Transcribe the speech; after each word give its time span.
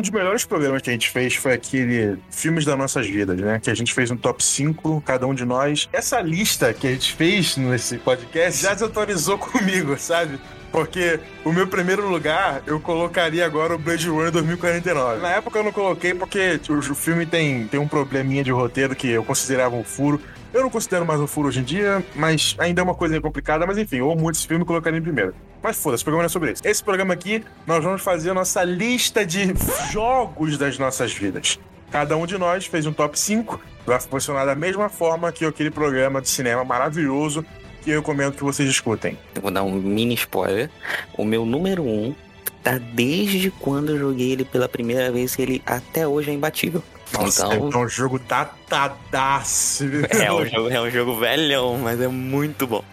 um 0.00 0.02
dos 0.02 0.10
melhores 0.10 0.46
programas 0.46 0.80
que 0.80 0.88
a 0.88 0.92
gente 0.94 1.10
fez 1.10 1.34
foi 1.34 1.52
aquele 1.52 2.18
Filmes 2.30 2.64
das 2.64 2.76
Nossas 2.76 3.06
Vidas, 3.06 3.38
né? 3.38 3.60
Que 3.62 3.70
a 3.70 3.74
gente 3.74 3.92
fez 3.92 4.10
um 4.10 4.16
top 4.16 4.42
5, 4.42 5.02
cada 5.02 5.26
um 5.26 5.34
de 5.34 5.44
nós. 5.44 5.88
Essa 5.92 6.20
lista 6.22 6.72
que 6.72 6.86
a 6.86 6.90
gente 6.90 7.12
fez 7.12 7.56
nesse 7.58 7.98
podcast 7.98 8.62
já 8.62 8.72
desatualizou 8.72 9.36
comigo, 9.38 9.98
sabe? 9.98 10.40
Porque 10.72 11.20
o 11.44 11.52
meu 11.52 11.66
primeiro 11.66 12.08
lugar, 12.08 12.62
eu 12.66 12.80
colocaria 12.80 13.44
agora 13.44 13.74
o 13.74 13.78
Blade 13.78 14.08
Runner 14.08 14.30
2049. 14.30 15.20
Na 15.20 15.32
época 15.32 15.58
eu 15.58 15.64
não 15.64 15.72
coloquei 15.72 16.14
porque 16.14 16.58
o 16.70 16.94
filme 16.94 17.26
tem, 17.26 17.66
tem 17.66 17.78
um 17.78 17.88
probleminha 17.88 18.42
de 18.42 18.50
roteiro 18.50 18.96
que 18.96 19.08
eu 19.08 19.22
considerava 19.22 19.76
um 19.76 19.84
furo. 19.84 20.20
Eu 20.52 20.62
não 20.62 20.70
considero 20.70 21.06
mais 21.06 21.20
um 21.20 21.28
furo 21.28 21.46
hoje 21.46 21.60
em 21.60 21.62
dia, 21.62 22.04
mas 22.16 22.56
ainda 22.58 22.80
é 22.80 22.84
uma 22.84 22.94
coisa 22.94 23.20
complicada. 23.20 23.64
Mas 23.66 23.78
enfim, 23.78 24.00
amo 24.00 24.16
muito 24.16 24.36
esse 24.36 24.48
filme 24.48 24.64
colocaria 24.64 24.98
em 24.98 25.02
primeiro. 25.02 25.32
Mas 25.62 25.76
foda-se, 25.76 26.02
o 26.02 26.04
programa 26.04 26.24
não 26.24 26.26
é 26.26 26.28
sobre 26.28 26.50
isso. 26.50 26.62
Esse 26.64 26.82
programa 26.82 27.14
aqui, 27.14 27.44
nós 27.64 27.84
vamos 27.84 28.02
fazer 28.02 28.30
a 28.30 28.34
nossa 28.34 28.64
lista 28.64 29.24
de 29.24 29.54
jogos 29.92 30.58
das 30.58 30.76
nossas 30.76 31.12
vidas. 31.12 31.58
Cada 31.92 32.16
um 32.16 32.26
de 32.26 32.36
nós 32.36 32.66
fez 32.66 32.84
um 32.84 32.92
top 32.92 33.16
5. 33.16 33.60
Vai 33.86 34.00
funcionar 34.00 34.44
da 34.44 34.56
mesma 34.56 34.88
forma 34.88 35.30
que 35.30 35.44
aquele 35.44 35.70
programa 35.70 36.20
de 36.20 36.28
cinema 36.28 36.64
maravilhoso 36.64 37.44
que 37.82 37.90
eu 37.90 38.00
recomendo 38.00 38.32
que 38.32 38.42
vocês 38.42 38.68
escutem. 38.68 39.16
Eu 39.34 39.42
vou 39.42 39.50
dar 39.52 39.62
um 39.62 39.72
mini 39.72 40.14
spoiler. 40.14 40.68
O 41.16 41.24
meu 41.24 41.46
número 41.46 41.84
1 41.84 41.86
um 41.86 42.14
tá 42.62 42.76
desde 42.76 43.52
quando 43.52 43.90
eu 43.90 43.98
joguei 43.98 44.32
ele 44.32 44.44
pela 44.44 44.68
primeira 44.68 45.10
vez, 45.12 45.38
ele 45.38 45.62
até 45.64 46.06
hoje 46.06 46.30
é 46.30 46.34
imbatível. 46.34 46.82
Nossa, 47.12 47.46
então, 47.46 47.68
então 47.68 47.82
o 47.82 47.88
jogo 47.88 48.18
datadaço. 48.18 49.84
É 50.10 50.32
um 50.32 50.46
jogo, 50.46 50.68
é 50.70 50.80
um 50.80 50.90
jogo 50.90 51.18
velhão, 51.18 51.78
mas 51.78 52.00
é 52.00 52.08
muito 52.08 52.66
bom. 52.66 52.84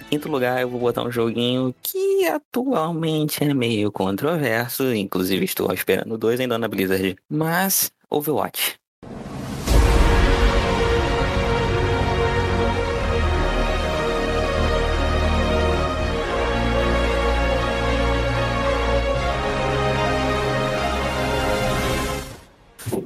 Em 0.00 0.04
quinto 0.10 0.28
lugar, 0.28 0.60
eu 0.60 0.68
vou 0.68 0.80
botar 0.80 1.02
um 1.02 1.10
joguinho 1.10 1.74
que 1.82 2.26
atualmente 2.26 3.42
é 3.42 3.52
meio 3.52 3.90
controverso. 3.90 4.94
Inclusive, 4.94 5.44
estou 5.44 5.72
esperando 5.72 6.16
dois 6.16 6.38
ainda 6.40 6.58
na 6.58 6.68
Blizzard. 6.68 7.16
Mas, 7.28 7.92
Overwatch. 8.08 8.78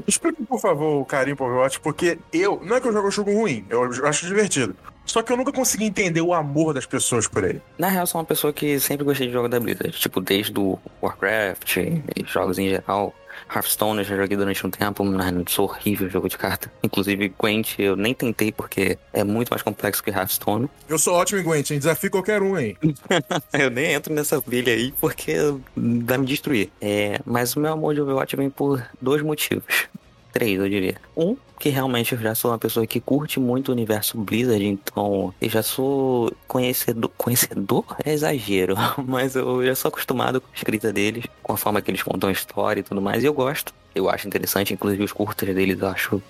Explique, 0.08 0.42
por 0.42 0.58
favor, 0.58 1.02
o 1.02 1.04
carinho 1.04 1.36
pro 1.36 1.44
Overwatch, 1.44 1.78
porque 1.80 2.18
eu. 2.32 2.58
Não 2.64 2.76
é 2.76 2.80
que 2.80 2.88
eu 2.88 2.92
jogo 2.94 3.08
um 3.08 3.10
jogo 3.10 3.30
ruim, 3.30 3.66
eu 3.68 3.84
acho 4.06 4.26
divertido. 4.26 4.74
Só 5.04 5.22
que 5.22 5.30
eu 5.30 5.36
nunca 5.36 5.52
consegui 5.52 5.84
entender 5.84 6.22
o 6.22 6.32
amor 6.32 6.72
das 6.72 6.86
pessoas 6.86 7.28
por 7.28 7.44
ele. 7.44 7.60
Na 7.78 7.88
real, 7.88 8.06
sou 8.06 8.18
uma 8.18 8.26
pessoa 8.26 8.52
que 8.52 8.80
sempre 8.80 9.04
gostei 9.04 9.26
de 9.26 9.32
jogos 9.32 9.50
da 9.50 9.60
Blizzard. 9.60 9.90
Tipo, 9.98 10.20
desde 10.20 10.58
o 10.58 10.78
Warcraft 11.02 11.76
e 11.76 12.02
jogos 12.26 12.58
em 12.58 12.70
geral. 12.70 13.14
Hearthstone 13.54 14.00
eu 14.00 14.04
já 14.04 14.16
joguei 14.16 14.36
durante 14.36 14.66
um 14.66 14.70
tempo, 14.70 15.04
mas 15.04 15.32
sou 15.48 15.66
horrível 15.66 16.08
jogo 16.08 16.28
de 16.28 16.36
carta. 16.36 16.70
Inclusive, 16.82 17.32
Gwent 17.38 17.78
eu 17.78 17.96
nem 17.96 18.14
tentei 18.14 18.52
porque 18.52 18.98
é 19.12 19.24
muito 19.24 19.50
mais 19.50 19.62
complexo 19.62 20.02
que 20.02 20.10
Hearthstone. 20.10 20.68
Eu 20.88 20.98
sou 20.98 21.14
ótimo 21.14 21.40
em 21.40 21.44
Gwent, 21.44 21.70
hein? 21.70 21.78
Desafio 21.78 22.10
qualquer 22.10 22.42
um, 22.42 22.58
hein? 22.58 22.76
eu 23.52 23.70
nem 23.70 23.92
entro 23.92 24.12
nessa 24.12 24.40
pilha 24.40 24.72
aí 24.72 24.92
porque 25.00 25.34
vai 25.76 26.18
me 26.18 26.26
destruir. 26.26 26.70
É, 26.80 27.20
mas 27.24 27.56
o 27.56 27.60
meu 27.60 27.72
amor 27.72 27.94
de 27.94 28.00
Overwatch 28.00 28.36
vem 28.36 28.50
por 28.50 28.82
dois 29.00 29.22
motivos 29.22 29.88
três, 30.32 30.58
eu 30.58 30.68
diria. 30.68 30.96
Um, 31.16 31.36
que 31.58 31.68
realmente 31.68 32.12
eu 32.12 32.18
já 32.18 32.34
sou 32.34 32.50
uma 32.50 32.58
pessoa 32.58 32.86
que 32.86 33.00
curte 33.00 33.40
muito 33.40 33.68
o 33.68 33.72
universo 33.72 34.16
Blizzard, 34.18 34.64
então 34.64 35.34
eu 35.40 35.48
já 35.48 35.62
sou 35.62 36.32
conhecedor. 36.46 37.10
Conhecedor 37.16 37.84
é 38.04 38.12
exagero, 38.12 38.76
mas 39.06 39.34
eu 39.34 39.64
já 39.64 39.74
sou 39.74 39.88
acostumado 39.88 40.40
com 40.40 40.48
a 40.52 40.56
escrita 40.56 40.92
deles, 40.92 41.24
com 41.42 41.52
a 41.52 41.56
forma 41.56 41.82
que 41.82 41.90
eles 41.90 42.02
contam 42.02 42.28
a 42.28 42.32
história 42.32 42.80
e 42.80 42.84
tudo 42.84 43.02
mais, 43.02 43.22
e 43.22 43.26
eu 43.26 43.34
gosto. 43.34 43.74
Eu 43.94 44.08
acho 44.08 44.26
interessante, 44.26 44.72
inclusive 44.72 45.02
os 45.02 45.12
curtas 45.12 45.52
deles 45.54 45.80
eu 45.80 45.88
acho 45.88 46.22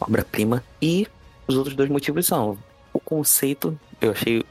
obra-prima. 0.00 0.62
E 0.80 1.06
os 1.46 1.56
outros 1.56 1.74
dois 1.74 1.90
motivos 1.90 2.26
são 2.26 2.56
o 2.92 3.00
conceito, 3.00 3.78
eu 4.00 4.12
achei 4.12 4.44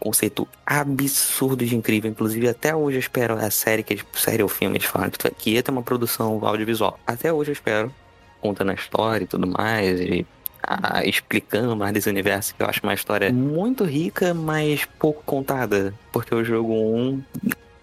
conceito 0.00 0.48
absurdo 0.64 1.64
de 1.64 1.76
incrível. 1.76 2.10
Inclusive, 2.10 2.48
até 2.48 2.74
hoje 2.74 2.96
eu 2.96 3.00
espero 3.00 3.34
a 3.34 3.50
série, 3.50 3.82
que 3.82 3.98
série 4.14 4.42
ou 4.42 4.48
filme, 4.48 4.78
eles 4.78 4.88
falam 4.88 5.10
que 5.38 5.50
ia 5.50 5.62
ter 5.62 5.70
uma 5.70 5.82
produção 5.82 6.44
audiovisual. 6.44 6.98
Até 7.06 7.30
hoje 7.30 7.50
eu 7.50 7.52
espero 7.52 7.94
contando 8.40 8.70
a 8.70 8.74
história 8.74 9.24
e 9.24 9.26
tudo 9.26 9.46
mais, 9.46 10.00
e 10.00 10.26
explicando 11.04 11.74
mais 11.74 11.92
desse 11.92 12.08
universo, 12.08 12.54
que 12.54 12.62
eu 12.62 12.66
acho 12.66 12.80
uma 12.82 12.94
história 12.94 13.32
muito 13.32 13.84
rica, 13.84 14.34
mas 14.34 14.84
pouco 14.98 15.22
contada. 15.24 15.94
Porque 16.12 16.34
o 16.34 16.44
jogo 16.44 16.72
1 16.74 17.22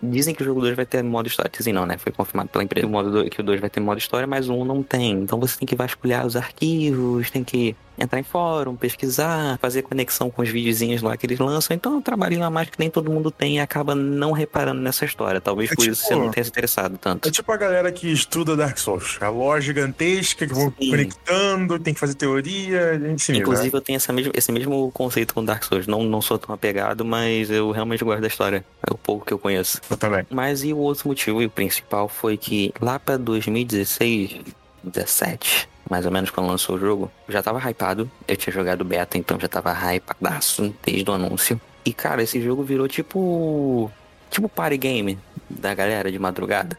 Dizem 0.01 0.35
que 0.35 0.43
o 0.43 0.45
jogo 0.45 0.61
2 0.61 0.75
vai 0.75 0.85
ter 0.85 1.03
modo 1.03 1.27
história. 1.27 1.51
Dizem 1.51 1.73
não, 1.73 1.85
né? 1.85 1.97
Foi 1.97 2.11
confirmado 2.11 2.49
pela 2.49 2.63
empresa 2.63 2.85
o 2.85 2.89
modo 2.89 3.11
2, 3.11 3.29
que 3.29 3.41
o 3.41 3.43
2 3.43 3.59
vai 3.59 3.69
ter 3.69 3.79
modo 3.79 3.97
história, 3.97 4.27
mas 4.27 4.47
o 4.47 4.53
1 4.53 4.63
não 4.63 4.83
tem. 4.83 5.13
Então 5.13 5.39
você 5.39 5.57
tem 5.57 5.67
que 5.67 5.75
vasculhar 5.75 6.25
os 6.25 6.35
arquivos, 6.35 7.31
tem 7.31 7.43
que 7.43 7.75
entrar 7.97 8.19
em 8.19 8.23
fórum, 8.23 8.75
pesquisar, 8.75 9.57
fazer 9.59 9.81
conexão 9.81 10.29
com 10.29 10.41
os 10.41 10.49
videozinhos 10.49 11.01
lá 11.01 11.15
que 11.17 11.25
eles 11.25 11.39
lançam. 11.39 11.75
Então 11.75 11.93
é 11.93 11.95
um 11.97 12.01
trabalhinho 12.01 12.43
a 12.43 12.49
mais 12.49 12.69
que 12.69 12.79
nem 12.79 12.89
todo 12.89 13.11
mundo 13.11 13.31
tem 13.31 13.57
e 13.57 13.59
acaba 13.59 13.95
não 13.95 14.31
reparando 14.31 14.81
nessa 14.81 15.05
história. 15.05 15.41
Talvez 15.41 15.71
é 15.71 15.75
por 15.75 15.81
tipo, 15.81 15.93
isso 15.93 16.03
você 16.03 16.15
não 16.15 16.29
tenha 16.29 16.43
se 16.43 16.49
interessado 16.49 16.97
tanto. 16.97 17.27
É 17.27 17.31
tipo 17.31 17.51
a 17.51 17.57
galera 17.57 17.91
que 17.91 18.11
estuda 18.11 18.55
Dark 18.55 18.77
Souls. 18.77 19.17
A 19.21 19.29
loja 19.29 19.67
gigantesca 19.67 20.47
que 20.47 20.53
vão 20.53 20.73
Sim. 20.79 20.89
conectando, 20.89 21.79
tem 21.79 21.93
que 21.93 21.99
fazer 21.99 22.15
teoria. 22.15 22.95
Enfim, 23.13 23.37
Inclusive 23.37 23.71
né? 23.71 23.77
eu 23.77 23.81
tenho 23.81 23.97
essa 23.97 24.13
mesmo, 24.13 24.31
esse 24.35 24.51
mesmo 24.51 24.91
conceito 24.91 25.33
com 25.33 25.43
Dark 25.43 25.63
Souls. 25.63 25.87
Não, 25.87 26.03
não 26.03 26.21
sou 26.21 26.37
tão 26.37 26.53
apegado, 26.53 27.03
mas 27.05 27.49
eu 27.49 27.71
realmente 27.71 28.03
gosto 28.03 28.21
da 28.21 28.27
história. 28.27 28.65
É 28.85 28.93
o 28.93 28.97
pouco 28.97 29.25
que 29.25 29.33
eu 29.33 29.39
conheço. 29.39 29.81
Eu 29.89 29.97
também. 29.97 30.25
Mas 30.29 30.63
e 30.63 30.73
o 30.73 30.77
outro 30.77 31.07
motivo, 31.07 31.41
e 31.41 31.45
o 31.45 31.49
principal, 31.49 32.07
foi 32.07 32.37
que 32.37 32.73
lá 32.81 32.99
pra 32.99 33.17
2016, 33.17 34.41
17, 34.89 35.69
mais 35.89 36.05
ou 36.05 36.11
menos 36.11 36.29
quando 36.29 36.47
lançou 36.47 36.75
o 36.75 36.79
jogo, 36.79 37.11
eu 37.27 37.33
já 37.33 37.41
tava 37.41 37.59
hypado. 37.69 38.09
Eu 38.27 38.35
tinha 38.35 38.53
jogado 38.53 38.83
beta, 38.83 39.17
então 39.17 39.39
já 39.39 39.47
tava 39.47 39.73
hypadaço 39.73 40.73
desde 40.85 41.09
o 41.09 41.13
anúncio. 41.13 41.59
E 41.85 41.93
cara, 41.93 42.21
esse 42.21 42.41
jogo 42.41 42.63
virou 42.63 42.87
tipo. 42.87 43.91
Tipo 44.29 44.49
party 44.49 44.77
game 44.77 45.19
da 45.49 45.73
galera 45.73 46.11
de 46.11 46.19
madrugada. 46.19 46.77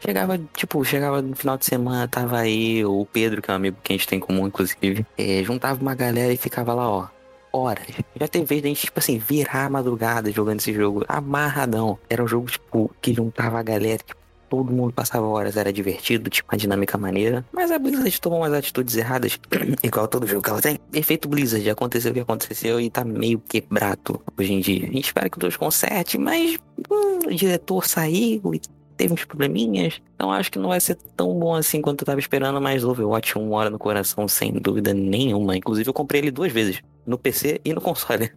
Chegava, 0.00 0.38
tipo, 0.54 0.84
chegava 0.84 1.22
no 1.22 1.34
final 1.34 1.56
de 1.56 1.64
semana, 1.64 2.08
tava 2.08 2.38
aí 2.38 2.84
o 2.84 3.06
Pedro, 3.12 3.40
que 3.40 3.50
é 3.50 3.52
um 3.52 3.56
amigo 3.56 3.76
que 3.82 3.92
a 3.92 3.96
gente 3.96 4.06
tem 4.06 4.16
em 4.16 4.20
comum, 4.20 4.46
inclusive. 4.46 5.06
É, 5.16 5.42
juntava 5.44 5.80
uma 5.80 5.94
galera 5.94 6.32
e 6.32 6.36
ficava 6.36 6.74
lá, 6.74 6.88
ó 6.88 7.08
horas. 7.52 7.84
Já 8.18 8.26
teve 8.26 8.44
vez 8.46 8.62
da 8.62 8.68
gente, 8.68 8.86
tipo 8.86 8.98
assim, 8.98 9.18
virar 9.18 9.66
a 9.66 9.70
madrugada 9.70 10.32
jogando 10.32 10.60
esse 10.60 10.72
jogo 10.72 11.04
amarradão. 11.06 11.98
Era 12.08 12.24
um 12.24 12.28
jogo, 12.28 12.50
tipo, 12.50 12.90
que 13.00 13.12
juntava 13.12 13.60
a 13.60 13.62
galera, 13.62 13.98
tipo, 13.98 14.21
todo 14.52 14.70
mundo 14.70 14.92
passava 14.92 15.26
horas, 15.26 15.56
era 15.56 15.72
divertido, 15.72 16.28
tipo, 16.28 16.52
uma 16.52 16.58
dinâmica 16.58 16.98
maneira. 16.98 17.42
Mas 17.50 17.70
a 17.70 17.78
Blizzard 17.78 18.20
tomou 18.20 18.40
umas 18.40 18.52
atitudes 18.52 18.94
erradas, 18.94 19.40
igual 19.82 20.06
todo 20.06 20.26
jogo 20.26 20.42
que 20.42 20.50
ela 20.50 20.60
tem. 20.60 20.78
Efeito 20.92 21.26
Blizzard, 21.26 21.70
aconteceu 21.70 22.10
o 22.10 22.14
que 22.14 22.20
aconteceu 22.20 22.78
e 22.78 22.90
tá 22.90 23.02
meio 23.02 23.38
quebrado 23.38 24.20
hoje 24.36 24.52
em 24.52 24.60
dia. 24.60 24.86
A 24.86 24.92
gente 24.92 25.06
espera 25.06 25.30
que 25.30 25.38
o 25.38 25.40
2 25.40 25.56
conserte, 25.56 26.18
mas 26.18 26.58
hum, 26.90 27.28
o 27.28 27.34
diretor 27.34 27.86
saiu 27.88 28.54
e 28.54 28.60
teve 28.94 29.14
uns 29.14 29.24
probleminhas. 29.24 30.02
Então 30.14 30.30
acho 30.30 30.52
que 30.52 30.58
não 30.58 30.68
vai 30.68 30.80
ser 30.80 30.96
tão 31.16 31.32
bom 31.38 31.54
assim 31.54 31.80
quanto 31.80 32.02
eu 32.02 32.06
tava 32.06 32.20
esperando, 32.20 32.60
mas 32.60 32.84
Overwatch 32.84 33.38
um 33.38 33.52
hora 33.54 33.70
no 33.70 33.78
coração, 33.78 34.28
sem 34.28 34.52
dúvida 34.52 34.92
nenhuma. 34.92 35.56
Inclusive 35.56 35.88
eu 35.88 35.94
comprei 35.94 36.20
ele 36.20 36.30
duas 36.30 36.52
vezes, 36.52 36.82
no 37.06 37.16
PC 37.16 37.58
e 37.64 37.72
no 37.72 37.80
console. 37.80 38.30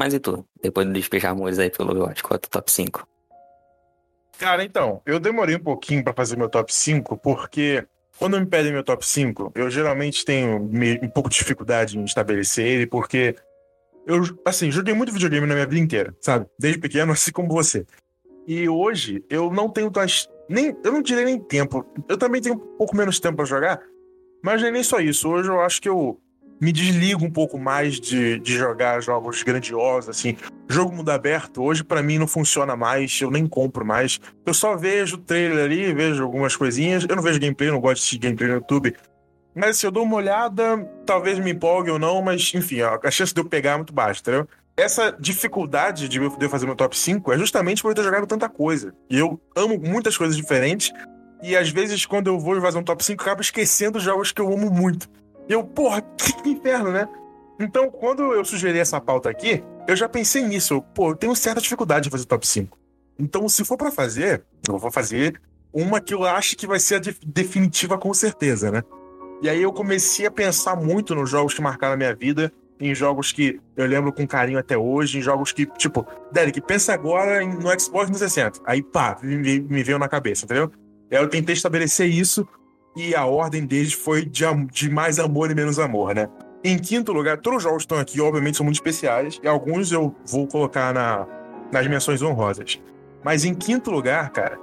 Mas 0.00 0.14
e 0.14 0.18
tu? 0.18 0.46
Depois 0.62 0.86
de 0.86 0.94
despejar 0.94 1.32
amores 1.32 1.58
aí 1.58 1.68
pelo 1.68 1.90
Overwatch, 1.90 2.22
qual 2.22 2.40
é 2.42 2.46
o 2.46 2.48
top 2.48 2.72
5? 2.72 3.06
Cara, 4.38 4.64
então, 4.64 5.02
eu 5.04 5.20
demorei 5.20 5.56
um 5.56 5.62
pouquinho 5.62 6.02
para 6.02 6.14
fazer 6.14 6.38
meu 6.38 6.48
top 6.48 6.72
5, 6.72 7.18
porque 7.18 7.86
quando 8.18 8.40
me 8.40 8.46
pedem 8.46 8.72
meu 8.72 8.82
top 8.82 9.06
5, 9.06 9.52
eu 9.54 9.68
geralmente 9.68 10.24
tenho 10.24 10.56
um 10.56 11.08
pouco 11.10 11.28
de 11.28 11.36
dificuldade 11.36 11.98
em 11.98 12.04
estabelecer 12.04 12.66
ele, 12.66 12.86
porque 12.86 13.36
eu, 14.06 14.22
assim, 14.42 14.70
joguei 14.70 14.94
muito 14.94 15.12
videogame 15.12 15.46
na 15.46 15.52
minha 15.52 15.66
vida 15.66 15.82
inteira, 15.82 16.16
sabe? 16.18 16.46
Desde 16.58 16.80
pequeno, 16.80 17.12
assim 17.12 17.30
como 17.30 17.50
você. 17.50 17.84
E 18.46 18.70
hoje 18.70 19.22
eu 19.28 19.52
não 19.52 19.68
tenho 19.68 19.92
nem 20.48 20.74
eu 20.82 20.92
não 20.92 21.02
direi 21.02 21.26
nem 21.26 21.38
tempo. 21.38 21.84
Eu 22.08 22.16
também 22.16 22.40
tenho 22.40 22.54
um 22.54 22.76
pouco 22.78 22.96
menos 22.96 23.20
tempo 23.20 23.36
para 23.36 23.44
jogar, 23.44 23.82
mas 24.42 24.62
nem 24.62 24.82
só 24.82 24.98
isso. 24.98 25.28
Hoje 25.28 25.50
eu 25.50 25.60
acho 25.60 25.78
que 25.78 25.90
eu 25.90 26.18
me 26.60 26.72
desligo 26.72 27.24
um 27.24 27.30
pouco 27.30 27.58
mais 27.58 27.98
de, 27.98 28.38
de 28.38 28.56
jogar 28.56 29.00
jogos 29.00 29.42
grandiosos, 29.42 30.10
assim. 30.10 30.36
Jogo 30.68 30.94
mundo 30.94 31.10
aberto, 31.10 31.62
hoje 31.62 31.82
para 31.82 32.02
mim 32.02 32.18
não 32.18 32.26
funciona 32.26 32.76
mais, 32.76 33.18
eu 33.20 33.30
nem 33.30 33.46
compro 33.46 33.84
mais. 33.84 34.20
Eu 34.44 34.52
só 34.52 34.76
vejo 34.76 35.16
o 35.16 35.18
trailer 35.18 35.64
ali, 35.64 35.92
vejo 35.94 36.22
algumas 36.22 36.54
coisinhas. 36.54 37.06
Eu 37.08 37.16
não 37.16 37.22
vejo 37.22 37.40
gameplay, 37.40 37.70
não 37.70 37.80
gosto 37.80 37.96
de 37.96 38.00
assistir 38.00 38.18
gameplay 38.18 38.48
no 38.48 38.56
YouTube. 38.56 38.94
Mas 39.54 39.78
se 39.78 39.86
eu 39.86 39.90
dou 39.90 40.04
uma 40.04 40.16
olhada, 40.16 40.78
talvez 41.04 41.38
me 41.38 41.50
empolgue 41.50 41.90
ou 41.90 41.98
não, 41.98 42.22
mas 42.22 42.52
enfim, 42.54 42.80
a 42.82 43.10
chance 43.10 43.34
de 43.34 43.40
eu 43.40 43.44
pegar 43.44 43.72
é 43.72 43.76
muito 43.76 43.92
baixa, 43.92 44.20
entendeu? 44.20 44.46
Essa 44.76 45.10
dificuldade 45.18 46.08
de 46.08 46.18
eu 46.18 46.48
fazer 46.48 46.66
meu 46.66 46.76
top 46.76 46.96
5 46.96 47.32
é 47.32 47.38
justamente 47.38 47.82
por 47.82 47.90
eu 47.90 47.94
ter 47.94 48.04
jogado 48.04 48.26
tanta 48.26 48.48
coisa. 48.48 48.94
E 49.10 49.18
eu 49.18 49.40
amo 49.56 49.78
muitas 49.78 50.16
coisas 50.16 50.36
diferentes. 50.36 50.92
E 51.42 51.56
às 51.56 51.70
vezes, 51.70 52.06
quando 52.06 52.28
eu 52.28 52.38
vou 52.38 52.60
fazer 52.60 52.78
um 52.78 52.82
top 52.82 53.04
5, 53.04 53.20
eu 53.20 53.26
acabo 53.26 53.40
esquecendo 53.40 53.98
jogos 53.98 54.30
que 54.30 54.40
eu 54.40 54.52
amo 54.52 54.70
muito. 54.70 55.08
Eu, 55.50 55.64
porra, 55.64 56.00
que 56.00 56.48
inferno, 56.48 56.92
né? 56.92 57.08
Então, 57.58 57.90
quando 57.90 58.32
eu 58.32 58.44
sugeri 58.44 58.78
essa 58.78 59.00
pauta 59.00 59.28
aqui, 59.28 59.64
eu 59.88 59.96
já 59.96 60.08
pensei 60.08 60.42
nisso. 60.46 60.74
Eu, 60.74 60.82
pô, 60.82 61.10
eu 61.10 61.16
tenho 61.16 61.34
certa 61.34 61.60
dificuldade 61.60 62.04
de 62.04 62.10
fazer 62.10 62.24
top 62.24 62.46
5. 62.46 62.78
Então, 63.18 63.48
se 63.48 63.64
for 63.64 63.76
para 63.76 63.90
fazer, 63.90 64.44
eu 64.68 64.78
vou 64.78 64.92
fazer 64.92 65.40
uma 65.72 66.00
que 66.00 66.14
eu 66.14 66.24
acho 66.24 66.56
que 66.56 66.68
vai 66.68 66.78
ser 66.78 66.94
a 66.94 66.98
de 67.00 67.16
definitiva 67.26 67.98
com 67.98 68.14
certeza, 68.14 68.70
né? 68.70 68.84
E 69.42 69.48
aí 69.48 69.60
eu 69.60 69.72
comecei 69.72 70.24
a 70.24 70.30
pensar 70.30 70.76
muito 70.76 71.16
nos 71.16 71.28
jogos 71.28 71.52
que 71.52 71.60
marcaram 71.60 71.94
a 71.94 71.96
minha 71.96 72.14
vida, 72.14 72.52
em 72.78 72.94
jogos 72.94 73.32
que 73.32 73.60
eu 73.76 73.86
lembro 73.86 74.12
com 74.12 74.26
carinho 74.26 74.58
até 74.58 74.78
hoje, 74.78 75.18
em 75.18 75.20
jogos 75.20 75.50
que, 75.50 75.66
tipo, 75.66 76.06
Derek, 76.30 76.60
pensa 76.60 76.94
agora 76.94 77.44
no 77.44 77.68
Xbox 77.78 78.08
360. 78.08 78.60
Aí, 78.64 78.82
pá, 78.82 79.18
me, 79.20 79.60
me 79.60 79.82
veio 79.82 79.98
na 79.98 80.08
cabeça, 80.08 80.44
entendeu? 80.44 80.70
Aí 81.10 81.18
eu 81.18 81.28
tentei 81.28 81.54
estabelecer 81.54 82.08
isso 82.08 82.46
e 82.96 83.14
a 83.14 83.24
ordem 83.24 83.64
deles 83.64 83.92
foi 83.92 84.24
de, 84.24 84.44
de 84.72 84.90
mais 84.90 85.18
amor 85.18 85.50
e 85.50 85.54
menos 85.54 85.78
amor, 85.78 86.14
né? 86.14 86.28
Em 86.62 86.78
quinto 86.78 87.12
lugar, 87.12 87.38
todos 87.38 87.58
os 87.58 87.62
jogos 87.62 87.82
estão 87.82 87.98
aqui, 87.98 88.20
obviamente, 88.20 88.56
são 88.56 88.64
muito 88.64 88.76
especiais, 88.76 89.40
e 89.42 89.48
alguns 89.48 89.90
eu 89.90 90.14
vou 90.26 90.46
colocar 90.46 90.92
na, 90.92 91.26
nas 91.72 91.86
menções 91.86 92.20
honrosas. 92.20 92.80
Mas 93.24 93.44
em 93.44 93.54
quinto 93.54 93.90
lugar, 93.90 94.30
cara, 94.30 94.58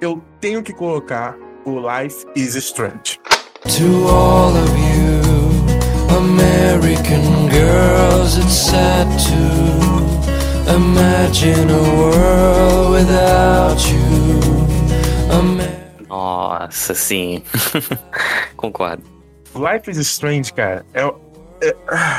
eu 0.00 0.22
tenho 0.40 0.62
que 0.62 0.72
colocar 0.72 1.36
o 1.64 1.78
Life 1.78 2.24
is 2.36 2.54
Strange. 2.54 3.18
To 3.64 4.08
all 4.08 4.56
of 4.56 4.70
you, 4.78 6.16
American 6.16 7.50
girls, 7.50 8.38
it's 8.38 8.52
sad 8.52 9.06
to 9.26 10.74
imagine 10.74 11.68
a 11.68 11.82
world 11.82 12.92
without 12.92 13.80
you. 13.92 15.79
Nossa, 16.30 16.94
sim. 16.94 17.42
Concordo. 18.56 19.02
Life 19.54 19.90
is 19.90 19.98
Strange, 19.98 20.52
cara, 20.52 20.86
é, 20.94 21.02
é, 21.60 21.76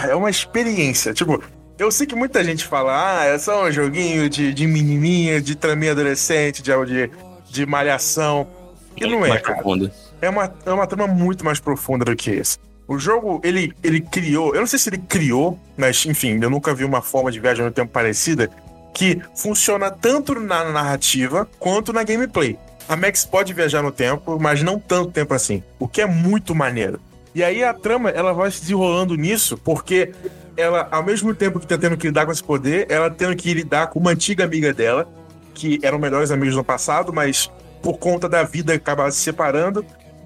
é 0.09 0.15
uma 0.15 0.29
experiência. 0.29 1.13
Tipo, 1.13 1.41
eu 1.79 1.89
sei 1.89 2.05
que 2.05 2.13
muita 2.13 2.43
gente 2.43 2.65
fala, 2.65 3.21
ah, 3.21 3.25
é 3.25 3.37
só 3.37 3.65
um 3.65 3.71
joguinho 3.71 4.29
de, 4.29 4.53
de 4.53 4.67
menininha, 4.67 5.41
de 5.41 5.55
traminha 5.55 5.93
adolescente, 5.93 6.61
de, 6.61 6.71
de, 6.85 7.11
de 7.49 7.65
malhação. 7.65 8.47
E 8.97 9.07
não 9.07 9.25
é, 9.25 9.39
cara. 9.39 9.63
É 10.21 10.29
uma, 10.29 10.53
é 10.65 10.71
uma 10.71 10.85
trama 10.85 11.07
muito 11.07 11.45
mais 11.45 11.59
profunda 11.61 12.03
do 12.03 12.15
que 12.15 12.31
isso. 12.31 12.59
O 12.87 12.99
jogo, 12.99 13.39
ele, 13.45 13.73
ele 13.81 14.01
criou, 14.01 14.53
eu 14.53 14.59
não 14.59 14.67
sei 14.67 14.77
se 14.77 14.89
ele 14.89 14.97
criou, 14.97 15.57
mas 15.77 16.05
enfim, 16.05 16.37
eu 16.41 16.49
nunca 16.49 16.73
vi 16.73 16.83
uma 16.83 17.01
forma 17.01 17.31
de 17.31 17.39
viagem 17.39 17.63
no 17.63 17.71
tempo 17.71 17.93
parecida, 17.93 18.49
que 18.93 19.21
funciona 19.33 19.89
tanto 19.89 20.37
na 20.37 20.65
narrativa 20.65 21.47
quanto 21.57 21.93
na 21.93 22.03
gameplay. 22.03 22.59
A 22.91 22.97
Max 22.97 23.23
pode 23.23 23.53
viajar 23.53 23.81
no 23.81 23.89
tempo, 23.89 24.37
mas 24.37 24.61
não 24.61 24.77
tanto 24.77 25.11
tempo 25.11 25.33
assim, 25.33 25.63
o 25.79 25.87
que 25.87 26.01
é 26.01 26.05
muito 26.05 26.53
maneiro. 26.53 26.99
E 27.33 27.41
aí 27.41 27.63
a 27.63 27.73
trama, 27.73 28.09
ela 28.09 28.33
vai 28.33 28.51
se 28.51 28.59
desenrolando 28.59 29.15
nisso, 29.15 29.57
porque 29.57 30.11
ela, 30.57 30.89
ao 30.91 31.01
mesmo 31.01 31.33
tempo 31.33 31.57
que 31.57 31.65
tá 31.65 31.77
tendo 31.77 31.95
que 31.95 32.07
lidar 32.07 32.25
com 32.25 32.33
esse 32.33 32.43
poder, 32.43 32.87
ela 32.89 33.09
tendo 33.09 33.33
que 33.37 33.53
lidar 33.53 33.87
com 33.87 33.97
uma 33.97 34.11
antiga 34.11 34.43
amiga 34.43 34.73
dela, 34.73 35.07
que 35.53 35.79
eram 35.81 35.97
melhores 35.97 36.31
amigos 36.31 36.53
no 36.53 36.65
passado, 36.65 37.13
mas 37.13 37.49
por 37.81 37.97
conta 37.97 38.27
da 38.27 38.43
vida 38.43 38.73
acabaram 38.73 39.09
se 39.09 39.19
separando. 39.19 39.85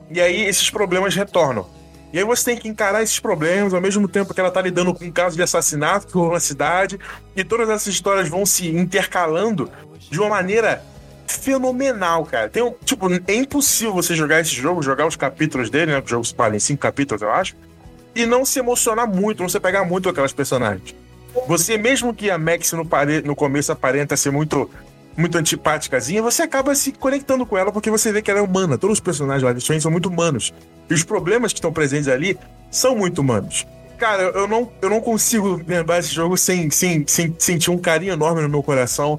E 0.09 0.19
aí 0.19 0.45
esses 0.45 0.67
problemas 0.71 1.13
retornam. 1.13 1.69
E 2.11 2.17
aí 2.17 2.23
você 2.23 2.45
tem 2.45 2.57
que 2.57 2.67
encarar 2.67 3.03
esses 3.03 3.19
problemas 3.19 3.75
ao 3.75 3.81
mesmo 3.81 4.07
tempo 4.07 4.33
que 4.33 4.39
ela 4.39 4.49
tá 4.49 4.63
lidando 4.63 4.91
com 4.91 5.05
um 5.05 5.11
caso 5.11 5.35
de 5.35 5.43
assassinato 5.43 6.07
que 6.07 6.13
rolou 6.13 6.33
na 6.33 6.39
cidade. 6.39 6.99
E 7.35 7.43
todas 7.43 7.69
essas 7.69 7.93
histórias 7.93 8.27
vão 8.27 8.43
se 8.43 8.67
intercalando 8.69 9.69
de 10.09 10.19
uma 10.19 10.29
maneira 10.29 10.83
fenomenal, 11.35 12.25
cara. 12.25 12.49
Tem 12.49 12.63
um, 12.63 12.73
tipo, 12.83 13.07
é 13.27 13.35
impossível 13.35 13.93
você 13.93 14.15
jogar 14.15 14.41
esse 14.41 14.51
jogo, 14.51 14.81
jogar 14.81 15.05
os 15.05 15.15
capítulos 15.15 15.69
dele, 15.69 15.91
né? 15.91 16.01
O 16.03 16.07
jogo 16.07 16.25
se 16.25 16.33
fala 16.33 16.55
em 16.55 16.59
cinco 16.59 16.81
capítulos, 16.81 17.21
eu 17.21 17.31
acho 17.31 17.55
e 18.15 18.25
não 18.25 18.45
se 18.45 18.59
emocionar 18.59 19.07
muito, 19.07 19.41
não 19.41 19.49
se 19.49 19.59
pegar 19.59 19.83
muito 19.83 20.07
aquelas 20.07 20.31
personagens. 20.31 20.95
Você, 21.47 21.77
mesmo 21.77 22.13
que 22.13 22.31
a 22.31 22.37
Max 22.37 22.71
no, 22.71 22.85
pare... 22.85 23.21
no 23.21 23.35
começo 23.35 23.71
aparenta 23.71 24.15
ser 24.15 24.31
muito 24.31 24.69
muito 25.17 25.37
antipáticazinha, 25.37 26.21
você 26.21 26.41
acaba 26.41 26.75
se 26.75 26.91
conectando 26.91 27.45
com 27.45 27.57
ela 27.57 27.71
porque 27.71 27.89
você 27.89 28.11
vê 28.11 28.21
que 28.21 28.29
ela 28.29 28.41
é 28.41 28.43
humana. 28.43 28.77
Todos 28.77 28.97
os 28.97 28.99
personagens 28.99 29.43
lá 29.43 29.53
de 29.53 29.59
Strange 29.59 29.81
são 29.81 29.91
muito 29.91 30.09
humanos. 30.09 30.53
E 30.89 30.93
os 30.93 31.03
problemas 31.03 31.53
que 31.53 31.59
estão 31.59 31.71
presentes 31.71 32.09
ali 32.09 32.37
são 32.69 32.97
muito 32.97 33.19
humanos. 33.19 33.65
Cara, 33.97 34.23
eu 34.23 34.45
não, 34.45 34.69
eu 34.81 34.89
não 34.89 34.99
consigo 34.99 35.61
lembrar 35.65 35.99
esse 35.99 36.13
jogo 36.13 36.35
sem, 36.35 36.69
sem, 36.69 37.05
sem 37.07 37.33
sentir 37.39 37.71
um 37.71 37.77
carinho 37.77 38.11
enorme 38.11 38.41
no 38.41 38.49
meu 38.49 38.61
coração. 38.61 39.17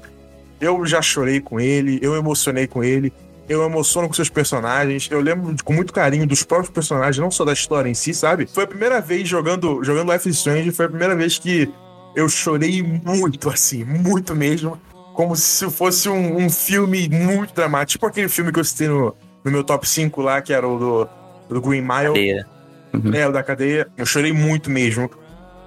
Eu 0.59 0.85
já 0.85 1.01
chorei 1.01 1.39
com 1.39 1.59
ele, 1.59 1.99
eu 2.01 2.15
emocionei 2.15 2.67
com 2.67 2.83
ele 2.83 3.13
eu 3.49 3.63
emociono 3.63 4.07
com 4.07 4.13
seus 4.13 4.29
personagens. 4.29 5.07
Eu 5.09 5.21
lembro 5.21 5.55
com 5.63 5.73
muito 5.73 5.93
carinho 5.93 6.27
dos 6.27 6.43
próprios 6.43 6.69
personagens, 6.69 7.17
não 7.17 7.31
só 7.31 7.45
da 7.45 7.53
história 7.53 7.89
em 7.89 7.93
si, 7.93 8.13
sabe? 8.13 8.45
Foi 8.45 8.65
a 8.65 8.67
primeira 8.67 8.99
vez 8.99 9.27
jogando, 9.27 9.83
jogando 9.83 10.11
Life 10.11 10.27
is 10.27 10.37
Strange, 10.37 10.71
foi 10.71 10.85
a 10.85 10.89
primeira 10.89 11.15
vez 11.15 11.37
que 11.39 11.71
eu 12.15 12.27
chorei 12.27 12.83
muito, 12.83 13.49
assim, 13.49 13.83
muito 13.83 14.35
mesmo. 14.35 14.79
Como 15.13 15.35
se 15.35 15.69
fosse 15.69 16.09
um, 16.09 16.37
um 16.37 16.49
filme 16.49 17.07
muito 17.09 17.53
dramático. 17.53 17.93
Tipo 17.93 18.05
aquele 18.07 18.29
filme 18.29 18.51
que 18.51 18.59
eu 18.59 18.63
citei 18.63 18.87
no, 18.87 19.15
no 19.43 19.51
meu 19.51 19.63
top 19.63 19.87
5 19.87 20.21
lá, 20.21 20.41
que 20.41 20.53
era 20.53 20.67
o 20.67 20.77
do, 20.77 21.09
do 21.49 21.61
Green 21.61 21.81
Mile. 21.81 22.07
Cadeia. 22.07 22.47
Uhum. 22.93 23.13
É, 23.13 23.27
o 23.27 23.31
da 23.31 23.43
cadeia. 23.43 23.87
Eu 23.97 24.05
chorei 24.05 24.33
muito 24.33 24.69
mesmo. 24.69 25.09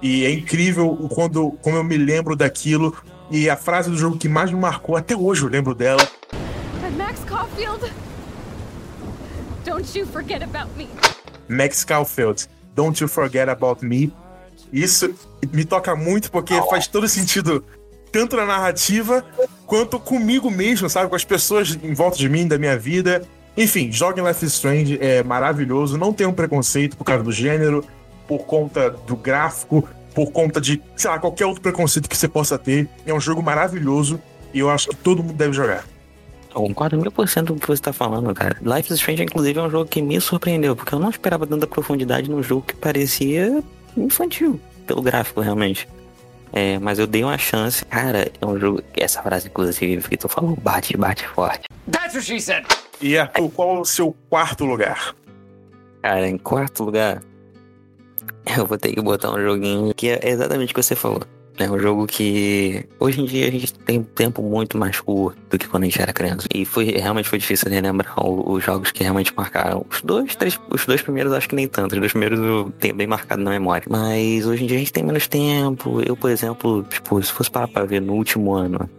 E 0.01 0.25
é 0.25 0.31
incrível 0.31 0.95
quando, 1.13 1.51
como 1.61 1.77
eu 1.77 1.83
me 1.83 1.97
lembro 1.97 2.35
daquilo. 2.35 2.95
E 3.31 3.49
a 3.49 3.55
frase 3.55 3.89
do 3.89 3.97
jogo 3.97 4.17
que 4.17 4.27
mais 4.27 4.51
me 4.51 4.59
marcou, 4.59 4.97
até 4.97 5.15
hoje 5.15 5.43
eu 5.43 5.47
lembro 5.47 5.73
dela. 5.73 6.05
Max 6.97 7.21
Caulfield, 7.25 7.89
don't 9.63 9.97
you 9.97 10.05
forget 10.05 10.43
about 10.43 10.69
me. 10.77 10.89
Max 11.47 11.85
Caulfield, 11.85 12.49
don't 12.75 13.01
you 13.01 13.07
forget 13.07 13.47
about 13.47 13.85
me. 13.85 14.11
Isso 14.71 15.15
me 15.53 15.63
toca 15.63 15.95
muito 15.95 16.29
porque 16.29 16.53
faz 16.69 16.87
todo 16.87 17.07
sentido 17.07 17.63
tanto 18.11 18.35
na 18.35 18.45
narrativa 18.45 19.23
quanto 19.65 19.97
comigo 19.97 20.51
mesmo, 20.51 20.89
sabe? 20.89 21.09
Com 21.09 21.15
as 21.15 21.23
pessoas 21.23 21.79
em 21.81 21.93
volta 21.93 22.17
de 22.17 22.27
mim, 22.27 22.45
da 22.45 22.57
minha 22.57 22.77
vida. 22.77 23.23
Enfim, 23.55 23.93
joguem 23.93 24.25
Life 24.25 24.45
is 24.45 24.53
Strange, 24.53 24.97
é 25.01 25.23
maravilhoso. 25.23 25.97
Não 25.97 26.11
tenham 26.11 26.33
preconceito 26.33 26.97
por 26.97 27.05
causa 27.05 27.23
do 27.23 27.31
gênero, 27.31 27.85
por 28.27 28.39
conta 28.39 28.89
do 28.89 29.15
gráfico, 29.15 29.87
por 30.13 30.31
conta 30.31 30.59
de, 30.59 30.81
sei 30.95 31.09
lá, 31.09 31.19
qualquer 31.19 31.45
outro 31.45 31.61
preconceito 31.61 32.09
que 32.09 32.17
você 32.17 32.27
possa 32.27 32.57
ter. 32.57 32.87
É 33.05 33.13
um 33.13 33.19
jogo 33.19 33.41
maravilhoso 33.41 34.21
e 34.53 34.59
eu 34.59 34.69
acho 34.69 34.89
que 34.89 34.95
todo 34.95 35.23
mundo 35.23 35.33
deve 35.33 35.53
jogar. 35.53 35.85
Eu 36.53 36.61
concordo 36.63 36.97
mil 36.97 37.11
por 37.11 37.29
cento 37.29 37.53
com 37.53 37.57
o 37.57 37.61
que 37.61 37.67
você 37.67 37.81
tá 37.81 37.93
falando, 37.93 38.33
cara. 38.33 38.57
Life 38.61 38.91
is 38.91 38.99
Strange, 38.99 39.23
inclusive, 39.23 39.57
é 39.57 39.61
um 39.61 39.69
jogo 39.69 39.85
que 39.85 40.01
me 40.01 40.19
surpreendeu, 40.19 40.75
porque 40.75 40.93
eu 40.93 40.99
não 40.99 41.09
esperava 41.09 41.47
tanta 41.47 41.65
profundidade 41.65 42.29
num 42.29 42.43
jogo 42.43 42.63
que 42.63 42.75
parecia 42.75 43.63
infantil, 43.95 44.59
pelo 44.85 45.01
gráfico, 45.01 45.39
realmente. 45.39 45.87
É, 46.51 46.77
mas 46.79 46.99
eu 46.99 47.07
dei 47.07 47.23
uma 47.23 47.37
chance. 47.37 47.85
Cara, 47.85 48.29
é 48.41 48.45
um 48.45 48.59
jogo. 48.59 48.83
Essa 48.93 49.21
frase, 49.21 49.47
inclusive, 49.47 50.09
que 50.09 50.17
tu 50.17 50.27
falou, 50.27 50.57
bate, 50.57 50.97
bate 50.97 51.25
forte. 51.29 51.69
That's 51.89 52.13
what 52.13 52.25
she 52.25 52.41
said! 52.41 52.65
E 53.01 53.17
Arthur, 53.17 53.49
qual 53.49 53.77
é 53.77 53.79
o 53.79 53.85
seu 53.85 54.13
quarto 54.29 54.65
lugar? 54.65 55.15
Cara, 56.01 56.27
em 56.27 56.37
quarto 56.37 56.83
lugar, 56.83 57.23
eu 58.57 58.65
vou 58.65 58.77
ter 58.77 58.93
que 58.93 59.01
botar 59.01 59.31
um 59.31 59.41
joguinho 59.41 59.93
que 59.93 60.09
é 60.09 60.29
exatamente 60.29 60.71
o 60.71 60.75
que 60.75 60.83
você 60.83 60.95
falou. 60.95 61.21
É 61.57 61.69
um 61.69 61.77
jogo 61.77 62.07
que 62.07 62.85
hoje 62.99 63.21
em 63.21 63.25
dia 63.25 63.47
a 63.47 63.51
gente 63.51 63.73
tem 63.73 63.99
um 63.99 64.03
tempo 64.03 64.41
muito 64.41 64.77
mais 64.77 64.99
curto 64.99 65.37
do 65.49 65.59
que 65.59 65.67
quando 65.67 65.83
a 65.83 65.85
gente 65.85 66.01
era 66.01 66.13
criança. 66.13 66.47
E 66.53 66.65
foi 66.65 66.85
realmente 66.85 67.29
foi 67.29 67.37
difícil 67.37 67.69
relembrar 67.69 68.15
os 68.25 68.63
jogos 68.63 68.91
que 68.91 69.03
realmente 69.03 69.33
marcaram. 69.35 69.85
Os 69.89 70.01
dois, 70.01 70.35
três, 70.35 70.59
os 70.69 70.85
dois 70.85 71.01
primeiros 71.01 71.31
acho 71.33 71.49
que 71.49 71.55
nem 71.55 71.67
tanto. 71.67 71.93
Os 71.93 71.99
dois 71.99 72.11
primeiros 72.11 72.39
eu 72.39 72.71
tenho 72.79 72.95
bem 72.95 73.05
marcado 73.05 73.43
na 73.43 73.51
memória. 73.51 73.85
Mas 73.89 74.45
hoje 74.45 74.63
em 74.63 74.67
dia 74.67 74.77
a 74.77 74.79
gente 74.79 74.93
tem 74.93 75.03
menos 75.03 75.27
tempo. 75.27 76.01
Eu, 76.01 76.15
por 76.15 76.31
exemplo, 76.31 76.83
tipo, 76.89 77.21
se 77.21 77.31
fosse 77.31 77.51
parar 77.51 77.67
pra 77.67 77.85
ver 77.85 78.01
no 78.01 78.13
último 78.13 78.53
ano, 78.53 78.89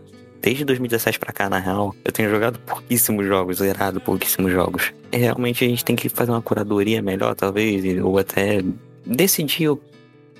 desde 0.40 0.64
2017 0.64 1.18
pra 1.18 1.32
cá, 1.32 1.48
na 1.48 1.58
real, 1.58 1.94
eu 2.04 2.12
tenho 2.12 2.30
jogado 2.30 2.58
pouquíssimos 2.60 3.26
jogos, 3.26 3.58
zerado 3.58 4.00
pouquíssimos 4.00 4.52
jogos. 4.52 4.92
E 5.10 5.16
realmente 5.16 5.64
a 5.64 5.68
gente 5.68 5.84
tem 5.84 5.96
que 5.96 6.08
fazer 6.08 6.30
uma 6.30 6.42
curadoria 6.42 7.00
melhor, 7.00 7.34
talvez, 7.34 7.82
ou 8.02 8.18
até 8.18 8.62
decidir 9.04 9.76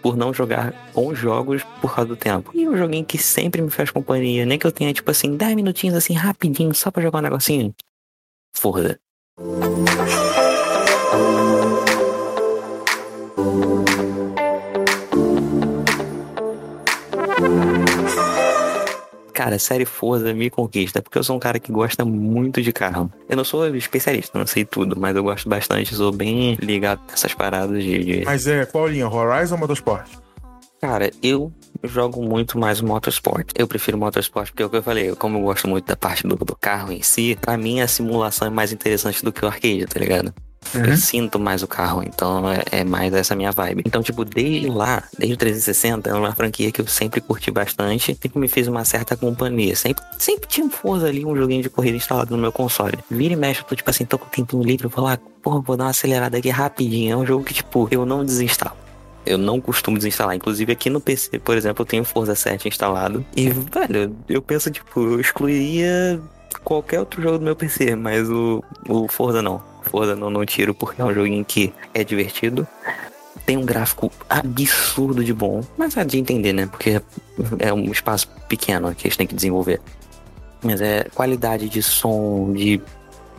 por 0.02 0.16
não 0.16 0.34
jogar 0.34 0.74
bons 0.92 1.16
jogos 1.16 1.62
por 1.80 1.94
causa 1.94 2.08
do 2.08 2.16
tempo. 2.16 2.50
E 2.52 2.68
um 2.68 2.76
joguinho 2.76 3.04
que 3.04 3.16
sempre 3.18 3.62
me 3.62 3.70
faz 3.70 3.90
companhia, 3.90 4.44
nem 4.44 4.58
que 4.58 4.66
eu 4.66 4.72
tenha, 4.72 4.92
tipo 4.92 5.10
assim, 5.10 5.36
10 5.36 5.54
minutinhos 5.54 5.96
assim, 5.96 6.14
rapidinho, 6.14 6.74
só 6.74 6.90
pra 6.90 7.02
jogar 7.02 7.20
um 7.20 7.22
negocinho. 7.22 7.72
Forza. 8.52 8.98
Cara, 19.32 19.58
série 19.58 19.84
Forza 19.84 20.32
me 20.34 20.50
conquista, 20.50 21.00
porque 21.00 21.18
eu 21.18 21.24
sou 21.24 21.36
um 21.36 21.38
cara 21.38 21.58
que 21.58 21.72
gosta 21.72 22.04
muito 22.04 22.60
de 22.60 22.72
carro. 22.72 23.10
Eu 23.28 23.36
não 23.36 23.44
sou 23.44 23.66
especialista, 23.74 24.38
não 24.38 24.46
sei 24.46 24.64
tudo, 24.64 24.98
mas 24.98 25.16
eu 25.16 25.22
gosto 25.22 25.48
bastante, 25.48 25.94
sou 25.94 26.12
bem 26.12 26.54
ligado 26.60 27.00
nessas 27.08 27.32
paradas 27.32 27.82
de. 27.82 28.22
Mas 28.24 28.46
é 28.46 28.66
qual 28.66 28.88
linha? 28.88 29.08
Horizon 29.08 29.54
ou 29.54 29.60
Motorsport? 29.60 30.06
Cara, 30.80 31.10
eu 31.22 31.52
jogo 31.84 32.22
muito 32.22 32.58
mais 32.58 32.80
o 32.80 32.86
Motorsport. 32.86 33.52
Eu 33.56 33.68
prefiro 33.68 33.96
Motorsport 33.96 34.50
porque 34.50 34.62
é 34.62 34.66
o 34.66 34.70
que 34.70 34.76
eu 34.76 34.82
falei, 34.82 35.14
como 35.14 35.38
eu 35.38 35.42
gosto 35.42 35.68
muito 35.68 35.86
da 35.86 35.96
parte 35.96 36.26
do, 36.26 36.34
do 36.36 36.56
carro 36.56 36.92
em 36.92 37.02
si, 37.02 37.38
pra 37.40 37.56
mim 37.56 37.80
a 37.80 37.88
simulação 37.88 38.48
é 38.48 38.50
mais 38.50 38.72
interessante 38.72 39.24
do 39.24 39.32
que 39.32 39.44
o 39.44 39.48
arcade, 39.48 39.86
tá 39.86 40.00
ligado? 40.00 40.34
Uhum. 40.74 40.84
Eu 40.84 40.96
sinto 40.96 41.38
mais 41.38 41.62
o 41.62 41.66
carro, 41.66 42.02
então 42.02 42.50
é, 42.50 42.62
é, 42.70 42.84
mais 42.84 43.12
essa 43.12 43.34
minha 43.34 43.52
vibe. 43.52 43.82
Então, 43.86 44.02
tipo, 44.02 44.24
desde 44.24 44.68
lá, 44.68 45.04
desde 45.18 45.34
o 45.34 45.36
360, 45.36 46.08
é 46.08 46.14
uma 46.14 46.34
franquia 46.34 46.70
que 46.72 46.80
eu 46.80 46.86
sempre 46.86 47.20
curti 47.20 47.50
bastante, 47.50 48.16
sempre 48.22 48.38
me 48.38 48.48
fez 48.48 48.68
uma 48.68 48.84
certa 48.84 49.16
companhia. 49.16 49.76
Sempre, 49.76 50.02
sempre 50.18 50.48
tinha 50.48 50.66
um 50.66 50.70
Forza 50.70 51.06
ali, 51.06 51.24
um 51.24 51.36
joguinho 51.36 51.62
de 51.62 51.68
corrida 51.68 51.96
instalado 51.96 52.34
no 52.34 52.40
meu 52.40 52.52
console. 52.52 52.98
Vira 53.10 53.34
e 53.34 53.36
mexe, 53.36 53.60
eu 53.60 53.64
tô 53.64 53.76
tipo 53.76 53.90
assim, 53.90 54.04
tô 54.04 54.18
com 54.18 54.26
o 54.26 54.30
tempinho 54.30 54.62
livre, 54.62 54.86
eu 54.86 54.90
vou 54.90 55.04
lá, 55.04 55.18
porra, 55.42 55.60
vou 55.60 55.76
dar 55.76 55.84
uma 55.84 55.90
acelerada 55.90 56.38
aqui 56.38 56.48
rapidinho. 56.48 57.12
É 57.12 57.16
um 57.16 57.26
jogo 57.26 57.44
que, 57.44 57.52
tipo, 57.52 57.88
eu 57.90 58.06
não 58.06 58.24
desinstalo. 58.24 58.76
Eu 59.24 59.38
não 59.38 59.60
costumo 59.60 59.96
desinstalar. 59.96 60.34
Inclusive 60.34 60.72
aqui 60.72 60.90
no 60.90 61.00
PC, 61.00 61.38
por 61.38 61.56
exemplo, 61.56 61.82
eu 61.82 61.86
tenho 61.86 62.04
Forza 62.04 62.34
7 62.34 62.68
instalado. 62.68 63.24
E, 63.36 63.50
velho, 63.50 64.16
eu 64.28 64.42
penso, 64.42 64.70
tipo, 64.70 65.00
eu 65.00 65.20
excluiria 65.20 66.20
qualquer 66.52 67.00
outro 67.00 67.22
jogo 67.22 67.38
do 67.38 67.44
meu 67.44 67.56
PC, 67.56 67.94
mas 67.96 68.28
o, 68.28 68.62
o 68.88 69.08
Forza 69.08 69.42
não. 69.42 69.62
Forza 69.82 70.14
não, 70.14 70.30
não 70.30 70.44
tiro 70.46 70.74
porque 70.74 71.00
é 71.00 71.04
um 71.04 71.12
joguinho 71.12 71.44
que 71.44 71.72
é 71.92 72.04
divertido. 72.04 72.66
Tem 73.44 73.56
um 73.56 73.64
gráfico 73.64 74.10
absurdo 74.28 75.24
de 75.24 75.32
bom, 75.32 75.62
mas 75.76 75.96
é 75.96 76.04
de 76.04 76.18
entender, 76.18 76.52
né? 76.52 76.66
Porque 76.66 77.00
é 77.58 77.72
um 77.72 77.90
espaço 77.90 78.28
pequeno 78.48 78.94
que 78.94 79.06
eles 79.06 79.16
têm 79.16 79.26
que 79.26 79.34
desenvolver. 79.34 79.80
Mas 80.62 80.80
é 80.80 81.04
qualidade 81.14 81.68
de 81.68 81.82
som, 81.82 82.52
de 82.52 82.80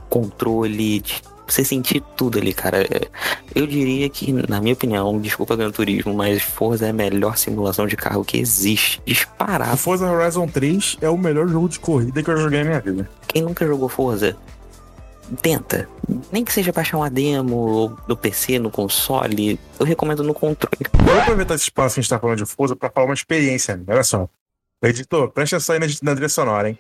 controle, 0.09 0.99
de 0.99 1.21
você 1.47 1.63
sentir 1.63 2.01
tudo 2.15 2.39
ali, 2.39 2.53
cara. 2.53 2.83
É, 2.83 3.07
eu 3.53 3.67
diria 3.67 4.09
que, 4.09 4.31
na 4.47 4.61
minha 4.61 4.73
opinião, 4.73 5.19
desculpa 5.19 5.55
Gran 5.55 5.71
Turismo, 5.71 6.13
mas 6.13 6.41
Forza 6.41 6.85
é 6.85 6.89
a 6.89 6.93
melhor 6.93 7.37
simulação 7.37 7.87
de 7.87 7.95
carro 7.95 8.23
que 8.23 8.37
existe. 8.37 9.01
Disparado. 9.05 9.77
Forza 9.77 10.09
Horizon 10.09 10.47
3 10.47 10.97
é 11.01 11.09
o 11.09 11.17
melhor 11.17 11.47
jogo 11.47 11.69
de 11.69 11.79
corrida 11.79 12.21
que 12.21 12.29
eu 12.29 12.37
joguei 12.37 12.59
na 12.59 12.65
minha 12.65 12.79
vida. 12.79 13.09
Quem 13.27 13.41
nunca 13.41 13.65
jogou 13.65 13.89
Forza, 13.89 14.35
tenta. 15.41 15.87
Nem 16.31 16.43
que 16.43 16.53
seja 16.53 16.71
baixar 16.71 16.97
uma 16.97 17.09
demo 17.09 17.97
no 18.07 18.17
PC, 18.17 18.59
no 18.59 18.69
console, 18.69 19.59
eu 19.79 19.85
recomendo 19.85 20.23
no 20.23 20.33
controle. 20.33 20.85
Vou 20.93 21.19
aproveitar 21.19 21.55
esse 21.55 21.65
espaço 21.65 21.95
que 21.95 21.99
a 21.99 22.03
gente 22.03 22.09
tá 22.09 22.19
falando 22.19 22.37
de 22.37 22.45
Forza 22.45 22.75
pra 22.75 22.89
falar 22.89 23.07
uma 23.07 23.13
experiência, 23.13 23.77
né? 23.77 23.83
olha 23.87 24.03
só. 24.03 24.27
Editor, 24.81 25.29
presta 25.29 25.55
atenção 25.55 25.75
aí 25.75 25.79
na, 25.79 25.87
na 26.03 26.11
trilha 26.11 26.27
sonora, 26.27 26.69
hein? 26.69 26.77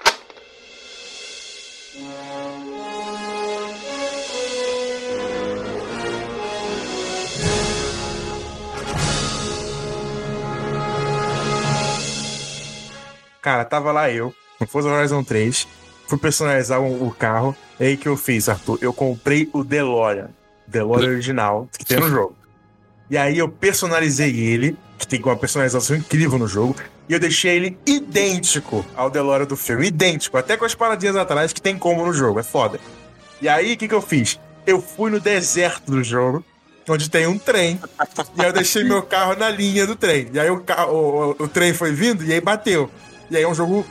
Cara, 13.43 13.65
tava 13.65 13.91
lá 13.91 14.09
eu, 14.09 14.33
no 14.57 14.65
Forza 14.65 14.87
Horizon 14.87 15.21
3, 15.21 15.67
fui 16.07 16.17
personalizar 16.17 16.81
o, 16.81 17.11
carro. 17.11 17.53
E 17.77 17.83
aí 17.83 17.97
que 17.97 18.07
eu 18.07 18.15
fiz, 18.15 18.47
Arthur? 18.47 18.79
Eu 18.81 18.93
comprei 18.93 19.49
o 19.51 19.65
DeLorean. 19.65 20.29
DeLorean 20.65 21.09
original, 21.09 21.67
que 21.77 21.85
tem 21.85 21.99
no 21.99 22.07
jogo. 22.09 22.37
E 23.09 23.17
aí 23.17 23.37
eu 23.37 23.49
personalizei 23.49 24.39
ele, 24.39 24.77
que 24.97 25.05
tem 25.05 25.21
uma 25.21 25.35
personalização 25.35 25.97
incrível 25.97 26.39
no 26.39 26.47
jogo, 26.47 26.73
e 27.09 27.11
eu 27.11 27.19
deixei 27.19 27.57
ele 27.57 27.77
idêntico 27.85 28.85
ao 28.95 29.09
DeLorean 29.09 29.45
do 29.45 29.57
filme. 29.57 29.87
Idêntico, 29.87 30.37
até 30.37 30.55
com 30.55 30.63
as 30.63 30.73
paradinhas 30.73 31.17
atrás 31.17 31.51
que 31.51 31.61
tem 31.61 31.77
como 31.77 32.05
no 32.05 32.13
jogo, 32.13 32.39
é 32.39 32.43
foda. 32.43 32.79
E 33.41 33.49
aí, 33.49 33.73
o 33.73 33.77
que, 33.77 33.89
que 33.89 33.93
eu 33.93 34.01
fiz? 34.01 34.39
Eu 34.65 34.81
fui 34.81 35.11
no 35.11 35.19
deserto 35.19 35.91
do 35.91 36.01
jogo, 36.01 36.45
onde 36.87 37.09
tem 37.09 37.27
um 37.27 37.37
trem, 37.37 37.77
e 38.37 38.41
aí 38.41 38.47
eu 38.47 38.53
deixei 38.53 38.85
meu 38.85 39.03
carro 39.03 39.35
na 39.35 39.49
linha 39.49 39.85
do 39.85 39.97
trem. 39.97 40.29
E 40.31 40.39
aí 40.39 40.49
o, 40.49 40.61
carro, 40.61 40.93
o, 40.93 41.31
o, 41.31 41.43
o 41.43 41.47
trem 41.49 41.73
foi 41.73 41.91
vindo 41.91 42.23
e 42.23 42.31
aí 42.31 42.39
bateu. 42.39 42.89
E 43.29 43.37
aí 43.37 43.43
é 43.43 43.47
um 43.47 43.55
jogo. 43.55 43.85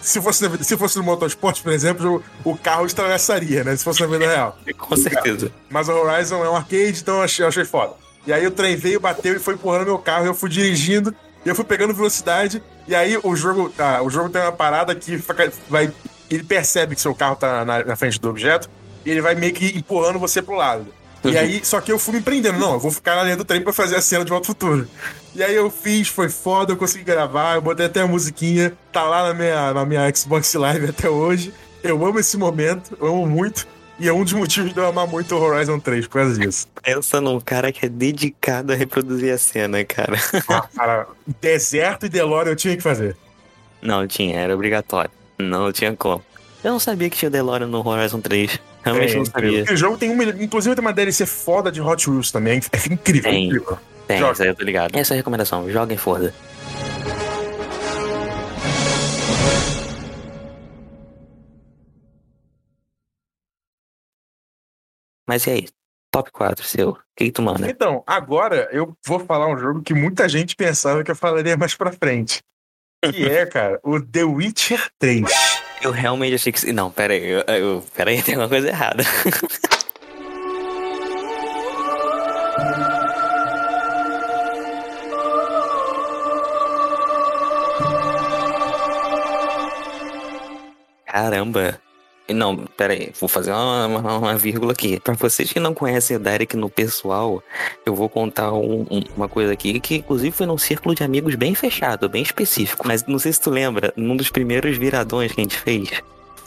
Se 0.00 0.20
fosse, 0.20 0.64
se 0.64 0.76
fosse 0.76 0.96
no 0.98 1.04
Motorsport, 1.04 1.62
por 1.62 1.72
exemplo, 1.72 2.22
o 2.44 2.56
carro 2.56 2.86
estragaçaria, 2.86 3.62
né? 3.62 3.76
Se 3.76 3.84
fosse 3.84 4.00
na 4.00 4.06
vida 4.06 4.26
real. 4.26 4.58
Com 4.76 4.96
certeza. 4.96 5.52
Mas 5.70 5.88
o 5.88 5.92
Horizon 5.92 6.44
é 6.44 6.50
um 6.50 6.56
arcade, 6.56 7.00
então 7.00 7.16
eu 7.16 7.22
achei, 7.22 7.44
eu 7.44 7.48
achei 7.48 7.64
foda. 7.64 7.94
E 8.26 8.32
aí 8.32 8.46
o 8.46 8.50
trem 8.50 8.76
veio, 8.76 9.00
bateu 9.00 9.34
e 9.34 9.38
foi 9.38 9.54
empurrando 9.54 9.84
meu 9.84 9.98
carro, 9.98 10.26
eu 10.26 10.34
fui 10.34 10.48
dirigindo, 10.48 11.14
e 11.44 11.48
eu 11.48 11.54
fui 11.54 11.64
pegando 11.64 11.92
velocidade, 11.92 12.62
e 12.86 12.94
aí 12.94 13.18
o 13.22 13.34
jogo. 13.36 13.72
Ah, 13.78 14.02
o 14.02 14.10
jogo 14.10 14.28
tem 14.28 14.40
uma 14.40 14.52
parada 14.52 14.94
que 14.94 15.22
vai. 15.68 15.92
Ele 16.30 16.42
percebe 16.42 16.94
que 16.94 17.00
seu 17.00 17.14
carro 17.14 17.36
tá 17.36 17.64
na, 17.64 17.84
na 17.84 17.96
frente 17.96 18.20
do 18.20 18.30
objeto, 18.30 18.70
e 19.04 19.10
ele 19.10 19.20
vai 19.20 19.34
meio 19.34 19.52
que 19.52 19.76
empurrando 19.76 20.18
você 20.18 20.40
pro 20.40 20.54
lado. 20.54 20.86
E 21.24 21.38
aí, 21.38 21.64
só 21.64 21.80
que 21.80 21.92
eu 21.92 21.98
fui 21.98 22.14
me 22.14 22.20
prendendo. 22.20 22.58
Não, 22.58 22.72
eu 22.74 22.80
vou 22.80 22.90
ficar 22.90 23.14
na 23.14 23.22
linha 23.22 23.36
do 23.36 23.44
trem 23.44 23.62
pra 23.62 23.72
fazer 23.72 23.94
a 23.96 24.00
cena 24.00 24.24
de 24.24 24.30
Volta 24.30 24.44
ao 24.44 24.46
Futuro. 24.46 24.88
E 25.34 25.42
aí 25.42 25.54
eu 25.54 25.70
fiz, 25.70 26.08
foi 26.08 26.28
foda, 26.28 26.72
eu 26.72 26.76
consegui 26.76 27.04
gravar, 27.04 27.54
eu 27.54 27.62
botei 27.62 27.86
até 27.86 28.00
a 28.00 28.06
musiquinha, 28.06 28.76
tá 28.92 29.02
lá 29.04 29.28
na 29.28 29.34
minha, 29.34 29.72
na 29.72 29.84
minha 29.84 30.14
Xbox 30.14 30.52
Live 30.52 30.90
até 30.90 31.08
hoje. 31.08 31.54
Eu 31.82 32.04
amo 32.04 32.18
esse 32.18 32.36
momento, 32.36 32.96
eu 33.00 33.08
amo 33.08 33.26
muito. 33.26 33.66
E 33.98 34.08
é 34.08 34.12
um 34.12 34.24
dos 34.24 34.32
motivos 34.32 34.72
de 34.72 34.78
eu 34.78 34.86
amar 34.86 35.06
muito 35.06 35.34
o 35.34 35.40
Horizon 35.40 35.78
3 35.78 36.06
por 36.06 36.14
causa 36.14 36.38
disso. 36.38 36.66
Pensa 36.82 37.20
num 37.20 37.38
cara 37.40 37.70
que 37.70 37.86
é 37.86 37.88
dedicado 37.88 38.72
a 38.72 38.76
reproduzir 38.76 39.32
a 39.32 39.38
cena, 39.38 39.84
cara. 39.84 40.18
Ah, 40.48 40.68
cara, 40.74 41.06
deserto 41.40 42.06
e 42.06 42.08
DeLorean 42.08 42.50
eu 42.50 42.56
tinha 42.56 42.76
que 42.76 42.82
fazer. 42.82 43.16
Não, 43.80 44.06
tinha, 44.06 44.38
era 44.38 44.54
obrigatório. 44.54 45.10
Não 45.38 45.72
tinha 45.72 45.94
como. 45.94 46.22
Eu 46.64 46.72
não 46.72 46.78
sabia 46.78 47.08
que 47.10 47.16
tinha 47.16 47.30
DeLorean 47.30 47.68
no 47.68 47.86
Horizon 47.86 48.20
3. 48.20 48.58
Realmente 48.84 49.14
é, 49.14 49.16
não 49.18 49.24
sabia. 49.24 49.64
O 49.70 49.76
jogo 49.76 49.96
tem 49.96 50.10
uma. 50.10 50.24
Inclusive 50.24 50.74
tem 50.74 50.84
uma 50.84 50.92
DLC 50.92 51.24
foda 51.24 51.70
de 51.70 51.80
Hot 51.80 52.08
Wheels 52.08 52.30
também. 52.30 52.60
É 52.72 52.92
incrível. 52.92 53.30
Tem, 53.30 53.46
incrível. 53.46 53.78
Tem 54.06 54.18
Joga. 54.18 54.32
isso 54.32 54.42
aí 54.42 54.48
eu 54.48 54.54
tô 54.54 54.64
ligado. 54.64 54.96
Essa 54.96 55.12
é 55.12 55.14
a 55.14 55.18
recomendação. 55.18 55.70
Joguem 55.70 55.96
Forza. 55.96 56.34
Mas 65.26 65.46
e 65.46 65.50
aí? 65.50 65.68
Top 66.12 66.30
4 66.30 66.62
seu. 66.64 66.90
O 66.90 66.98
que, 67.16 67.24
que 67.24 67.32
tu 67.32 67.40
manda? 67.40 67.68
Então, 67.70 68.04
agora 68.06 68.68
eu 68.70 68.94
vou 69.06 69.18
falar 69.18 69.48
um 69.48 69.56
jogo 69.56 69.80
que 69.80 69.94
muita 69.94 70.28
gente 70.28 70.54
pensava 70.54 71.02
que 71.02 71.10
eu 71.10 71.16
falaria 71.16 71.56
mais 71.56 71.74
pra 71.74 71.90
frente. 71.90 72.42
Que 73.02 73.26
é, 73.26 73.46
cara, 73.46 73.80
o 73.82 73.98
The 74.00 74.24
Witcher 74.24 74.90
3. 74.98 75.22
Eu 75.80 75.90
realmente 75.90 76.34
achei 76.34 76.52
que. 76.52 76.72
Não, 76.72 76.90
pera 76.90 77.14
aí. 77.14 77.24
Eu, 77.24 77.40
eu, 77.40 77.84
pera 77.96 78.10
aí, 78.10 78.22
tem 78.22 78.34
alguma 78.34 78.48
coisa 78.48 78.68
errada. 78.68 79.02
Caramba. 91.12 91.78
Não, 92.30 92.56
pera 92.56 92.94
aí, 92.94 93.12
vou 93.20 93.28
fazer 93.28 93.52
uma, 93.52 93.86
uma, 93.86 94.16
uma, 94.16 94.36
vírgula 94.38 94.72
aqui. 94.72 94.98
Para 94.98 95.12
vocês 95.12 95.52
que 95.52 95.60
não 95.60 95.74
conhecem 95.74 96.16
o 96.16 96.20
Derek 96.20 96.56
no 96.56 96.70
pessoal, 96.70 97.42
eu 97.84 97.94
vou 97.94 98.08
contar 98.08 98.50
um, 98.54 98.86
um, 98.90 99.02
uma 99.14 99.28
coisa 99.28 99.52
aqui 99.52 99.78
que, 99.78 99.96
inclusive, 99.96 100.34
foi 100.34 100.46
num 100.46 100.56
círculo 100.56 100.94
de 100.94 101.04
amigos 101.04 101.34
bem 101.34 101.54
fechado, 101.54 102.08
bem 102.08 102.22
específico. 102.22 102.86
Mas 102.88 103.04
não 103.04 103.18
sei 103.18 103.30
se 103.30 103.42
tu 103.42 103.50
lembra, 103.50 103.92
num 103.94 104.16
dos 104.16 104.30
primeiros 104.30 104.78
viradões 104.78 105.32
que 105.32 105.40
a 105.42 105.44
gente 105.44 105.58
fez, 105.58 106.02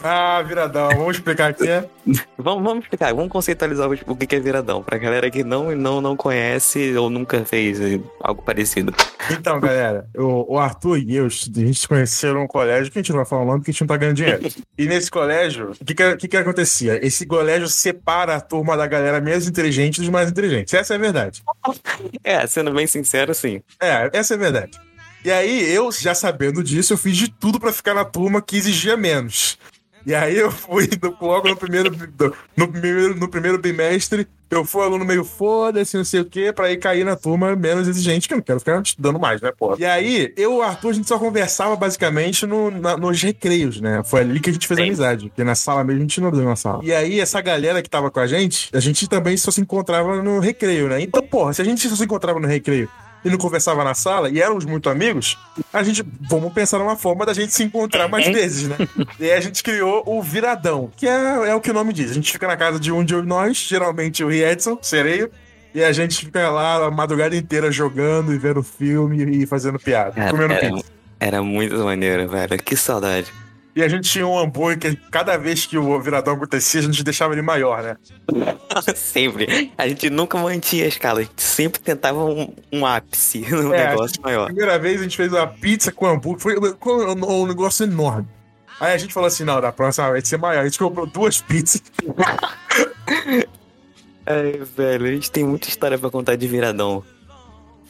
ah, 0.05 0.41
viradão. 0.43 0.89
Vamos 0.89 1.17
explicar 1.17 1.50
aqui, 1.50 1.67
é? 1.67 1.89
vamos, 2.38 2.63
vamos 2.63 2.83
explicar, 2.83 3.13
vamos 3.13 3.31
conceitualizar 3.31 3.89
o 3.89 4.15
que 4.15 4.35
é 4.35 4.39
viradão, 4.39 4.83
pra 4.83 4.97
galera 4.97 5.31
que 5.31 5.43
não, 5.43 5.75
não, 5.75 6.00
não 6.00 6.15
conhece 6.15 6.95
ou 6.95 7.09
nunca 7.09 7.43
fez 7.43 7.79
algo 8.21 8.41
parecido. 8.43 8.93
Então, 9.31 9.59
galera, 9.59 10.07
o, 10.15 10.53
o 10.53 10.59
Arthur 10.59 11.00
e 11.00 11.15
eu, 11.15 11.25
a 11.25 11.29
gente 11.29 11.79
se 11.79 11.88
conheceram 11.88 12.41
no 12.41 12.47
colégio, 12.47 12.91
que 12.91 13.00
a 13.00 13.01
gente 13.01 13.09
não 13.09 13.17
vai 13.17 13.25
falar 13.25 13.41
o 13.41 13.45
nome 13.45 13.59
porque 13.59 13.71
a 13.71 13.74
gente 13.74 13.81
não 13.81 13.88
tá 13.88 13.97
ganhando 13.97 14.17
dinheiro. 14.17 14.47
e 14.77 14.85
nesse 14.85 15.09
colégio, 15.09 15.71
o 15.71 15.85
que 15.85 15.95
que, 15.95 16.17
que 16.17 16.27
que 16.27 16.38
acontecia? 16.38 17.03
Esse 17.03 17.25
colégio 17.25 17.67
separa 17.67 18.35
a 18.35 18.41
turma 18.41 18.77
da 18.77 18.85
galera 18.85 19.19
menos 19.19 19.47
inteligente 19.47 20.00
dos 20.00 20.09
mais 20.09 20.29
inteligentes. 20.29 20.74
Essa 20.74 20.93
é 20.93 20.97
a 20.97 21.00
verdade. 21.00 21.43
É, 22.24 22.45
sendo 22.47 22.71
bem 22.71 22.88
sincero, 22.88 23.33
sim. 23.33 23.62
É, 23.79 24.09
essa 24.13 24.33
é 24.33 24.38
a 24.38 24.39
verdade. 24.39 24.79
E 25.24 25.31
aí, 25.31 25.74
eu, 25.74 25.91
já 25.91 26.13
sabendo 26.13 26.63
disso, 26.63 26.93
eu 26.93 26.97
fiz 26.97 27.17
de 27.17 27.29
tudo 27.31 27.59
para 27.59 27.74
ficar 27.74 27.95
na 27.95 28.05
turma 28.05 28.41
que 28.41 28.57
exigia 28.57 28.95
menos. 28.95 29.57
E 30.05 30.13
aí 30.13 30.38
eu 30.38 30.51
fui 30.51 30.88
logo 31.19 31.50
no 31.50 31.55
primeiro, 31.55 31.91
no 32.55 32.67
primeiro, 32.67 33.15
no 33.15 33.27
primeiro 33.27 33.57
bimestre, 33.57 34.27
eu 34.50 34.63
fui 34.63 34.83
aluno 34.83 35.03
meio 35.03 35.24
foda-se, 35.25 35.97
não 35.97 36.05
sei 36.05 36.19
o 36.21 36.25
quê, 36.25 36.53
pra 36.53 36.71
ir 36.71 36.77
cair 36.77 37.03
na 37.03 37.15
turma 37.15 37.55
menos 37.55 37.88
exigente, 37.88 38.27
que 38.27 38.33
eu 38.33 38.38
não 38.38 38.43
quero 38.43 38.59
ficar 38.59 38.81
estudando 38.81 39.19
mais, 39.19 39.41
né, 39.41 39.51
porra? 39.51 39.75
E 39.79 39.85
aí, 39.85 40.31
eu 40.38 40.53
e 40.53 40.55
o 40.57 40.62
Arthur, 40.62 40.89
a 40.89 40.93
gente 40.93 41.07
só 41.07 41.17
conversava 41.17 41.75
basicamente 41.75 42.45
no, 42.45 42.69
na, 42.69 42.95
nos 42.95 43.21
recreios, 43.21 43.81
né? 43.81 44.03
Foi 44.05 44.21
ali 44.21 44.39
que 44.39 44.51
a 44.51 44.53
gente 44.53 44.67
fez 44.67 44.77
Sim. 44.77 44.85
amizade, 44.85 45.29
porque 45.29 45.43
na 45.43 45.55
sala 45.55 45.83
mesmo 45.83 46.00
a 46.00 46.03
gente 46.03 46.21
não 46.21 46.31
deu 46.31 46.43
uma 46.43 46.55
sala. 46.55 46.81
E 46.83 46.93
aí, 46.93 47.19
essa 47.19 47.41
galera 47.41 47.81
que 47.81 47.89
tava 47.89 48.12
com 48.12 48.19
a 48.19 48.27
gente, 48.27 48.69
a 48.74 48.79
gente 48.79 49.09
também 49.09 49.35
só 49.35 49.50
se 49.50 49.59
encontrava 49.59 50.21
no 50.21 50.39
recreio, 50.39 50.88
né? 50.88 51.01
Então, 51.01 51.24
porra, 51.24 51.51
se 51.51 51.62
a 51.62 51.65
gente 51.65 51.89
só 51.89 51.95
se 51.95 52.03
encontrava 52.03 52.39
no 52.39 52.47
recreio 52.47 52.88
e 53.25 53.29
não 53.29 53.38
conversava 53.38 53.84
na 53.84 53.96
sala 53.96 54.29
e 54.29 54.39
éramos 54.39 54.63
muito 54.65 54.88
amigos, 54.88 55.38
a 55.74 55.82
gente, 55.82 56.05
vamos 56.29 56.53
pensar 56.53 56.77
numa 56.77 56.96
forma 56.96 57.25
da 57.25 57.34
gente 57.34 57.51
se 57.51 57.63
encontrar 57.63 58.08
mais 58.08 58.27
vezes, 58.27 58.70
né? 58.70 58.77
E 59.20 59.25
aí 59.25 59.34
a 59.34 59.41
gente 59.41 59.63
criou 59.63 60.03
o 60.05 60.22
Viradão, 60.22 60.91
que 60.96 61.08
é, 61.08 61.50
é 61.50 61.55
o 61.55 61.60
que 61.62 61.72
o 61.72 61.74
nome 61.74 61.91
diz. 61.91 62.12
A 62.12 62.13
gente 62.13 62.32
fica 62.32 62.48
na 62.48 62.55
casa 62.55 62.79
de 62.79 62.91
um 62.91 63.03
de 63.03 63.15
nós, 63.15 63.58
geralmente 63.58 64.24
o 64.24 64.32
Edson, 64.32 64.77
sereio, 64.82 65.32
e 65.74 65.84
a 65.84 65.91
gente 65.91 66.25
fica 66.25 66.50
lá 66.50 66.86
a 66.86 66.91
madrugada 66.91 67.36
inteira 67.36 67.72
jogando 67.72 68.34
e 68.34 68.38
vendo 68.38 68.62
filme 68.62 69.41
e 69.44 69.46
fazendo 69.46 69.79
piada, 69.79 70.12
Cara, 70.12 70.29
comendo 70.29 70.53
era, 70.53 70.70
pizza. 70.70 70.86
Era 71.20 71.41
muito 71.41 71.77
maneiro, 71.84 72.29
velho. 72.29 72.58
Que 72.62 72.75
saudade. 72.75 73.32
E 73.75 73.84
a 73.84 73.89
gente 73.89 74.10
tinha 74.10 74.25
um 74.25 74.39
hambúrguer 74.39 74.96
que 74.96 74.96
cada 75.12 75.36
vez 75.38 75.65
que 75.65 75.77
o 75.77 76.00
viradão 76.00 76.36
acontecia, 76.36 76.79
a 76.79 76.84
gente 76.84 77.03
deixava 77.03 77.34
ele 77.34 77.41
maior, 77.41 77.84
né? 77.84 77.98
sempre. 78.96 79.72
A 79.77 79.86
gente 79.88 80.10
nunca 80.10 80.38
mantinha 80.38 80.86
a 80.86 80.88
escala, 80.88 81.20
a 81.20 81.24
gente 81.24 81.41
sempre 81.41 81.82
tentava 81.82 82.24
um, 82.24 82.53
um 82.72 82.86
ápice 82.86 83.39
no 83.51 83.74
É, 83.74 83.89
negócio 83.89 84.17
A 84.24 84.27
maior. 84.27 84.46
primeira 84.46 84.79
vez 84.79 85.01
a 85.01 85.03
gente 85.03 85.17
fez 85.17 85.34
uma 85.34 85.46
pizza 85.48 85.91
com 85.91 86.05
hambúrguer, 86.05 86.41
foi, 86.41 86.75
foi 86.79 87.05
um, 87.05 87.41
um 87.41 87.46
negócio 87.48 87.84
enorme. 87.84 88.27
Aí 88.79 88.94
a 88.94 88.98
gente 88.98 89.13
falou 89.13 89.27
assim: 89.27 89.44
não, 89.44 89.60
da 89.60 89.72
próxima 89.72 90.10
vai 90.12 90.22
ser 90.24 90.38
maior. 90.38 90.62
A 90.62 90.65
gente 90.65 90.79
comprou 90.79 91.05
duas 91.05 91.41
pizzas. 91.41 91.82
Ai, 94.25 94.60
velho, 94.75 95.05
a 95.05 95.12
gente 95.12 95.32
tem 95.32 95.44
muita 95.44 95.67
história 95.67 95.98
pra 95.98 96.10
contar 96.10 96.36
de 96.36 96.48
viradão. 96.48 97.03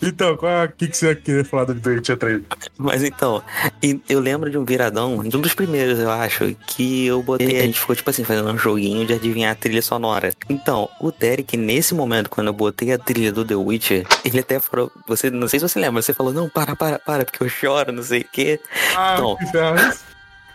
Então, 0.01 0.35
qual 0.35 0.51
é, 0.51 0.65
o 0.65 0.71
que, 0.71 0.87
que 0.87 0.97
você 0.97 1.15
queria 1.15 1.45
falar 1.45 1.65
do 1.65 1.73
Date 1.73 2.15
3? 2.15 2.41
Mas 2.77 3.03
então, 3.03 3.41
eu 4.07 4.19
lembro 4.19 4.49
de 4.49 4.57
um 4.57 4.65
viradão, 4.65 5.23
de 5.23 5.35
um 5.35 5.41
dos 5.41 5.53
primeiros, 5.53 5.99
eu 5.99 6.11
acho, 6.11 6.55
que 6.67 7.05
eu 7.05 7.23
botei. 7.23 7.59
A 7.59 7.63
gente 7.63 7.79
ficou, 7.79 7.95
tipo 7.95 8.09
assim, 8.09 8.23
fazendo 8.23 8.49
um 8.51 8.57
joguinho 8.57 9.05
de 9.05 9.13
adivinhar 9.13 9.51
a 9.51 9.55
trilha 9.55 9.81
sonora. 9.81 10.33
Então, 10.49 10.89
o 10.99 11.11
Derek, 11.11 11.55
nesse 11.57 11.93
momento, 11.93 12.29
quando 12.29 12.47
eu 12.47 12.53
botei 12.53 12.91
a 12.91 12.97
trilha 12.97 13.31
do 13.31 13.45
The 13.45 13.55
Witcher, 13.55 14.05
ele 14.23 14.39
até 14.39 14.59
falou. 14.59 14.91
Você, 15.07 15.29
não 15.29 15.47
sei 15.47 15.59
se 15.59 15.67
você 15.67 15.79
lembra, 15.79 16.01
você 16.01 16.13
falou, 16.13 16.33
não, 16.33 16.49
para, 16.49 16.75
para, 16.75 16.99
para, 16.99 17.25
porque 17.25 17.43
eu 17.43 17.49
choro, 17.49 17.91
não 17.91 18.03
sei 18.03 18.21
o 18.21 18.27
quê. 18.31 18.59
Ah, 18.95 19.17
Então. 19.17 19.37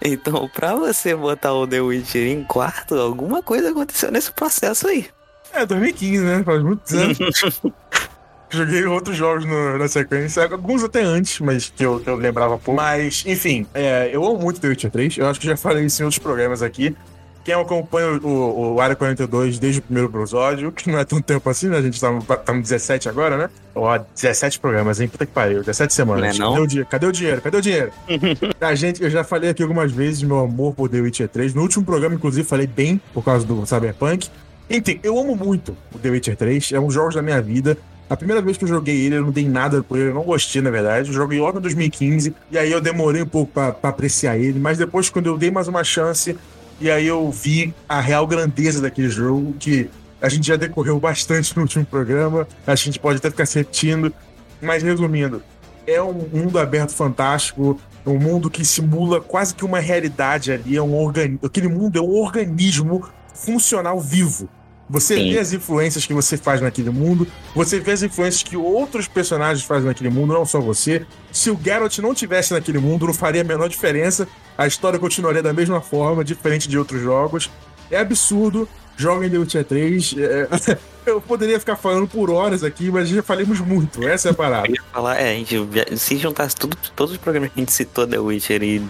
Então, 0.02 0.48
pra 0.48 0.74
você 0.74 1.14
botar 1.14 1.52
o 1.52 1.66
The 1.66 1.80
Witcher 1.80 2.26
em 2.26 2.42
quarto, 2.42 2.94
alguma 2.94 3.42
coisa 3.42 3.70
aconteceu 3.70 4.10
nesse 4.10 4.32
processo 4.32 4.88
aí. 4.88 5.06
É, 5.52 5.66
2015, 5.66 6.24
né? 6.24 6.42
Faz 6.44 6.62
muitos 6.62 6.92
anos. 6.92 7.18
Joguei 8.50 8.84
outros 8.84 9.16
jogos 9.16 9.44
no- 9.44 9.78
na 9.78 9.86
sequência, 9.88 10.42
alguns 10.44 10.82
até 10.82 11.02
antes, 11.02 11.38
mas 11.40 11.72
que 11.74 11.84
eu, 11.84 12.00
que 12.00 12.08
eu 12.10 12.16
lembrava 12.16 12.58
pouco. 12.58 12.80
Mas, 12.80 13.22
enfim, 13.26 13.66
é, 13.72 14.10
eu 14.12 14.24
amo 14.24 14.38
muito 14.38 14.60
The 14.60 14.68
Witcher 14.68 14.90
3. 14.90 15.18
Eu 15.18 15.26
acho 15.28 15.38
que 15.40 15.46
já 15.46 15.56
falei 15.56 15.84
isso 15.84 16.02
em 16.02 16.04
outros 16.04 16.18
programas 16.18 16.60
aqui. 16.62 16.94
Quem 17.42 17.54
acompanha 17.54 18.20
o, 18.22 18.74
o 18.74 18.80
Área 18.82 18.94
42 18.94 19.58
desde 19.58 19.78
o 19.78 19.82
primeiro 19.82 20.10
episódio, 20.10 20.70
que 20.70 20.90
não 20.90 20.98
é 20.98 21.04
tanto 21.06 21.22
tempo 21.22 21.48
assim, 21.48 21.68
né? 21.68 21.78
A 21.78 21.82
gente 21.82 21.98
tá, 21.98 22.10
no- 22.10 22.22
tá 22.22 22.52
no 22.52 22.60
17 22.60 23.08
agora, 23.08 23.36
né? 23.38 23.50
Ó, 23.74 23.98
17 24.14 24.58
programas, 24.60 25.00
hein? 25.00 25.08
Puta 25.08 25.24
que 25.24 25.32
pariu, 25.32 25.60
17 25.60 25.94
semanas. 25.94 26.36
Não 26.38 26.46
é 26.46 26.50
não? 26.50 26.66
Cadê, 26.66 26.80
o 26.80 26.86
cadê 26.86 27.06
o 27.06 27.12
dinheiro? 27.12 27.40
Cadê 27.40 27.56
o 27.56 27.62
dinheiro? 27.62 27.92
A 28.60 28.74
gente, 28.74 29.02
eu 29.02 29.08
já 29.08 29.24
falei 29.24 29.48
aqui 29.48 29.62
algumas 29.62 29.90
vezes 29.90 30.22
meu 30.22 30.38
amor 30.40 30.74
por 30.74 30.88
The 30.90 31.00
Witcher 31.00 31.28
3. 31.28 31.54
No 31.54 31.62
último 31.62 31.84
programa, 31.84 32.14
inclusive, 32.14 32.46
falei 32.46 32.66
bem 32.66 33.00
por 33.14 33.24
causa 33.24 33.46
do 33.46 33.64
Cyberpunk. 33.64 34.28
Enfim, 34.68 35.00
eu 35.02 35.18
amo 35.18 35.34
muito 35.34 35.74
o 35.94 35.98
The 35.98 36.10
Witcher 36.10 36.36
3. 36.36 36.72
É 36.72 36.78
um 36.80 36.90
jogo 36.90 37.14
da 37.14 37.22
minha 37.22 37.40
vida. 37.40 37.76
A 38.10 38.16
primeira 38.16 38.42
vez 38.42 38.56
que 38.56 38.64
eu 38.64 38.68
joguei 38.68 39.06
ele, 39.06 39.14
eu 39.14 39.22
não 39.22 39.30
dei 39.30 39.48
nada 39.48 39.84
por 39.84 39.96
ele, 39.96 40.10
eu 40.10 40.14
não 40.14 40.24
gostei, 40.24 40.60
na 40.60 40.68
verdade. 40.68 41.10
Eu 41.10 41.14
joguei 41.14 41.38
logo 41.38 41.58
em 41.58 41.62
2015, 41.62 42.34
e 42.50 42.58
aí 42.58 42.72
eu 42.72 42.80
demorei 42.80 43.22
um 43.22 43.26
pouco 43.26 43.52
pra 43.52 43.68
apreciar 43.88 44.36
ele, 44.36 44.58
mas 44.58 44.76
depois, 44.76 45.08
quando 45.08 45.26
eu 45.26 45.38
dei 45.38 45.48
mais 45.48 45.68
uma 45.68 45.84
chance, 45.84 46.36
e 46.80 46.90
aí 46.90 47.06
eu 47.06 47.30
vi 47.30 47.72
a 47.88 48.00
real 48.00 48.26
grandeza 48.26 48.82
daquele 48.82 49.08
jogo, 49.08 49.54
que 49.60 49.88
a 50.20 50.28
gente 50.28 50.44
já 50.48 50.56
decorreu 50.56 50.98
bastante 50.98 51.54
no 51.54 51.62
último 51.62 51.86
programa, 51.86 52.48
a 52.66 52.74
gente 52.74 52.98
pode 52.98 53.18
até 53.18 53.30
ficar 53.30 53.46
se 53.46 53.58
repetindo, 53.58 54.12
mas 54.60 54.82
resumindo, 54.82 55.40
é 55.86 56.02
um 56.02 56.12
mundo 56.12 56.58
aberto 56.58 56.90
fantástico, 56.90 57.80
um 58.04 58.18
mundo 58.18 58.50
que 58.50 58.64
simula 58.64 59.20
quase 59.20 59.54
que 59.54 59.64
uma 59.64 59.78
realidade 59.78 60.50
ali, 60.50 60.76
é 60.76 60.82
um 60.82 60.96
organi... 60.96 61.38
aquele 61.44 61.68
mundo 61.68 61.96
é 61.96 62.02
um 62.02 62.10
organismo 62.10 63.08
funcional 63.32 64.00
vivo. 64.00 64.48
Você 64.90 65.14
Sim. 65.14 65.32
vê 65.32 65.38
as 65.38 65.52
influências 65.52 66.04
que 66.04 66.12
você 66.12 66.36
faz 66.36 66.60
naquele 66.60 66.90
mundo, 66.90 67.24
você 67.54 67.78
vê 67.78 67.92
as 67.92 68.02
influências 68.02 68.42
que 68.42 68.56
outros 68.56 69.06
personagens 69.06 69.64
fazem 69.64 69.86
naquele 69.86 70.10
mundo, 70.10 70.34
não 70.34 70.44
só 70.44 70.60
você. 70.60 71.06
Se 71.30 71.48
o 71.48 71.58
Geralt 71.62 71.96
não 71.98 72.12
tivesse 72.12 72.52
naquele 72.52 72.78
mundo, 72.78 73.06
não 73.06 73.14
faria 73.14 73.42
a 73.42 73.44
menor 73.44 73.68
diferença. 73.68 74.26
A 74.58 74.66
história 74.66 74.98
continuaria 74.98 75.42
da 75.42 75.52
mesma 75.52 75.80
forma, 75.80 76.24
diferente 76.24 76.68
de 76.68 76.76
outros 76.76 77.00
jogos. 77.00 77.48
É 77.88 77.98
absurdo. 77.98 78.68
Joguem 78.96 79.30
The 79.30 79.38
Witcher 79.38 79.64
3. 79.64 80.14
É, 80.18 80.78
Eu 81.06 81.20
poderia 81.20 81.58
ficar 81.58 81.76
falando 81.76 82.06
por 82.06 82.28
horas 82.28 82.62
aqui, 82.62 82.90
mas 82.90 83.08
já 83.08 83.22
falamos 83.22 83.60
muito. 83.60 84.06
Essa 84.06 84.28
é 84.28 84.32
a 84.32 84.34
parada. 84.34 84.66
Eu 84.68 84.74
ia 84.74 84.82
falar, 84.92 85.16
é, 85.16 85.30
a 85.30 85.34
gente, 85.34 85.56
se 85.96 86.18
juntasse 86.18 86.56
tudo, 86.56 86.76
todos 86.94 87.12
os 87.12 87.18
programas 87.18 87.50
que 87.50 87.60
a 87.60 87.62
gente 87.62 87.72
citou 87.72 88.06
The 88.06 88.18
Witcher 88.18 88.62
e 88.62 88.82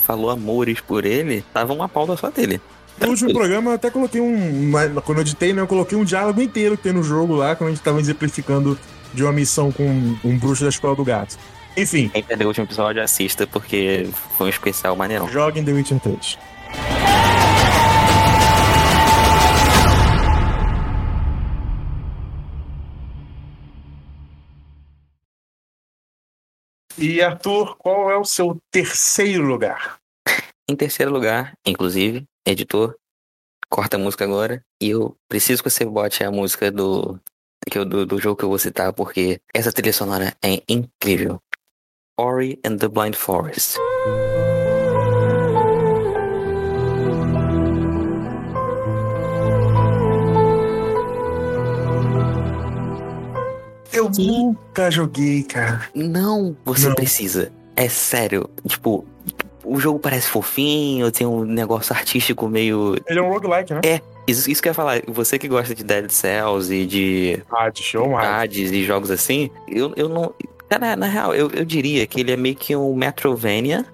falou 0.00 0.30
amores 0.30 0.80
por 0.80 1.04
ele, 1.04 1.44
tava 1.52 1.72
uma 1.72 1.88
pauta 1.88 2.16
só 2.16 2.30
dele. 2.30 2.60
No 3.00 3.08
último 3.08 3.32
programa 3.32 3.70
eu 3.70 3.74
até 3.74 3.90
coloquei 3.90 4.20
um. 4.20 4.70
Quando 5.04 5.18
eu 5.18 5.22
editei, 5.22 5.52
né? 5.52 5.62
Eu 5.62 5.66
coloquei 5.66 5.96
um 5.96 6.04
diálogo 6.04 6.40
inteiro 6.40 6.76
que 6.76 6.82
tem 6.82 6.92
no 6.92 7.02
jogo 7.02 7.34
lá, 7.34 7.56
quando 7.56 7.68
a 7.68 7.72
gente 7.72 7.82
tava 7.82 7.98
exemplificando 7.98 8.78
de 9.14 9.22
uma 9.22 9.32
missão 9.32 9.72
com 9.72 9.84
um, 9.84 10.18
um 10.22 10.38
bruxo 10.38 10.62
da 10.62 10.68
escola 10.68 10.94
do 10.94 11.04
gato. 11.04 11.38
Enfim, 11.76 12.08
Quem 12.08 12.22
perdeu 12.22 12.46
o 12.46 12.50
último 12.50 12.66
episódio, 12.66 13.02
assista, 13.02 13.46
porque 13.46 14.08
foi 14.36 14.46
um 14.46 14.50
especial 14.50 14.94
maneirão. 14.96 15.28
joguem 15.28 15.64
The 15.64 15.72
Witcher 15.72 16.00
3. 16.00 16.38
E 26.98 27.22
Arthur, 27.22 27.76
qual 27.78 28.10
é 28.10 28.16
o 28.18 28.24
seu 28.24 28.58
terceiro 28.70 29.46
lugar? 29.46 29.96
Em 30.68 30.76
terceiro 30.76 31.10
lugar, 31.10 31.54
inclusive, 31.66 32.26
editor, 32.46 32.96
corta 33.68 33.96
a 33.96 34.00
música 34.00 34.24
agora. 34.24 34.64
E 34.80 34.90
eu 34.90 35.16
preciso 35.28 35.62
que 35.62 35.70
você 35.70 35.84
bote 35.84 36.24
a 36.24 36.30
música 36.30 36.70
do, 36.70 37.18
que 37.70 37.78
eu- 37.78 37.84
do, 37.84 38.06
do 38.06 38.18
jogo 38.18 38.36
que 38.36 38.44
eu 38.44 38.48
vou 38.48 38.58
citar, 38.58 38.92
porque 38.92 39.40
essa 39.54 39.72
trilha 39.72 39.92
sonora 39.92 40.34
é 40.42 40.62
incrível. 40.68 41.40
Ori 42.18 42.58
and 42.64 42.76
the 42.76 42.88
Blind 42.88 43.14
Forest. 43.14 43.76
Eu 53.92 54.08
nunca 54.16 54.90
joguei, 54.90 55.42
cara. 55.42 55.88
Não, 55.94 56.56
você 56.64 56.88
Não. 56.88 56.94
precisa. 56.94 57.52
É 57.74 57.88
sério. 57.88 58.48
Tipo, 58.66 59.04
o 59.64 59.78
jogo 59.78 59.98
parece 59.98 60.28
fofinho, 60.28 61.10
tem 61.10 61.26
um 61.26 61.44
negócio 61.44 61.94
artístico 61.94 62.48
meio. 62.48 62.96
Ele 63.06 63.18
é 63.18 63.22
um 63.22 63.28
roguelike, 63.28 63.74
né? 63.74 63.80
Isso, 64.26 64.50
isso 64.50 64.62
que 64.62 64.68
eu 64.68 64.70
ia 64.70 64.74
falar. 64.74 65.02
Você 65.08 65.38
que 65.38 65.48
gosta 65.48 65.74
de 65.74 65.82
Dead 65.82 66.10
Cells 66.10 66.72
e 66.72 66.86
de 66.86 67.42
Ah, 67.50 67.68
de 67.68 67.82
show. 67.82 68.16
Hades 68.16 68.70
e 68.70 68.84
jogos 68.84 69.10
assim, 69.10 69.50
eu, 69.68 69.92
eu 69.96 70.08
não. 70.08 70.32
Cara, 70.68 70.94
na 70.94 71.06
real, 71.06 71.34
eu, 71.34 71.50
eu 71.50 71.64
diria 71.64 72.06
que 72.06 72.20
ele 72.20 72.32
é 72.32 72.36
meio 72.36 72.54
que 72.54 72.76
um 72.76 72.94
Metrovania 72.94 73.84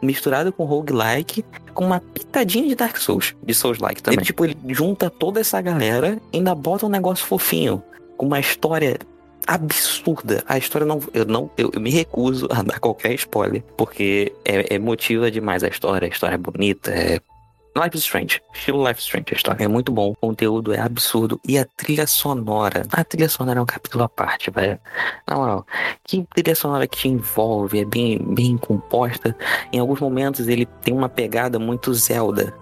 misturado 0.00 0.52
com 0.52 0.64
roguelike, 0.64 1.44
com 1.72 1.84
uma 1.84 2.00
pitadinha 2.00 2.68
de 2.68 2.74
Dark 2.74 2.96
Souls, 2.96 3.34
de 3.42 3.54
Souls-like 3.54 4.02
também. 4.02 4.18
Ele, 4.18 4.24
tipo, 4.24 4.44
ele 4.44 4.56
junta 4.68 5.10
toda 5.10 5.40
essa 5.40 5.60
galera 5.60 6.18
e 6.32 6.38
ainda 6.38 6.54
bota 6.54 6.86
um 6.86 6.90
negócio 6.90 7.26
fofinho, 7.26 7.82
com 8.16 8.26
uma 8.26 8.38
história 8.38 8.98
absurda. 9.46 10.42
A 10.46 10.58
história 10.58 10.86
não. 10.86 11.00
Eu 11.12 11.24
não. 11.24 11.50
Eu, 11.56 11.70
eu 11.74 11.80
me 11.80 11.90
recuso 11.90 12.48
a 12.50 12.62
dar 12.62 12.78
qualquer 12.78 13.14
spoiler, 13.14 13.62
porque 13.76 14.32
é, 14.44 14.72
é 14.72 14.74
emotiva 14.74 15.30
demais 15.30 15.62
a 15.62 15.68
história. 15.68 16.06
A 16.06 16.10
história 16.10 16.34
é 16.34 16.38
bonita, 16.38 16.90
é. 16.90 17.20
Life 17.76 17.96
is 17.96 18.04
Strange. 18.04 18.40
Estilo 18.54 18.86
Life 18.86 19.00
is 19.00 19.04
Strange 19.04 19.26
a 19.32 19.34
história. 19.34 19.64
É 19.64 19.68
muito 19.68 19.90
bom. 19.90 20.10
O 20.10 20.14
conteúdo 20.14 20.72
é 20.72 20.78
absurdo. 20.78 21.40
E 21.46 21.58
a 21.58 21.64
trilha 21.64 22.06
sonora. 22.06 22.86
A 22.92 23.02
trilha 23.02 23.28
sonora 23.28 23.58
é 23.58 23.62
um 23.62 23.66
capítulo 23.66 24.04
à 24.04 24.08
parte, 24.08 24.48
velho. 24.48 24.78
Na 25.26 25.34
moral, 25.34 25.66
que 26.04 26.24
trilha 26.34 26.54
sonora 26.54 26.86
que 26.86 26.96
te 26.96 27.08
envolve, 27.08 27.80
é 27.80 27.84
bem, 27.84 28.18
bem 28.32 28.56
composta. 28.56 29.36
Em 29.72 29.80
alguns 29.80 29.98
momentos 29.98 30.46
ele 30.46 30.66
tem 30.66 30.94
uma 30.94 31.08
pegada 31.08 31.58
muito 31.58 31.92
Zelda. 31.94 32.54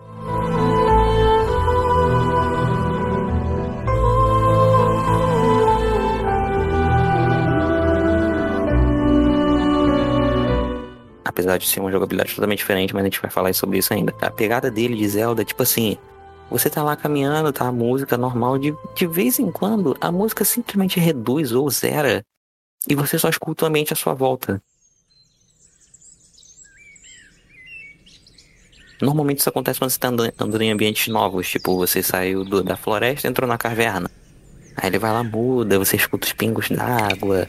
Apesar 11.32 11.56
de 11.56 11.66
ser 11.66 11.80
uma 11.80 11.90
jogabilidade 11.90 12.34
totalmente 12.34 12.58
diferente, 12.58 12.92
mas 12.92 13.02
a 13.02 13.06
gente 13.06 13.20
vai 13.20 13.30
falar 13.30 13.54
sobre 13.54 13.78
isso 13.78 13.92
ainda. 13.94 14.14
A 14.20 14.30
pegada 14.30 14.70
dele 14.70 14.94
de 14.94 15.08
Zelda, 15.08 15.42
tipo 15.42 15.62
assim, 15.62 15.96
você 16.50 16.68
tá 16.68 16.82
lá 16.82 16.94
caminhando, 16.94 17.50
tá 17.54 17.66
a 17.66 17.72
música 17.72 18.18
normal, 18.18 18.58
de, 18.58 18.74
de 18.94 19.06
vez 19.06 19.38
em 19.38 19.50
quando 19.50 19.96
a 19.98 20.12
música 20.12 20.44
simplesmente 20.44 21.00
reduz 21.00 21.50
ou 21.52 21.70
zera 21.70 22.22
e 22.86 22.94
você 22.94 23.18
só 23.18 23.30
escuta 23.30 23.64
o 23.64 23.68
ambiente 23.68 23.94
à 23.94 23.96
sua 23.96 24.12
volta. 24.12 24.62
Normalmente 29.00 29.38
isso 29.38 29.48
acontece 29.48 29.78
quando 29.78 29.90
você 29.90 29.98
tá 29.98 30.08
andando, 30.08 30.62
em 30.62 30.70
ambientes 30.70 31.08
novos, 31.08 31.48
tipo, 31.48 31.74
você 31.76 32.02
saiu 32.02 32.44
do- 32.44 32.62
da 32.62 32.76
floresta 32.76 33.26
entrou 33.26 33.48
na 33.48 33.56
caverna. 33.56 34.10
Aí 34.76 34.88
ele 34.90 34.98
vai 34.98 35.12
lá, 35.12 35.24
muda, 35.24 35.78
você 35.78 35.96
escuta 35.96 36.26
os 36.26 36.32
pingos 36.34 36.68
d'água, 36.68 37.48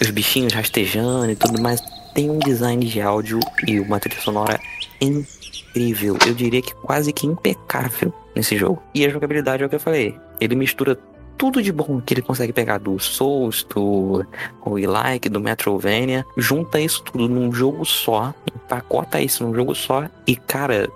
os 0.00 0.10
bichinhos 0.10 0.52
rastejando 0.52 1.30
e 1.30 1.36
tudo 1.36 1.60
mais. 1.60 1.80
Tem 2.16 2.30
um 2.30 2.38
design 2.38 2.82
de 2.82 2.98
áudio 3.02 3.38
e 3.66 3.78
uma 3.78 4.00
trilha 4.00 4.18
sonora 4.22 4.58
incrível. 5.02 6.16
Eu 6.26 6.32
diria 6.32 6.62
que 6.62 6.74
quase 6.76 7.12
que 7.12 7.26
impecável 7.26 8.10
nesse 8.34 8.56
jogo. 8.56 8.82
E 8.94 9.04
a 9.04 9.10
jogabilidade 9.10 9.62
é 9.62 9.66
o 9.66 9.68
que 9.68 9.74
eu 9.74 9.80
falei. 9.80 10.18
Ele 10.40 10.56
mistura 10.56 10.98
tudo 11.36 11.62
de 11.62 11.70
bom 11.70 12.00
que 12.00 12.14
ele 12.14 12.22
consegue 12.22 12.54
pegar 12.54 12.78
do 12.78 12.98
Souls, 12.98 13.64
do 13.64 14.24
Like, 14.64 15.28
do 15.28 15.42
Metrovania, 15.42 16.24
junta 16.38 16.80
isso 16.80 17.02
tudo 17.02 17.28
num 17.28 17.52
jogo 17.52 17.84
só, 17.84 18.32
empacota 18.54 19.20
isso 19.20 19.44
num 19.44 19.54
jogo 19.54 19.74
só 19.74 20.06
e, 20.26 20.36
cara, 20.36 20.88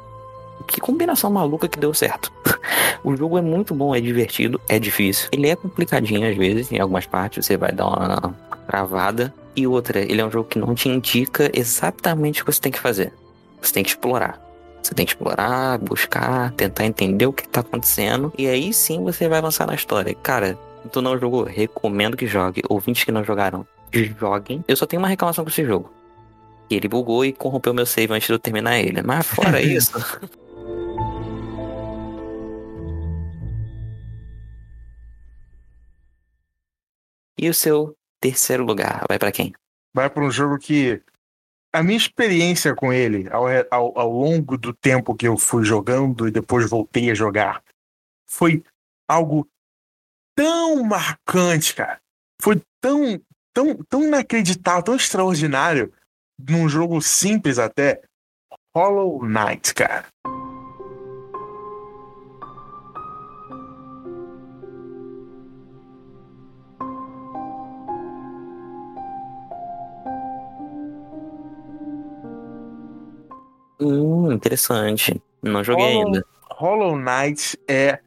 que 0.66 0.80
combinação 0.80 1.30
maluca 1.30 1.68
que 1.68 1.78
deu 1.78 1.92
certo. 1.92 2.32
o 3.04 3.14
jogo 3.14 3.36
é 3.36 3.42
muito 3.42 3.74
bom, 3.74 3.94
é 3.94 4.00
divertido, 4.00 4.58
é 4.66 4.78
difícil. 4.78 5.28
Ele 5.32 5.50
é 5.50 5.54
complicadinho 5.54 6.26
às 6.26 6.34
vezes, 6.34 6.72
em 6.72 6.80
algumas 6.80 7.04
partes 7.04 7.44
você 7.44 7.58
vai 7.58 7.72
dar 7.72 7.88
uma 7.88 8.34
travada. 8.66 9.34
E 9.56 9.66
outra, 9.66 10.00
ele 10.00 10.20
é 10.20 10.24
um 10.24 10.30
jogo 10.30 10.48
que 10.48 10.58
não 10.58 10.74
te 10.74 10.88
indica 10.88 11.50
exatamente 11.52 12.42
o 12.42 12.44
que 12.44 12.52
você 12.52 12.60
tem 12.60 12.72
que 12.72 12.78
fazer. 12.78 13.12
Você 13.60 13.72
tem 13.72 13.82
que 13.82 13.90
explorar. 13.90 14.40
Você 14.82 14.94
tem 14.94 15.04
que 15.04 15.12
explorar, 15.12 15.78
buscar, 15.78 16.52
tentar 16.52 16.86
entender 16.86 17.26
o 17.26 17.32
que 17.32 17.42
está 17.42 17.60
acontecendo. 17.60 18.32
E 18.38 18.46
aí 18.46 18.72
sim 18.72 19.02
você 19.02 19.28
vai 19.28 19.38
avançar 19.38 19.66
na 19.66 19.74
história. 19.74 20.14
Cara, 20.14 20.58
tu 20.90 21.02
não 21.02 21.18
jogou? 21.18 21.44
Recomendo 21.44 22.16
que 22.16 22.26
jogue. 22.26 22.62
Ouvintes 22.68 23.04
que 23.04 23.12
não 23.12 23.24
jogaram, 23.24 23.66
joguem. 24.18 24.64
Eu 24.66 24.76
só 24.76 24.86
tenho 24.86 25.02
uma 25.02 25.08
reclamação 25.08 25.44
com 25.44 25.50
esse 25.50 25.64
jogo. 25.64 25.92
Ele 26.70 26.88
bugou 26.88 27.24
e 27.24 27.32
corrompeu 27.32 27.74
meu 27.74 27.84
save 27.84 28.12
antes 28.12 28.28
de 28.28 28.32
eu 28.32 28.38
terminar 28.38 28.78
ele. 28.78 29.02
Mas 29.02 29.26
fora 29.26 29.60
isso. 29.60 29.98
e 37.40 37.48
o 37.48 37.54
seu 37.54 37.96
terceiro 38.20 38.64
lugar 38.64 39.04
vai 39.08 39.18
para 39.18 39.32
quem? 39.32 39.52
Vai 39.94 40.08
para 40.08 40.24
um 40.24 40.30
jogo 40.30 40.58
que 40.58 41.02
a 41.72 41.82
minha 41.82 41.96
experiência 41.96 42.74
com 42.74 42.92
ele 42.92 43.28
ao, 43.30 43.46
ao, 43.70 43.98
ao, 43.98 44.10
longo 44.10 44.58
do 44.58 44.72
tempo 44.72 45.14
que 45.14 45.26
eu 45.26 45.36
fui 45.36 45.64
jogando 45.64 46.26
e 46.26 46.30
depois 46.30 46.68
voltei 46.68 47.10
a 47.10 47.14
jogar 47.14 47.62
foi 48.28 48.62
algo 49.08 49.46
tão 50.36 50.82
marcante, 50.84 51.74
cara. 51.74 52.00
Foi 52.40 52.62
tão, 52.80 53.20
tão, 53.52 53.76
tão 53.88 54.04
inacreditável, 54.04 54.82
tão 54.82 54.96
extraordinário 54.96 55.92
num 56.38 56.68
jogo 56.68 57.02
simples 57.02 57.58
até. 57.58 58.02
Hollow 58.74 59.24
Knight, 59.24 59.74
cara. 59.74 60.06
Hum, 73.80 74.32
interessante. 74.32 75.20
Não 75.42 75.64
joguei 75.64 75.86
Hollow, 75.86 76.06
ainda. 76.06 76.24
Hollow 76.50 76.96
Knight 76.98 77.58
é 77.66 78.00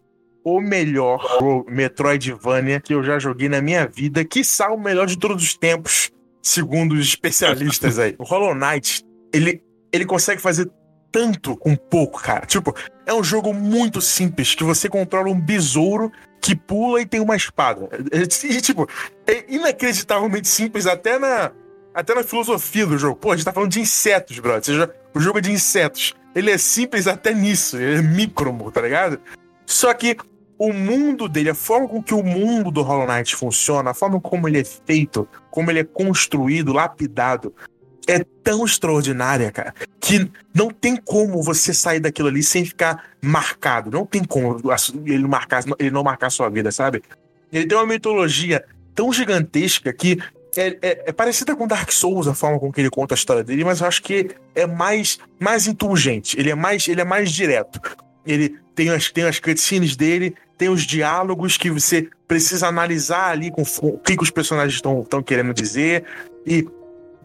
o 0.43 0.59
melhor 0.59 1.65
Metroidvania 1.67 2.79
que 2.79 2.93
eu 2.93 3.03
já 3.03 3.17
joguei 3.17 3.47
na 3.47 3.61
minha 3.61 3.87
vida, 3.87 4.23
que 4.25 4.41
o 4.69 4.77
melhor 4.77 5.07
de 5.07 5.17
todos 5.17 5.41
os 5.41 5.55
tempos, 5.55 6.11
segundo 6.41 6.93
os 6.93 7.07
especialistas 7.07 7.97
aí. 7.97 8.15
O 8.19 8.23
Hollow 8.23 8.53
Knight, 8.53 9.03
ele, 9.33 9.63
ele 9.91 10.05
consegue 10.05 10.41
fazer 10.41 10.69
tanto 11.11 11.55
com 11.55 11.75
pouco, 11.75 12.21
cara. 12.21 12.45
Tipo, 12.45 12.75
é 13.05 13.13
um 13.13 13.23
jogo 13.23 13.53
muito 13.53 14.01
simples, 14.01 14.55
que 14.55 14.63
você 14.63 14.89
controla 14.89 15.29
um 15.29 15.39
besouro 15.39 16.11
que 16.41 16.55
pula 16.55 17.01
e 17.01 17.05
tem 17.05 17.21
uma 17.21 17.35
espada. 17.35 17.87
E, 18.11 18.61
tipo, 18.61 18.89
é 19.25 19.45
inacreditavelmente 19.47 20.47
simples 20.47 20.85
até 20.85 21.17
na, 21.17 21.51
até 21.93 22.13
na 22.15 22.23
filosofia 22.23 22.85
do 22.85 22.97
jogo. 22.97 23.15
Pô, 23.15 23.31
a 23.31 23.35
gente 23.35 23.45
tá 23.45 23.53
falando 23.53 23.71
de 23.71 23.79
insetos, 23.79 24.39
brother. 24.39 24.63
Seja, 24.65 24.93
o 25.13 25.19
jogo 25.19 25.37
é 25.39 25.41
de 25.41 25.51
insetos. 25.51 26.13
Ele 26.35 26.51
é 26.51 26.57
simples 26.57 27.07
até 27.07 27.33
nisso. 27.33 27.77
Ele 27.77 27.99
é 27.99 28.01
micromo, 28.01 28.71
tá 28.71 28.81
ligado? 28.81 29.19
Só 29.65 29.93
que 29.93 30.17
o 30.57 30.71
mundo 30.71 31.27
dele, 31.27 31.49
a 31.49 31.55
forma 31.55 31.87
com 31.87 32.01
que 32.01 32.13
o 32.13 32.23
mundo 32.23 32.71
do 32.71 32.81
Hollow 32.81 33.07
Knight 33.07 33.35
funciona, 33.35 33.91
a 33.91 33.93
forma 33.93 34.19
como 34.19 34.47
ele 34.47 34.59
é 34.59 34.63
feito, 34.63 35.27
como 35.51 35.69
ele 35.71 35.79
é 35.79 35.83
construído, 35.83 36.73
lapidado, 36.73 37.53
é 38.07 38.23
tão 38.43 38.65
extraordinária, 38.65 39.51
cara, 39.51 39.73
que 39.99 40.29
não 40.53 40.69
tem 40.69 40.95
como 40.95 41.41
você 41.41 41.73
sair 41.73 41.99
daquilo 41.99 42.27
ali 42.27 42.43
sem 42.43 42.65
ficar 42.65 43.11
marcado. 43.21 43.89
Não 43.91 44.05
tem 44.05 44.23
como 44.23 44.57
ele, 45.05 45.27
marcar, 45.27 45.63
ele 45.79 45.91
não 45.91 46.03
marcar 46.03 46.29
sua 46.29 46.49
vida, 46.49 46.71
sabe? 46.71 47.01
Ele 47.51 47.67
tem 47.67 47.77
uma 47.77 47.87
mitologia 47.87 48.63
tão 48.93 49.11
gigantesca 49.11 49.91
que 49.93 50.19
é, 50.55 50.77
é, 50.81 51.03
é, 51.07 51.11
parecida 51.11 51.55
com 51.55 51.67
Dark 51.67 51.91
Souls 51.91 52.27
a 52.27 52.33
forma 52.33 52.59
com 52.59 52.71
que 52.71 52.81
ele 52.81 52.89
conta 52.89 53.13
a 53.13 53.17
história 53.17 53.43
dele, 53.43 53.63
mas 53.63 53.81
eu 53.81 53.87
acho 53.87 54.01
que 54.01 54.29
é 54.55 54.65
mais, 54.65 55.19
mais 55.39 55.67
indulgente. 55.67 56.39
Ele 56.39 56.51
é 56.51 56.55
mais, 56.55 56.87
ele 56.87 57.01
é 57.01 57.05
mais 57.05 57.31
direto. 57.31 57.79
Ele 58.25 58.57
tem 58.75 58.89
as, 58.89 59.11
tem 59.11 59.25
as 59.25 59.39
cutscenes 59.39 59.95
dele, 59.95 60.35
tem 60.57 60.69
os 60.69 60.83
diálogos 60.83 61.57
que 61.57 61.69
você 61.69 62.07
precisa 62.27 62.67
analisar 62.67 63.31
ali 63.31 63.51
com 63.51 63.63
o 63.81 63.97
que, 63.99 64.15
que 64.15 64.23
os 64.23 64.29
personagens 64.29 64.75
estão 64.75 65.23
querendo 65.23 65.53
dizer. 65.53 66.03
E 66.45 66.67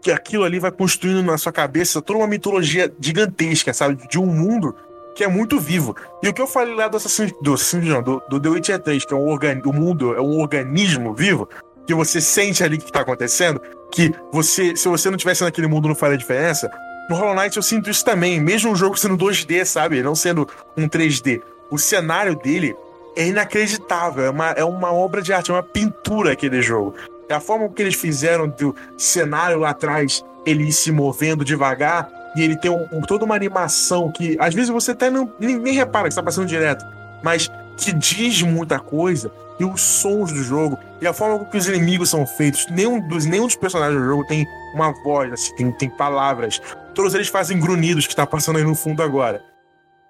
que 0.01 0.11
aquilo 0.11 0.45
ali 0.45 0.59
vai 0.59 0.71
construindo 0.71 1.23
na 1.23 1.37
sua 1.37 1.53
cabeça 1.53 2.01
toda 2.01 2.21
uma 2.21 2.29
mitologia 2.29 2.93
gigantesca, 3.01 3.73
sabe? 3.73 4.07
De 4.09 4.19
um 4.19 4.27
mundo 4.27 4.75
que 5.14 5.25
é 5.25 5.29
muito 5.29 5.59
vivo. 5.59 5.97
E 6.23 6.29
o 6.29 6.33
que 6.33 6.41
eu 6.41 6.47
falei 6.47 6.75
lá 6.75 6.87
do 6.87 6.97
Assassin's, 6.97 7.33
do, 7.43 7.57
do, 8.03 8.23
do 8.29 8.41
The 8.41 8.49
Witcher 8.49 8.79
3, 8.79 9.05
que 9.05 9.12
é 9.12 9.17
um 9.17 9.27
organ, 9.27 9.61
mundo 9.64 10.14
é 10.14 10.21
um 10.21 10.38
organismo 10.38 11.12
vivo, 11.12 11.49
que 11.88 11.94
você 11.94 12.20
sente 12.20 12.62
ali 12.62 12.77
que 12.77 12.92
tá 12.92 13.01
acontecendo, 13.01 13.62
que 13.90 14.12
você, 14.31 14.77
se 14.77 14.87
você 14.87 15.09
não 15.09 15.16
tivesse 15.16 15.42
naquele 15.42 15.66
mundo 15.66 15.88
não 15.88 15.94
faria 15.94 16.18
diferença. 16.18 16.70
No 17.09 17.16
Hollow 17.16 17.35
Knight 17.35 17.57
eu 17.57 17.62
sinto 17.62 17.88
isso 17.88 18.05
também, 18.05 18.38
mesmo 18.38 18.72
o 18.72 18.77
jogo 18.77 18.94
sendo 18.94 19.16
2D, 19.16 19.64
sabe? 19.64 20.03
Não 20.03 20.14
sendo 20.14 20.46
um 20.77 20.87
3D. 20.87 21.40
O 21.70 21.79
cenário 21.79 22.37
dele 22.37 22.77
é 23.16 23.27
inacreditável, 23.29 24.27
é 24.27 24.29
uma, 24.29 24.51
é 24.51 24.62
uma 24.62 24.92
obra 24.92 25.22
de 25.22 25.33
arte, 25.33 25.51
é 25.51 25.55
uma 25.55 25.62
pintura 25.62 26.33
aquele 26.33 26.61
jogo. 26.61 26.94
A 27.31 27.40
forma 27.40 27.66
que 27.70 27.81
eles 27.81 27.94
fizeram 27.94 28.46
do 28.48 28.77
cenário 28.98 29.61
lá 29.61 29.70
atrás, 29.70 30.22
ele 30.44 30.70
se 30.70 30.92
movendo 30.92 31.42
devagar, 31.42 32.07
e 32.37 32.42
ele 32.42 32.59
tem 32.59 32.70
um, 32.70 32.87
um, 32.92 33.01
toda 33.01 33.24
uma 33.24 33.35
animação 33.35 34.12
que 34.12 34.37
às 34.38 34.53
vezes 34.53 34.68
você 34.68 34.90
até 34.90 35.09
não, 35.09 35.33
nem, 35.40 35.57
nem 35.57 35.72
repara 35.72 36.05
que 36.05 36.11
está 36.11 36.22
passando 36.22 36.46
direto, 36.46 36.85
mas 37.22 37.51
que 37.79 37.94
diz 37.94 38.42
muita 38.42 38.79
coisa 38.79 39.33
e 39.59 39.64
os 39.64 39.81
sons 39.81 40.33
do 40.33 40.42
jogo 40.42 40.79
e 41.01 41.07
a 41.07 41.12
forma 41.12 41.38
como 41.44 41.57
os 41.57 41.68
inimigos 41.68 42.11
são 42.11 42.27
feitos. 42.27 42.66
Nenhum 42.71 43.07
dos, 43.09 43.25
nenhum 43.27 43.47
dos 43.47 43.57
personagens 43.57 44.01
do 44.01 44.07
jogo 44.07 44.27
tem 44.27 44.47
uma 44.75 44.92
voz, 45.03 45.33
assim, 45.33 45.55
tem, 45.57 45.73
tem 45.73 45.90
palavras. 45.90 46.61
Todos 46.94 47.14
eles 47.14 47.29
fazem 47.29 47.59
grunhidos 47.59 48.07
que 48.07 48.12
está 48.12 48.27
passando 48.27 48.57
aí 48.59 48.64
no 48.64 48.75
fundo 48.75 49.03
agora. 49.03 49.42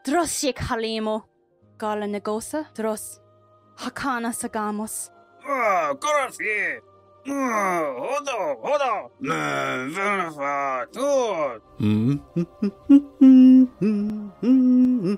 Droshik 0.05 0.61
Halimo, 0.71 1.25
Gala 1.79 2.07
Negosa, 2.07 2.67
Dros, 2.75 3.21
Hakana 3.77 4.33
Sagamos. 4.33 5.11
Ah, 5.45 5.95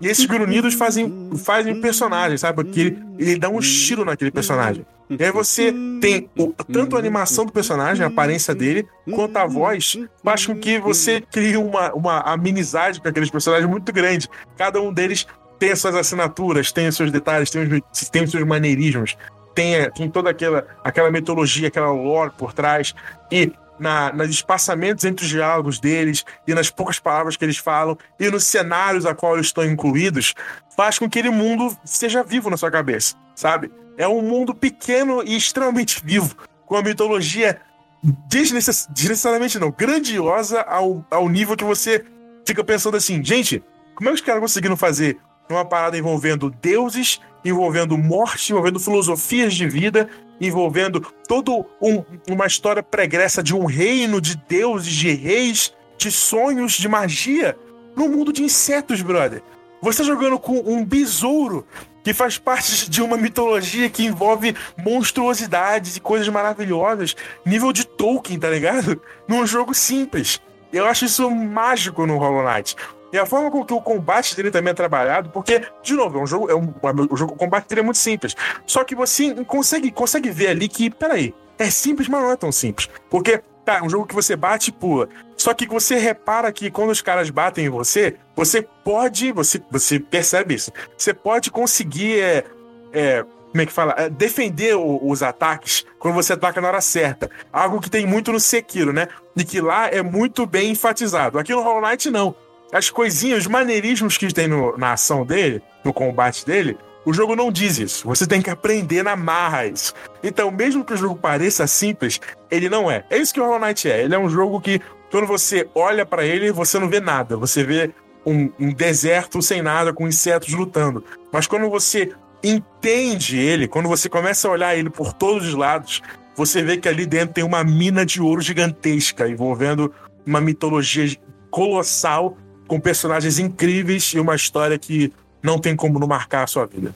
e 0.00 0.08
esses 0.08 0.26
grunhidos 0.26 0.74
fazem, 0.74 1.30
fazem 1.44 1.80
personagem, 1.80 2.36
sabe? 2.36 2.62
Porque 2.62 2.80
ele, 2.80 2.98
ele 3.18 3.38
dá 3.38 3.48
um 3.48 3.58
estilo 3.58 4.04
naquele 4.04 4.30
personagem. 4.30 4.84
E 5.08 5.24
aí 5.24 5.32
você 5.32 5.72
tem 6.00 6.30
o, 6.38 6.52
tanto 6.72 6.96
a 6.96 6.98
animação 6.98 7.44
do 7.44 7.52
personagem, 7.52 8.04
a 8.04 8.08
aparência 8.08 8.54
dele, 8.54 8.86
quanto 9.12 9.36
a 9.36 9.46
voz, 9.46 9.96
faz 10.22 10.46
com 10.46 10.54
que 10.56 10.78
você 10.78 11.20
crie 11.20 11.56
uma, 11.56 11.92
uma 11.92 12.20
amenizade 12.20 13.00
com 13.00 13.08
aqueles 13.08 13.30
personagens 13.30 13.68
muito 13.68 13.92
grande. 13.92 14.28
Cada 14.56 14.80
um 14.80 14.92
deles 14.92 15.26
tem 15.58 15.72
as 15.72 15.80
suas 15.80 15.94
assinaturas, 15.94 16.70
tem 16.72 16.88
os 16.88 16.96
seus 16.96 17.10
detalhes, 17.10 17.50
tem 17.50 17.62
os, 17.62 18.08
tem 18.08 18.22
os 18.22 18.30
seus 18.30 18.46
maneirismos 18.46 19.16
tem, 19.54 19.90
tem 19.90 20.10
toda 20.10 20.30
aquela, 20.30 20.66
aquela 20.82 21.10
mitologia, 21.10 21.68
aquela 21.68 21.92
lore 21.92 22.32
por 22.36 22.52
trás, 22.52 22.94
e 23.30 23.52
na, 23.78 24.12
nos 24.12 24.28
espaçamentos 24.28 25.04
entre 25.04 25.24
os 25.24 25.30
diálogos 25.30 25.78
deles, 25.78 26.24
e 26.46 26.54
nas 26.54 26.70
poucas 26.70 26.98
palavras 26.98 27.36
que 27.36 27.44
eles 27.44 27.56
falam, 27.56 27.96
e 28.18 28.30
nos 28.30 28.44
cenários 28.44 29.06
a 29.06 29.14
qual 29.14 29.34
eles 29.34 29.46
estão 29.46 29.64
incluídos, 29.64 30.34
faz 30.76 30.98
com 30.98 31.08
que 31.08 31.18
aquele 31.18 31.34
mundo 31.34 31.76
seja 31.84 32.22
vivo 32.22 32.50
na 32.50 32.56
sua 32.56 32.70
cabeça, 32.70 33.16
sabe? 33.34 33.72
É 33.96 34.06
um 34.06 34.22
mundo 34.22 34.54
pequeno 34.54 35.22
e 35.24 35.36
extremamente 35.36 36.00
vivo, 36.04 36.36
com 36.66 36.76
a 36.76 36.82
mitologia 36.82 37.60
desnecess... 38.02 38.86
desnecessariamente 38.90 39.58
não, 39.58 39.70
grandiosa 39.70 40.60
ao, 40.62 41.04
ao 41.10 41.28
nível 41.28 41.56
que 41.56 41.64
você 41.64 42.04
fica 42.46 42.62
pensando 42.62 42.96
assim, 42.96 43.24
gente, 43.24 43.62
como 43.94 44.08
é 44.08 44.12
que 44.12 44.16
os 44.16 44.20
caras 44.20 44.40
conseguiram 44.40 44.76
fazer 44.76 45.18
uma 45.48 45.64
parada 45.64 45.98
envolvendo 45.98 46.50
deuses 46.50 47.20
envolvendo 47.44 47.96
morte, 47.96 48.52
envolvendo 48.52 48.80
filosofias 48.80 49.54
de 49.54 49.68
vida, 49.68 50.08
envolvendo 50.40 51.00
toda 51.26 51.52
um, 51.80 52.04
uma 52.28 52.46
história 52.46 52.82
pregressa 52.82 53.42
de 53.42 53.54
um 53.54 53.64
reino 53.64 54.20
de 54.20 54.36
deuses, 54.48 54.92
de 54.92 55.12
reis, 55.12 55.72
de 55.98 56.10
sonhos, 56.10 56.72
de 56.72 56.88
magia, 56.88 57.56
no 57.94 58.08
mundo 58.08 58.32
de 58.32 58.42
insetos, 58.42 59.02
brother. 59.02 59.42
Você 59.82 59.98
tá 59.98 60.04
jogando 60.04 60.38
com 60.38 60.58
um 60.58 60.84
besouro 60.84 61.66
que 62.02 62.14
faz 62.14 62.38
parte 62.38 62.88
de 62.88 63.02
uma 63.02 63.16
mitologia 63.16 63.88
que 63.90 64.04
envolve 64.04 64.54
monstruosidades 64.78 65.96
e 65.96 66.00
coisas 66.00 66.28
maravilhosas, 66.28 67.14
nível 67.44 67.72
de 67.72 67.86
Tolkien, 67.86 68.38
tá 68.38 68.48
ligado? 68.48 69.00
Num 69.28 69.46
jogo 69.46 69.74
simples. 69.74 70.40
Eu 70.72 70.86
acho 70.86 71.04
isso 71.04 71.30
mágico 71.30 72.06
no 72.06 72.16
Hollow 72.16 72.44
Knight. 72.44 72.76
E 73.12 73.18
a 73.18 73.26
forma 73.26 73.50
com 73.50 73.64
que 73.64 73.74
o 73.74 73.80
combate 73.80 74.36
dele 74.36 74.50
também 74.50 74.70
é 74.70 74.74
trabalhado, 74.74 75.30
porque, 75.30 75.62
de 75.82 75.94
novo, 75.94 76.18
é 76.18 76.22
um 76.22 76.26
jogo, 76.26 76.50
é 76.50 76.54
um, 76.54 76.72
o, 77.10 77.16
jogo, 77.16 77.34
o 77.34 77.36
combate 77.36 77.68
dele 77.68 77.80
é 77.80 77.84
muito 77.84 77.98
simples. 77.98 78.36
Só 78.66 78.84
que 78.84 78.94
você 78.94 79.34
consegue, 79.44 79.90
consegue 79.90 80.30
ver 80.30 80.48
ali 80.48 80.68
que, 80.68 80.90
peraí, 80.90 81.34
é 81.58 81.70
simples, 81.70 82.08
mas 82.08 82.22
não 82.22 82.30
é 82.30 82.36
tão 82.36 82.52
simples. 82.52 82.88
Porque, 83.08 83.42
tá, 83.64 83.78
é 83.78 83.82
um 83.82 83.90
jogo 83.90 84.06
que 84.06 84.14
você 84.14 84.36
bate 84.36 84.70
e 84.70 84.72
pula. 84.72 85.08
Só 85.36 85.52
que 85.52 85.66
você 85.66 85.96
repara 85.96 86.52
que 86.52 86.70
quando 86.70 86.90
os 86.90 87.02
caras 87.02 87.30
batem 87.30 87.66
em 87.66 87.70
você, 87.70 88.16
você 88.36 88.62
pode, 88.84 89.32
você, 89.32 89.60
você 89.70 89.98
percebe 89.98 90.54
isso, 90.54 90.72
você 90.96 91.12
pode 91.12 91.50
conseguir, 91.50 92.20
é, 92.20 92.44
é 92.92 93.24
como 93.50 93.62
é 93.62 93.66
que 93.66 93.72
fala? 93.72 93.94
É, 93.98 94.08
defender 94.08 94.76
o, 94.76 95.00
os 95.02 95.24
ataques 95.24 95.84
quando 95.98 96.14
você 96.14 96.34
ataca 96.34 96.60
na 96.60 96.68
hora 96.68 96.80
certa. 96.80 97.28
Algo 97.52 97.80
que 97.80 97.90
tem 97.90 98.06
muito 98.06 98.30
no 98.30 98.38
Sekiro, 98.38 98.92
né? 98.92 99.08
E 99.36 99.42
que 99.42 99.60
lá 99.60 99.88
é 99.88 100.02
muito 100.02 100.46
bem 100.46 100.70
enfatizado. 100.70 101.36
Aqui 101.36 101.52
no 101.52 101.60
Hollow 101.60 101.80
Knight, 101.80 102.08
não 102.10 102.36
as 102.72 102.90
coisinhas, 102.90 103.40
os 103.40 103.46
maneirismos 103.46 104.16
que 104.16 104.32
tem 104.32 104.46
no, 104.46 104.76
na 104.76 104.92
ação 104.92 105.24
dele, 105.24 105.62
no 105.84 105.92
combate 105.92 106.44
dele, 106.46 106.76
o 107.04 107.12
jogo 107.12 107.34
não 107.34 107.50
diz 107.50 107.78
isso. 107.78 108.06
Você 108.06 108.26
tem 108.26 108.42
que 108.42 108.50
aprender 108.50 109.02
na 109.02 109.16
marra 109.16 109.66
isso. 109.66 109.94
Então, 110.22 110.50
mesmo 110.50 110.84
que 110.84 110.92
o 110.92 110.96
jogo 110.96 111.16
pareça 111.16 111.66
simples, 111.66 112.20
ele 112.50 112.68
não 112.68 112.90
é. 112.90 113.04
É 113.10 113.16
isso 113.16 113.32
que 113.32 113.40
o 113.40 113.44
Hollow 113.44 113.58
Knight 113.58 113.90
é. 113.90 114.04
Ele 114.04 114.14
é 114.14 114.18
um 114.18 114.28
jogo 114.28 114.60
que, 114.60 114.80
quando 115.10 115.26
você 115.26 115.68
olha 115.74 116.04
para 116.04 116.24
ele, 116.24 116.52
você 116.52 116.78
não 116.78 116.88
vê 116.88 117.00
nada. 117.00 117.36
Você 117.36 117.64
vê 117.64 117.90
um, 118.24 118.50
um, 118.58 118.72
deserto 118.72 119.40
sem 119.40 119.62
nada, 119.62 119.92
com 119.92 120.06
insetos 120.06 120.52
lutando. 120.52 121.02
Mas 121.32 121.46
quando 121.46 121.68
você 121.70 122.12
entende 122.44 123.38
ele, 123.38 123.66
quando 123.66 123.88
você 123.88 124.08
começa 124.08 124.46
a 124.46 124.50
olhar 124.50 124.76
ele 124.76 124.90
por 124.90 125.12
todos 125.12 125.48
os 125.48 125.54
lados, 125.54 126.02
você 126.36 126.62
vê 126.62 126.76
que 126.76 126.88
ali 126.88 127.06
dentro 127.06 127.34
tem 127.34 127.44
uma 127.44 127.64
mina 127.64 128.04
de 128.04 128.20
ouro 128.20 128.40
gigantesca, 128.40 129.28
envolvendo 129.28 129.92
uma 130.26 130.40
mitologia 130.40 131.06
colossal 131.50 132.36
com 132.70 132.78
personagens 132.78 133.40
incríveis 133.40 134.12
e 134.14 134.20
uma 134.20 134.36
história 134.36 134.78
que 134.78 135.12
não 135.42 135.58
tem 135.58 135.74
como 135.74 135.98
não 135.98 136.06
marcar 136.06 136.44
a 136.44 136.46
sua 136.46 136.66
vida. 136.66 136.94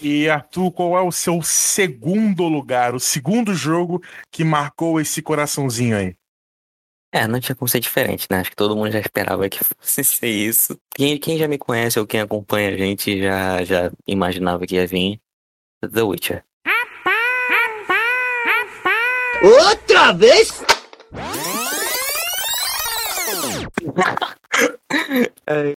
E 0.00 0.30
Arthur, 0.30 0.72
qual 0.72 0.96
é 0.96 1.02
o 1.02 1.12
seu 1.12 1.42
segundo 1.42 2.44
lugar, 2.44 2.94
o 2.94 3.00
segundo 3.00 3.54
jogo 3.54 4.02
que 4.30 4.42
marcou 4.42 4.98
esse 4.98 5.20
coraçãozinho 5.20 5.94
aí? 5.94 6.16
É, 7.14 7.28
não 7.28 7.38
tinha 7.38 7.54
como 7.54 7.68
ser 7.68 7.78
diferente, 7.78 8.26
né? 8.28 8.40
Acho 8.40 8.50
que 8.50 8.56
todo 8.56 8.74
mundo 8.74 8.90
já 8.90 8.98
esperava 8.98 9.48
que 9.48 9.62
fosse 9.78 10.02
ser 10.02 10.26
isso. 10.26 10.76
Quem, 10.96 11.16
quem 11.16 11.38
já 11.38 11.46
me 11.46 11.56
conhece 11.56 12.00
ou 12.00 12.04
quem 12.04 12.20
acompanha 12.20 12.70
a 12.70 12.76
gente 12.76 13.22
já, 13.22 13.62
já 13.62 13.92
imaginava 14.04 14.66
que 14.66 14.74
ia 14.74 14.84
vir 14.84 15.20
The 15.80 16.02
Witcher. 16.02 16.44
Outra 19.44 20.12
vez? 20.12 20.60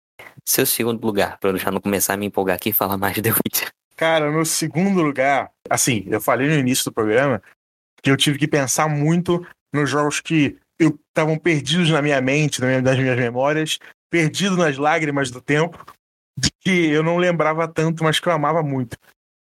seu 0.46 0.64
segundo 0.64 1.04
lugar, 1.04 1.36
pra 1.38 1.50
eu 1.50 1.58
já 1.58 1.72
não 1.72 1.80
começar 1.80 2.14
a 2.14 2.16
me 2.16 2.26
empolgar 2.26 2.54
aqui 2.54 2.68
e 2.68 2.72
falar 2.72 2.96
mais 2.96 3.16
de 3.16 3.22
The 3.22 3.30
Witcher. 3.30 3.72
Cara, 3.96 4.30
no 4.30 4.46
segundo 4.46 5.02
lugar, 5.02 5.50
assim, 5.68 6.04
eu 6.06 6.20
falei 6.20 6.46
no 6.46 6.54
início 6.54 6.84
do 6.84 6.92
programa 6.92 7.42
que 8.00 8.08
eu 8.08 8.16
tive 8.16 8.38
que 8.38 8.46
pensar 8.46 8.88
muito 8.88 9.44
nos 9.72 9.90
jogos 9.90 10.20
que 10.20 10.56
estavam 10.78 11.38
perdidos 11.38 11.90
na 11.90 12.02
minha 12.02 12.20
mente, 12.20 12.60
nas 12.60 12.98
minhas 12.98 13.18
memórias, 13.18 13.78
perdido 14.10 14.56
nas 14.56 14.76
lágrimas 14.76 15.30
do 15.30 15.40
tempo, 15.40 15.84
que 16.60 16.86
eu 16.88 17.02
não 17.02 17.16
lembrava 17.16 17.66
tanto, 17.68 18.02
mas 18.02 18.18
que 18.18 18.28
eu 18.28 18.32
amava 18.32 18.62
muito. 18.62 18.96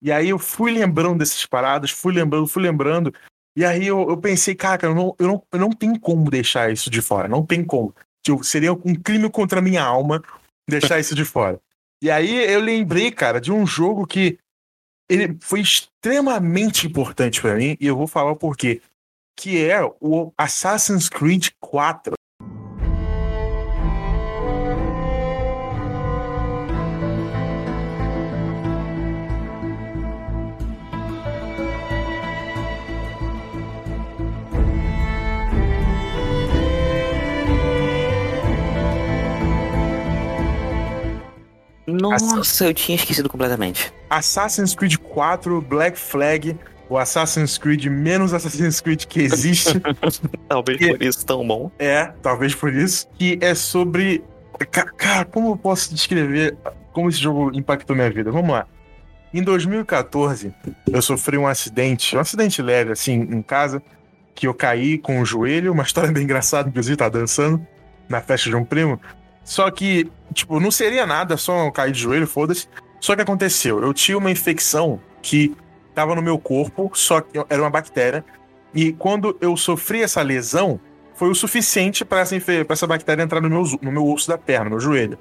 E 0.02 0.10
aí 0.10 0.30
eu 0.30 0.38
fui 0.38 0.72
lembrando 0.72 1.18
dessas 1.18 1.44
paradas, 1.44 1.90
fui 1.90 2.12
lembrando, 2.14 2.46
fui 2.46 2.62
lembrando. 2.62 3.12
E 3.56 3.64
aí 3.64 3.86
eu, 3.86 4.08
eu 4.08 4.16
pensei, 4.16 4.54
cara, 4.54 4.86
eu 4.86 4.94
não, 4.94 5.14
eu, 5.18 5.28
não, 5.28 5.46
eu 5.52 5.58
não 5.58 5.70
tenho 5.70 5.98
como 6.00 6.30
deixar 6.30 6.72
isso 6.72 6.88
de 6.88 7.02
fora, 7.02 7.28
não 7.28 7.44
tem 7.44 7.64
como. 7.64 7.94
Tipo, 8.24 8.42
seria 8.44 8.72
um 8.72 8.94
crime 8.94 9.28
contra 9.28 9.58
a 9.58 9.62
minha 9.62 9.82
alma 9.82 10.22
deixar 10.68 10.98
isso 10.98 11.14
de 11.14 11.24
fora. 11.24 11.60
E 12.02 12.10
aí 12.10 12.50
eu 12.50 12.60
lembrei, 12.60 13.10
cara, 13.10 13.40
de 13.40 13.52
um 13.52 13.66
jogo 13.66 14.06
que 14.06 14.38
ele 15.10 15.36
foi 15.40 15.60
extremamente 15.60 16.86
importante 16.86 17.40
para 17.40 17.56
mim, 17.56 17.76
e 17.80 17.86
eu 17.86 17.96
vou 17.96 18.06
falar 18.06 18.30
o 18.30 18.36
porquê 18.36 18.80
que 19.40 19.66
é 19.66 19.82
o 20.02 20.30
Assassin's 20.36 21.08
Creed 21.08 21.48
4. 21.60 22.12
Nossa, 41.86 42.66
eu 42.66 42.74
tinha 42.74 42.96
esquecido 42.96 43.30
completamente. 43.30 43.90
Assassin's 44.10 44.74
Creed 44.74 44.98
4 44.98 45.62
Black 45.62 45.98
Flag 45.98 46.58
o 46.90 46.98
Assassin's 46.98 47.56
Creed 47.56 47.86
menos 47.86 48.34
Assassin's 48.34 48.80
Creed 48.80 49.04
que 49.04 49.20
existe. 49.20 49.80
talvez 50.48 50.76
que, 50.76 50.88
por 50.88 51.02
isso 51.02 51.24
tão 51.24 51.46
bom. 51.46 51.70
É, 51.78 52.12
talvez 52.20 52.52
por 52.52 52.74
isso. 52.74 53.08
Que 53.16 53.38
é 53.40 53.54
sobre. 53.54 54.24
Cara, 54.98 55.24
como 55.24 55.52
eu 55.52 55.56
posso 55.56 55.94
descrever 55.94 56.56
como 56.92 57.08
esse 57.08 57.18
jogo 57.18 57.56
impactou 57.56 57.94
minha 57.94 58.10
vida? 58.10 58.32
Vamos 58.32 58.50
lá. 58.50 58.66
Em 59.32 59.42
2014, 59.42 60.52
eu 60.92 61.00
sofri 61.00 61.38
um 61.38 61.46
acidente, 61.46 62.16
um 62.16 62.20
acidente 62.20 62.60
leve, 62.60 62.90
assim, 62.90 63.12
em 63.12 63.40
casa, 63.40 63.80
que 64.34 64.48
eu 64.48 64.52
caí 64.52 64.98
com 64.98 65.20
o 65.20 65.24
joelho, 65.24 65.72
uma 65.72 65.84
história 65.84 66.10
bem 66.12 66.24
engraçada, 66.24 66.68
inclusive, 66.68 66.96
tá 66.96 67.08
dançando 67.08 67.64
na 68.08 68.20
festa 68.20 68.50
de 68.50 68.56
um 68.56 68.64
primo. 68.64 69.00
Só 69.44 69.70
que, 69.70 70.10
tipo, 70.34 70.58
não 70.58 70.72
seria 70.72 71.06
nada, 71.06 71.36
só 71.36 71.70
cair 71.70 71.92
de 71.92 72.00
joelho, 72.00 72.26
foda-se. 72.26 72.66
Só 73.00 73.14
que 73.14 73.22
aconteceu, 73.22 73.80
eu 73.80 73.94
tinha 73.94 74.18
uma 74.18 74.30
infecção 74.30 75.00
que 75.22 75.56
estava 75.90 76.14
no 76.14 76.22
meu 76.22 76.38
corpo, 76.38 76.90
só 76.94 77.20
que 77.20 77.38
era 77.48 77.62
uma 77.62 77.70
bactéria. 77.70 78.24
E 78.74 78.92
quando 78.92 79.36
eu 79.40 79.56
sofri 79.56 80.02
essa 80.02 80.22
lesão, 80.22 80.80
foi 81.14 81.28
o 81.28 81.34
suficiente 81.34 82.04
para 82.04 82.20
essa, 82.20 82.34
essa 82.66 82.86
bactéria 82.86 83.22
entrar 83.22 83.40
no 83.42 83.50
meu, 83.50 83.62
no 83.82 83.92
meu 83.92 84.06
osso 84.08 84.28
da 84.28 84.38
perna, 84.38 84.70
no 84.70 84.80
joelho. 84.80 85.18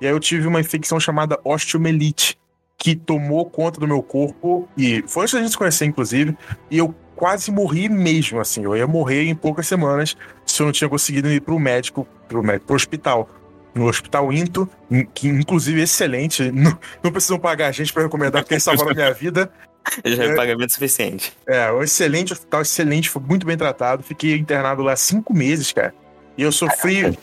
E 0.00 0.06
aí 0.06 0.12
eu 0.12 0.18
tive 0.18 0.46
uma 0.46 0.60
infecção 0.60 0.98
chamada 0.98 1.38
osteomelite, 1.44 2.38
que 2.78 2.96
tomou 2.96 3.44
conta 3.48 3.78
do 3.78 3.86
meu 3.86 4.02
corpo. 4.02 4.68
E 4.76 5.04
foi 5.06 5.22
antes 5.22 5.34
da 5.34 5.40
gente 5.40 5.50
se 5.50 5.58
conhecer, 5.58 5.84
inclusive. 5.84 6.36
E 6.70 6.78
eu 6.78 6.94
quase 7.14 7.52
morri 7.52 7.88
mesmo, 7.88 8.40
assim. 8.40 8.64
Eu 8.64 8.76
ia 8.76 8.86
morrer 8.86 9.24
em 9.24 9.34
poucas 9.34 9.66
semanas 9.66 10.16
se 10.44 10.60
eu 10.60 10.66
não 10.66 10.72
tinha 10.72 10.88
conseguido 10.88 11.28
ir 11.28 11.40
médico, 11.60 12.06
pro, 12.26 12.42
médico, 12.42 12.66
pro 12.66 12.76
hospital. 12.76 13.28
No 13.74 13.88
Hospital 13.88 14.30
Into, 14.32 14.68
que 15.14 15.28
inclusive 15.28 15.80
excelente. 15.80 16.42
Não, 16.52 16.78
não 17.02 17.10
precisam 17.10 17.38
pagar 17.38 17.68
a 17.68 17.72
gente 17.72 17.90
para 17.90 18.02
recomendar, 18.02 18.42
porque 18.42 18.60
salvaram 18.60 18.90
a 18.90 18.94
minha 18.94 19.14
vida. 19.14 19.50
Já 20.04 20.24
é, 20.24 20.28
é 20.28 20.34
pagamento 20.34 20.72
suficiente. 20.72 21.32
É, 21.46 21.70
um 21.72 21.82
excelente 21.82 22.32
hospital, 22.32 22.62
excelente, 22.62 23.10
foi 23.10 23.22
muito 23.22 23.46
bem 23.46 23.56
tratado. 23.56 24.02
Fiquei 24.02 24.36
internado 24.36 24.82
lá 24.82 24.96
cinco 24.96 25.34
meses, 25.34 25.72
cara. 25.72 25.94
E 26.36 26.42
eu 26.42 26.52
sofri 26.52 27.02
Caraca. 27.02 27.18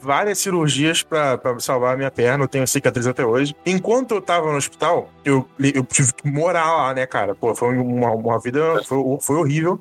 várias 0.00 0.38
cirurgias 0.38 1.02
para 1.02 1.38
salvar 1.58 1.94
a 1.94 1.96
minha 1.96 2.10
perna, 2.10 2.44
eu 2.44 2.48
tenho 2.48 2.66
cicatriz 2.66 3.06
até 3.06 3.24
hoje. 3.24 3.54
Enquanto 3.66 4.14
eu 4.14 4.20
tava 4.20 4.50
no 4.50 4.56
hospital, 4.56 5.10
eu, 5.24 5.48
eu 5.58 5.84
tive 5.84 6.12
que 6.12 6.30
morar 6.30 6.70
lá, 6.76 6.94
né, 6.94 7.06
cara? 7.06 7.34
Pô, 7.34 7.54
foi 7.54 7.76
uma, 7.76 8.10
uma 8.12 8.38
vida, 8.38 8.82
foi, 8.84 8.98
foi 9.20 9.36
horrível. 9.36 9.78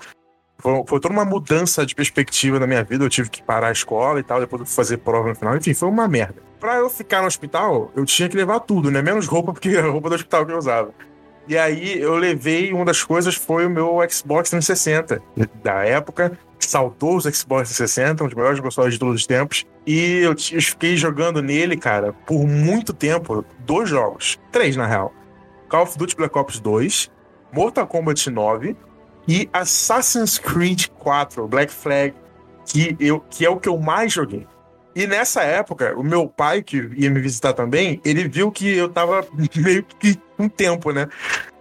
Foi, 0.57 0.83
foi, 0.85 0.99
toda 0.99 1.13
uma 1.13 1.25
mudança 1.25 1.85
de 1.85 1.95
perspectiva 1.95 2.59
na 2.59 2.67
minha 2.67 2.83
vida. 2.83 3.03
Eu 3.03 3.09
tive 3.09 3.29
que 3.29 3.41
parar 3.41 3.67
a 3.69 3.71
escola 3.71 4.19
e 4.19 4.23
tal, 4.23 4.39
depois 4.39 4.73
fazer 4.73 4.97
prova 4.97 5.29
no 5.29 5.35
final. 5.35 5.55
Enfim, 5.57 5.73
foi 5.73 5.89
uma 5.89 6.07
merda. 6.07 6.35
Pra 6.59 6.75
eu 6.75 6.89
ficar 6.89 7.21
no 7.21 7.27
hospital, 7.27 7.91
eu 7.95 8.05
tinha 8.05 8.29
que 8.29 8.37
levar 8.37 8.59
tudo, 8.59 8.91
né? 8.91 9.01
Menos 9.01 9.25
roupa, 9.25 9.51
porque 9.51 9.69
a 9.77 9.87
roupa 9.87 10.09
do 10.09 10.15
hospital 10.15 10.45
que 10.45 10.51
eu 10.51 10.57
usava. 10.57 10.93
E 11.47 11.57
aí 11.57 11.99
eu 11.99 12.15
levei, 12.15 12.71
uma 12.71 12.85
das 12.85 13.03
coisas 13.03 13.35
foi 13.35 13.65
o 13.65 13.69
meu 13.69 13.97
Xbox 14.09 14.49
360 14.49 15.21
da 15.63 15.83
época, 15.83 16.37
saudoso 16.59 17.31
Xbox 17.33 17.69
360, 17.69 18.23
um 18.23 18.27
dos 18.27 18.35
melhores 18.35 18.59
consoles 18.59 18.93
de 18.93 18.99
todos 18.99 19.15
os 19.15 19.25
tempos. 19.25 19.65
E 19.85 20.19
eu, 20.19 20.31
eu 20.31 20.61
fiquei 20.61 20.95
jogando 20.95 21.41
nele, 21.41 21.75
cara, 21.75 22.13
por 22.25 22.47
muito 22.47 22.93
tempo, 22.93 23.43
dois 23.59 23.89
jogos. 23.89 24.39
Três, 24.51 24.75
na 24.75 24.85
real. 24.85 25.13
Call 25.67 25.83
of 25.83 25.97
Duty 25.97 26.15
Black 26.15 26.37
Ops 26.37 26.59
2, 26.59 27.11
Mortal 27.51 27.87
Kombat 27.87 28.29
9 28.29 28.75
e 29.27 29.49
Assassin's 29.53 30.37
Creed 30.37 30.87
4, 30.99 31.47
Black 31.47 31.71
Flag, 31.71 32.13
que, 32.65 32.95
eu, 32.99 33.19
que 33.19 33.45
é 33.45 33.49
o 33.49 33.57
que 33.57 33.69
eu 33.69 33.77
mais 33.77 34.13
joguei. 34.13 34.45
E 34.93 35.07
nessa 35.07 35.41
época, 35.43 35.97
o 35.97 36.03
meu 36.03 36.27
pai, 36.27 36.61
que 36.61 36.89
ia 36.95 37.09
me 37.09 37.21
visitar 37.21 37.53
também, 37.53 38.01
ele 38.03 38.27
viu 38.27 38.51
que 38.51 38.75
eu 38.75 38.89
tava 38.89 39.25
meio 39.55 39.83
que 39.83 40.19
um 40.37 40.49
tempo, 40.49 40.91
né? 40.91 41.07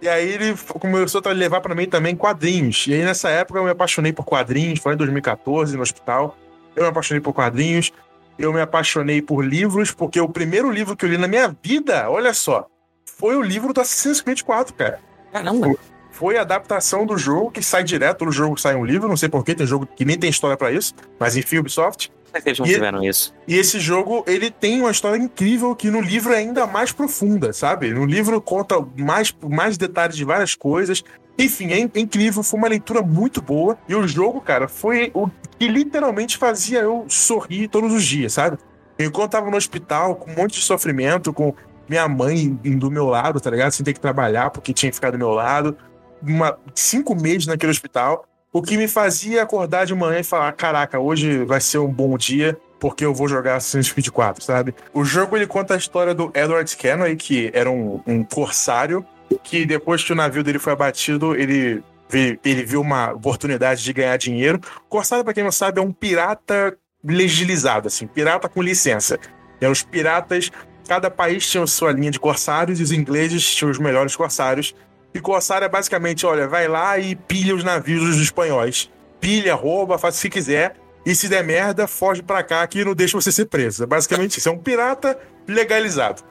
E 0.01 0.09
aí 0.09 0.27
ele 0.27 0.55
começou 0.79 1.21
a 1.23 1.29
levar 1.29 1.61
para 1.61 1.75
mim 1.75 1.87
também 1.87 2.15
quadrinhos. 2.15 2.85
E 2.87 2.93
aí 2.93 3.03
nessa 3.03 3.29
época 3.29 3.59
eu 3.59 3.63
me 3.63 3.69
apaixonei 3.69 4.11
por 4.11 4.25
quadrinhos, 4.25 4.79
foi 4.79 4.93
em 4.93 4.97
2014 4.97 5.75
no 5.75 5.83
hospital. 5.83 6.35
Eu 6.75 6.83
me 6.83 6.89
apaixonei 6.89 7.21
por 7.21 7.33
quadrinhos. 7.33 7.91
Eu 8.37 8.51
me 8.51 8.61
apaixonei 8.61 9.21
por 9.21 9.45
livros, 9.45 9.91
porque 9.91 10.19
o 10.19 10.27
primeiro 10.27 10.71
livro 10.71 10.95
que 10.95 11.05
eu 11.05 11.09
li 11.09 11.17
na 11.17 11.27
minha 11.27 11.55
vida, 11.61 12.09
olha 12.09 12.33
só, 12.33 12.65
foi 13.05 13.35
o 13.35 13.41
livro 13.41 13.71
do 13.71 13.81
Assassin's 13.81 14.19
Creed 14.19 14.41
4, 14.41 14.73
cara. 14.73 14.99
Caramba. 15.31 15.75
Foi 16.09 16.37
a 16.37 16.41
adaptação 16.41 17.05
do 17.05 17.17
jogo 17.17 17.51
que 17.51 17.63
sai 17.63 17.83
direto 17.83 18.25
no 18.25 18.31
jogo, 18.31 18.59
sai 18.59 18.75
um 18.75 18.85
livro, 18.85 19.07
não 19.07 19.15
sei 19.15 19.29
porquê, 19.29 19.53
tem 19.53 19.67
jogo 19.67 19.85
que 19.85 20.03
nem 20.03 20.17
tem 20.17 20.29
história 20.29 20.57
pra 20.57 20.71
isso, 20.71 20.93
mas 21.19 21.37
enfim, 21.37 21.59
Ubisoft. 21.59 22.11
Eles 22.45 22.59
não 22.59 22.65
E- 22.65 22.73
tiveram 22.73 23.03
isso? 23.03 23.33
E 23.47 23.57
esse 23.57 23.79
jogo, 23.79 24.23
ele 24.27 24.49
tem 24.49 24.79
uma 24.81 24.91
história 24.91 25.17
incrível 25.21 25.75
que 25.75 25.89
no 25.89 26.01
livro 26.01 26.33
é 26.33 26.37
ainda 26.37 26.65
mais 26.65 26.91
profunda, 26.91 27.51
sabe? 27.53 27.91
No 27.93 28.05
livro 28.05 28.39
conta 28.41 28.75
mais, 28.97 29.35
mais 29.47 29.77
detalhes 29.77 30.15
de 30.15 30.23
várias 30.23 30.55
coisas. 30.55 31.03
Enfim, 31.37 31.71
é 31.71 31.79
é 31.79 31.99
incrível, 31.99 32.43
foi 32.43 32.59
uma 32.59 32.67
leitura 32.67 33.01
muito 33.01 33.41
boa. 33.41 33.77
E 33.87 33.95
o 33.95 34.07
jogo, 34.07 34.39
cara, 34.41 34.67
foi 34.67 35.11
o 35.13 35.27
que 35.57 35.67
literalmente 35.67 36.37
fazia 36.37 36.79
eu 36.81 37.05
sorrir 37.07 37.67
todos 37.67 37.93
os 37.93 38.03
dias, 38.03 38.33
sabe? 38.33 38.57
Enquanto 38.99 39.33
eu 39.33 39.39
tava 39.39 39.49
no 39.49 39.57
hospital, 39.57 40.15
com 40.15 40.31
um 40.31 40.35
monte 40.35 40.53
de 40.53 40.61
sofrimento, 40.61 41.33
com 41.33 41.53
minha 41.89 42.07
mãe 42.07 42.49
do 42.49 42.91
meu 42.91 43.05
lado, 43.07 43.39
tá 43.39 43.49
ligado? 43.49 43.71
Sem 43.71 43.83
ter 43.83 43.93
que 43.93 43.99
trabalhar 43.99 44.49
porque 44.51 44.73
tinha 44.73 44.89
que 44.89 44.95
ficar 44.95 45.11
do 45.11 45.17
meu 45.17 45.31
lado. 45.31 45.75
Uma, 46.21 46.57
cinco 46.75 47.15
meses 47.15 47.47
naquele 47.47 47.71
hospital. 47.71 48.25
O 48.53 48.61
que 48.61 48.75
me 48.75 48.87
fazia 48.87 49.41
acordar 49.41 49.85
de 49.85 49.95
manhã 49.95 50.19
e 50.19 50.23
falar: 50.23 50.51
caraca, 50.51 50.99
hoje 50.99 51.45
vai 51.45 51.61
ser 51.61 51.77
um 51.77 51.87
bom 51.87 52.17
dia 52.17 52.57
porque 52.81 53.05
eu 53.05 53.13
vou 53.13 53.27
jogar 53.27 53.57
Assassin's 53.57 53.91
Creed 53.91 54.09
4, 54.09 54.43
sabe? 54.43 54.73
O 54.91 55.05
jogo 55.05 55.37
ele 55.37 55.45
conta 55.45 55.75
a 55.75 55.77
história 55.77 56.15
do 56.15 56.31
Edward 56.33 56.75
Kenway, 56.75 57.15
que 57.15 57.51
era 57.53 57.69
um, 57.69 58.01
um 58.07 58.23
corsário, 58.23 59.05
que 59.43 59.65
depois 59.67 60.03
que 60.03 60.11
o 60.11 60.15
navio 60.15 60.43
dele 60.43 60.57
foi 60.57 60.73
abatido, 60.73 61.35
ele, 61.35 61.83
ele 62.11 62.63
viu 62.65 62.81
uma 62.81 63.11
oportunidade 63.11 63.83
de 63.83 63.93
ganhar 63.93 64.17
dinheiro. 64.17 64.59
Corsário, 64.89 65.23
pra 65.23 65.31
quem 65.31 65.43
não 65.43 65.51
sabe, 65.51 65.79
é 65.79 65.83
um 65.83 65.91
pirata 65.91 66.75
legislizado, 67.03 67.87
assim, 67.87 68.07
pirata 68.07 68.49
com 68.49 68.63
licença. 68.63 69.19
Eram 69.61 69.71
os 69.71 69.83
piratas, 69.83 70.51
cada 70.87 71.11
país 71.11 71.47
tinha 71.47 71.65
sua 71.67 71.91
linha 71.91 72.09
de 72.09 72.19
corsários 72.19 72.79
e 72.79 72.83
os 72.83 72.91
ingleses 72.91 73.53
tinham 73.53 73.69
os 73.69 73.77
melhores 73.77 74.15
corsários. 74.15 74.73
E 75.13 75.19
corsário 75.19 75.65
é 75.65 75.69
basicamente, 75.69 76.25
olha, 76.25 76.47
vai 76.47 76.67
lá 76.67 76.97
e 76.97 77.15
pilha 77.15 77.55
os 77.55 77.63
navios 77.63 78.01
dos 78.01 78.17
espanhóis. 78.17 78.89
Pilha, 79.19 79.53
rouba, 79.55 79.97
faz 79.97 80.17
o 80.17 80.21
que 80.21 80.29
quiser. 80.29 80.75
E 81.05 81.15
se 81.15 81.27
der 81.27 81.43
merda, 81.43 81.87
foge 81.87 82.21
pra 82.21 82.43
cá 82.43 82.65
que 82.67 82.85
não 82.85 82.93
deixa 82.93 83.19
você 83.19 83.31
ser 83.31 83.45
preso. 83.45 83.83
É 83.83 83.85
basicamente 83.85 84.37
isso. 84.37 84.47
É 84.47 84.51
um 84.51 84.57
pirata 84.57 85.17
legalizado. 85.47 86.23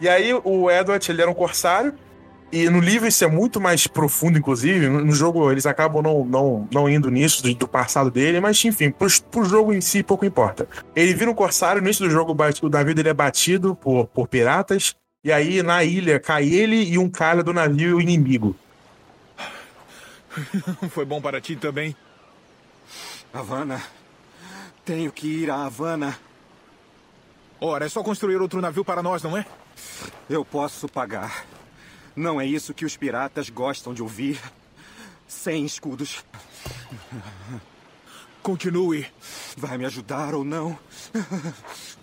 E 0.00 0.08
aí 0.08 0.32
o 0.32 0.70
Edward, 0.70 1.10
ele 1.10 1.22
era 1.22 1.30
um 1.30 1.34
corsário. 1.34 1.94
E 2.50 2.68
no 2.70 2.80
livro 2.80 3.06
isso 3.06 3.22
é 3.24 3.28
muito 3.28 3.60
mais 3.60 3.86
profundo, 3.86 4.38
inclusive. 4.38 4.88
No 4.88 5.12
jogo 5.12 5.50
eles 5.50 5.66
acabam 5.66 6.02
não, 6.02 6.24
não, 6.24 6.68
não 6.72 6.88
indo 6.88 7.10
nisso, 7.10 7.42
do, 7.42 7.54
do 7.54 7.68
passado 7.68 8.10
dele. 8.10 8.40
Mas 8.40 8.62
enfim, 8.64 8.90
pro, 8.90 9.08
pro 9.30 9.44
jogo 9.44 9.72
em 9.72 9.80
si 9.80 10.02
pouco 10.02 10.24
importa. 10.24 10.66
Ele 10.96 11.14
vira 11.14 11.30
um 11.30 11.34
corsário, 11.34 11.80
no 11.80 11.86
início 11.86 12.04
do 12.04 12.10
jogo 12.10 12.32
o 12.62 12.68
navio 12.68 12.94
dele 12.94 13.10
é 13.10 13.14
batido 13.14 13.74
por, 13.74 14.06
por 14.06 14.28
piratas. 14.28 14.96
E 15.28 15.32
aí 15.32 15.62
na 15.62 15.84
ilha 15.84 16.18
cai 16.18 16.48
ele 16.48 16.84
e 16.84 16.96
um 16.96 17.06
cara 17.06 17.42
do 17.42 17.52
navio 17.52 18.00
inimigo. 18.00 18.56
Foi 20.88 21.04
bom 21.04 21.20
para 21.20 21.38
ti 21.38 21.54
também. 21.54 21.94
Havana. 23.30 23.82
Tenho 24.86 25.12
que 25.12 25.26
ir 25.26 25.50
a 25.50 25.66
Havana. 25.66 26.18
Ora, 27.60 27.84
é 27.84 27.90
só 27.90 28.02
construir 28.02 28.40
outro 28.40 28.62
navio 28.62 28.82
para 28.82 29.02
nós, 29.02 29.22
não 29.22 29.36
é? 29.36 29.44
Eu 30.30 30.46
posso 30.46 30.88
pagar. 30.88 31.44
Não 32.16 32.40
é 32.40 32.46
isso 32.46 32.72
que 32.72 32.86
os 32.86 32.96
piratas 32.96 33.50
gostam 33.50 33.92
de 33.92 34.02
ouvir. 34.02 34.40
Sem 35.26 35.62
escudos. 35.66 36.24
Continue. 38.42 39.06
Vai 39.58 39.76
me 39.76 39.84
ajudar 39.84 40.34
ou 40.34 40.42
não? 40.42 40.78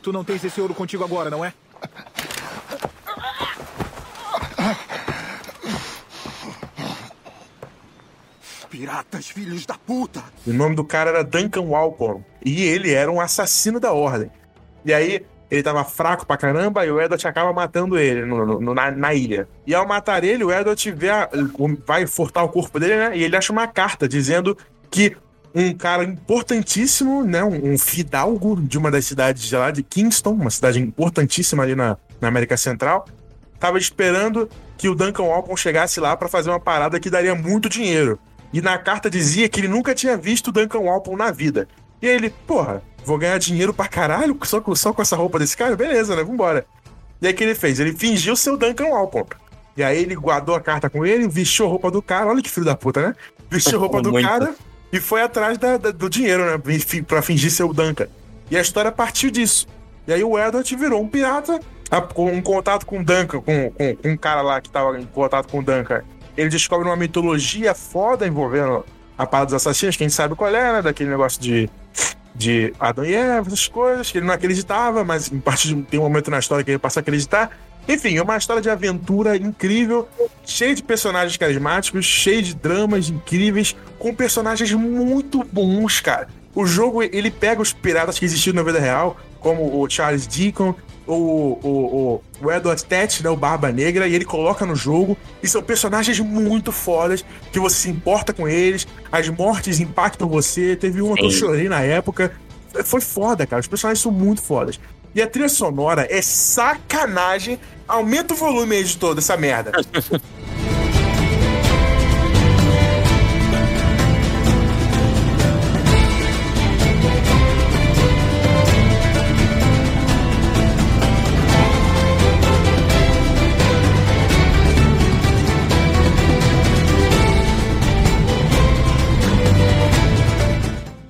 Tu 0.04 0.14
não 0.14 0.24
tens 0.24 0.44
esse 0.44 0.62
ouro 0.62 0.76
contigo 0.76 1.04
agora, 1.04 1.32
não 1.32 1.44
é? 1.44 1.56
Piratas, 8.80 9.28
filhos 9.30 9.66
da 9.66 9.76
puta! 9.76 10.22
O 10.46 10.52
nome 10.52 10.76
do 10.76 10.84
cara 10.84 11.10
era 11.10 11.24
Duncan 11.24 11.62
Walpole. 11.62 12.20
E 12.44 12.62
ele 12.64 12.92
era 12.92 13.10
um 13.10 13.22
assassino 13.22 13.80
da 13.80 13.94
ordem. 13.94 14.30
E 14.84 14.94
aí, 14.94 15.26
ele 15.50 15.64
tava 15.64 15.86
fraco 15.86 16.26
pra 16.28 16.36
caramba 16.36 16.86
e 16.86 16.92
o 16.92 17.00
Edward 17.00 17.26
acaba 17.26 17.54
matando 17.54 17.98
ele 17.98 18.26
no- 18.26 18.60
no- 18.60 18.74
na, 18.74 18.92
na 18.92 19.14
ilha. 19.14 19.48
E 19.66 19.74
ao 19.74 19.88
matar 19.88 20.26
ele, 20.26 20.44
o 20.44 20.52
Edward 20.52 20.92
vê 20.92 21.10
a- 21.10 21.30
vai 21.88 22.06
furtar 22.06 22.44
o 22.44 22.50
corpo 22.50 22.78
dele, 22.78 22.98
né? 22.98 23.18
E 23.18 23.24
ele 23.24 23.38
acha 23.38 23.54
uma 23.54 23.66
carta 23.66 24.10
dizendo 24.10 24.58
que 24.92 25.16
um 25.54 25.74
cara 25.74 26.04
importantíssimo, 26.04 27.24
né? 27.24 27.42
Um, 27.46 27.74
um 27.74 27.78
fidalgo 27.78 28.60
de 28.62 28.78
uma 28.78 28.92
das 28.92 29.06
cidades 29.06 29.44
de 29.44 29.56
lá, 29.56 29.72
de 29.72 29.84
Kingston, 29.84 30.32
uma 30.34 30.50
cidade 30.50 30.82
importantíssima 30.82 31.64
ali 31.64 31.76
na, 31.76 31.96
na 32.20 32.28
América 32.28 32.58
Central, 32.58 33.06
tava 33.58 33.78
esperando 33.78 34.50
que 34.78 34.90
o 34.90 34.96
Duncan 34.96 35.24
Walpole 35.24 35.58
chegasse 35.58 36.02
lá 36.02 36.18
pra 36.18 36.28
fazer 36.28 36.50
uma 36.50 36.60
parada 36.60 37.00
que 37.00 37.10
daria 37.10 37.34
muito 37.34 37.70
dinheiro. 37.70 38.20
E 38.56 38.62
na 38.62 38.78
carta 38.78 39.10
dizia 39.10 39.50
que 39.50 39.60
ele 39.60 39.68
nunca 39.68 39.94
tinha 39.94 40.16
visto 40.16 40.48
o 40.48 40.52
Duncan 40.54 40.80
Walpole 40.80 41.18
na 41.18 41.30
vida. 41.30 41.68
E 42.02 42.08
aí 42.08 42.16
ele, 42.16 42.30
porra, 42.48 42.82
vou 43.04 43.18
ganhar 43.18 43.38
dinheiro 43.38 43.74
pra 43.74 43.86
caralho 43.86 44.38
só 44.44 44.62
com, 44.62 44.74
só 44.74 44.94
com 44.94 45.02
essa 45.02 45.14
roupa 45.18 45.38
desse 45.38 45.58
cara? 45.58 45.76
Beleza, 45.76 46.16
né? 46.16 46.24
Vambora. 46.24 46.66
E 47.22 47.28
aí 47.28 47.34
o 47.34 47.36
que 47.36 47.44
ele 47.44 47.54
fez? 47.54 47.82
Ele 47.82 47.92
fingiu 47.92 48.34
ser 48.34 48.52
o 48.52 48.58
Duncan 48.58 48.86
Walpole. 48.88 49.28
E 49.76 49.84
aí 49.84 50.02
ele 50.02 50.16
guardou 50.16 50.56
a 50.56 50.62
carta 50.62 50.90
com 50.90 51.06
ele, 51.06 51.28
vestiu 51.28 51.66
a 51.66 51.70
roupa 51.70 51.92
do 51.92 52.02
cara. 52.02 52.28
Olha 52.30 52.42
que 52.42 52.50
filho 52.50 52.66
da 52.66 52.76
puta, 52.78 53.02
né? 53.10 53.16
Vestiu 53.50 53.78
a 53.78 53.82
roupa 53.82 54.02
do 54.02 54.12
Muito. 54.14 54.26
cara 54.26 54.56
e 54.90 55.02
foi 55.02 55.22
atrás 55.22 55.58
da- 55.58 55.76
da- 55.76 55.92
do 55.92 56.10
dinheiro, 56.10 56.46
né? 56.46 56.58
Pra 57.06 57.22
fingir 57.22 57.52
ser 57.52 57.64
o 57.64 57.74
Duncan. 57.74 58.08
E 58.50 58.56
a 58.56 58.62
história 58.62 58.90
partiu 58.90 59.30
disso. 59.30 59.68
E 60.08 60.14
aí 60.14 60.24
o 60.24 60.40
Edward 60.40 60.74
virou 60.78 61.02
um 61.02 61.08
pirata, 61.10 61.60
com 62.14 62.32
um 62.32 62.42
contato 62.42 62.86
com 62.86 63.00
o 63.00 63.04
Duncan, 63.04 63.42
com, 63.42 63.70
com, 63.72 63.96
com 63.98 64.10
um 64.10 64.16
cara 64.16 64.42
lá 64.42 64.62
que 64.62 64.70
tava 64.70 64.98
em 64.98 65.06
contato 65.06 65.50
com 65.50 65.60
o 65.60 65.64
Duncan. 65.64 66.04
Ele 66.38 66.50
descobre 66.50 66.88
uma 66.88 66.96
mitologia 66.96 67.74
foda 67.74 68.28
envolvendo 68.28 68.86
a 69.18 69.26
parada 69.26 69.48
dos 69.48 69.56
assassinos, 69.56 69.96
quem 69.96 70.10
sabe 70.10 70.36
qual 70.36 70.54
é, 70.54 70.74
né? 70.74 70.82
Daquele 70.82 71.10
negócio 71.10 71.42
de, 71.42 71.70
de 72.34 72.74
Adão 72.80 73.06
e 73.06 73.14
Eva, 73.14 73.48
essas 73.48 73.68
coisas, 73.68 74.12
que 74.12 74.18
ele 74.18 74.26
não 74.26 74.34
acreditava, 74.34 75.04
mas 75.04 75.32
em 75.32 75.40
parte 75.40 75.68
de, 75.68 75.82
tem 75.84 76.00
um 76.00 76.04
momento 76.04 76.30
na 76.30 76.40
história 76.40 76.64
que 76.64 76.72
ele 76.72 76.80
passa 76.80 77.00
a 77.00 77.02
acreditar. 77.02 77.52
Enfim, 77.88 78.18
é 78.18 78.22
uma 78.22 78.36
história 78.36 78.62
de 78.62 78.70
aventura 78.70 79.38
incrível, 79.38 80.10
cheia 80.44 80.74
de 80.74 80.82
personagens 80.82 81.38
carismáticos, 81.38 82.06
cheia 82.06 82.42
de 82.42 82.56
dramas 82.56 83.10
incríveis, 83.10 83.76
com 84.00 84.14
personagens 84.14 84.72
muito 84.74 85.44
bons, 85.44 86.02
cara. 86.02 86.28
O 86.54 86.66
jogo, 86.66 87.04
ele 87.04 87.30
pega 87.30 87.62
os 87.62 87.72
piratas 87.74 88.18
que 88.18 88.26
existiam 88.26 88.56
na 88.56 88.64
vida 88.64 88.80
real, 88.80 89.18
como 89.40 89.80
o 89.80 89.90
Charles 89.90 90.26
Deacon, 90.26 90.74
o, 91.08 91.14
o, 91.14 92.22
o, 92.42 92.52
Edward 92.52 92.84
Tet, 92.84 93.24
né, 93.24 93.30
o 93.30 93.36
Barba 93.36 93.72
Negra, 93.72 94.08
e 94.08 94.16
ele 94.16 94.26
coloca 94.26 94.66
no 94.66 94.76
jogo, 94.76 95.18
e 95.42 95.48
são 95.48 95.62
personagens 95.62 96.20
muito 96.20 96.72
fodas, 96.72 97.24
que 97.52 97.60
você 97.60 97.76
se 97.76 97.90
importa 97.90 98.34
com 98.34 98.48
eles, 98.48 98.88
as 99.12 99.30
mortes 99.30 99.80
impactam 99.80 100.28
você, 100.28 100.76
teve 100.76 101.02
uma 101.02 101.16
que 101.16 101.26
eu 101.26 101.32
chorei 101.32 101.70
na 101.70 101.82
época, 101.82 102.32
foi 102.84 103.02
foda, 103.02 103.46
cara, 103.46 103.60
os 103.60 103.68
personagens 103.68 104.02
são 104.02 104.12
muito 104.12 104.42
fodas. 104.42 104.80
E 105.14 105.22
a 105.22 105.28
trilha 105.28 105.48
sonora 105.48 106.06
é 106.10 106.22
sacanagem, 106.22 107.58
aumenta 107.88 108.34
o 108.34 108.38
volume 108.38 108.76
aí 108.76 108.84
de 108.84 108.98
toda 108.98 109.22
essa 109.22 109.38
merda. 109.38 109.72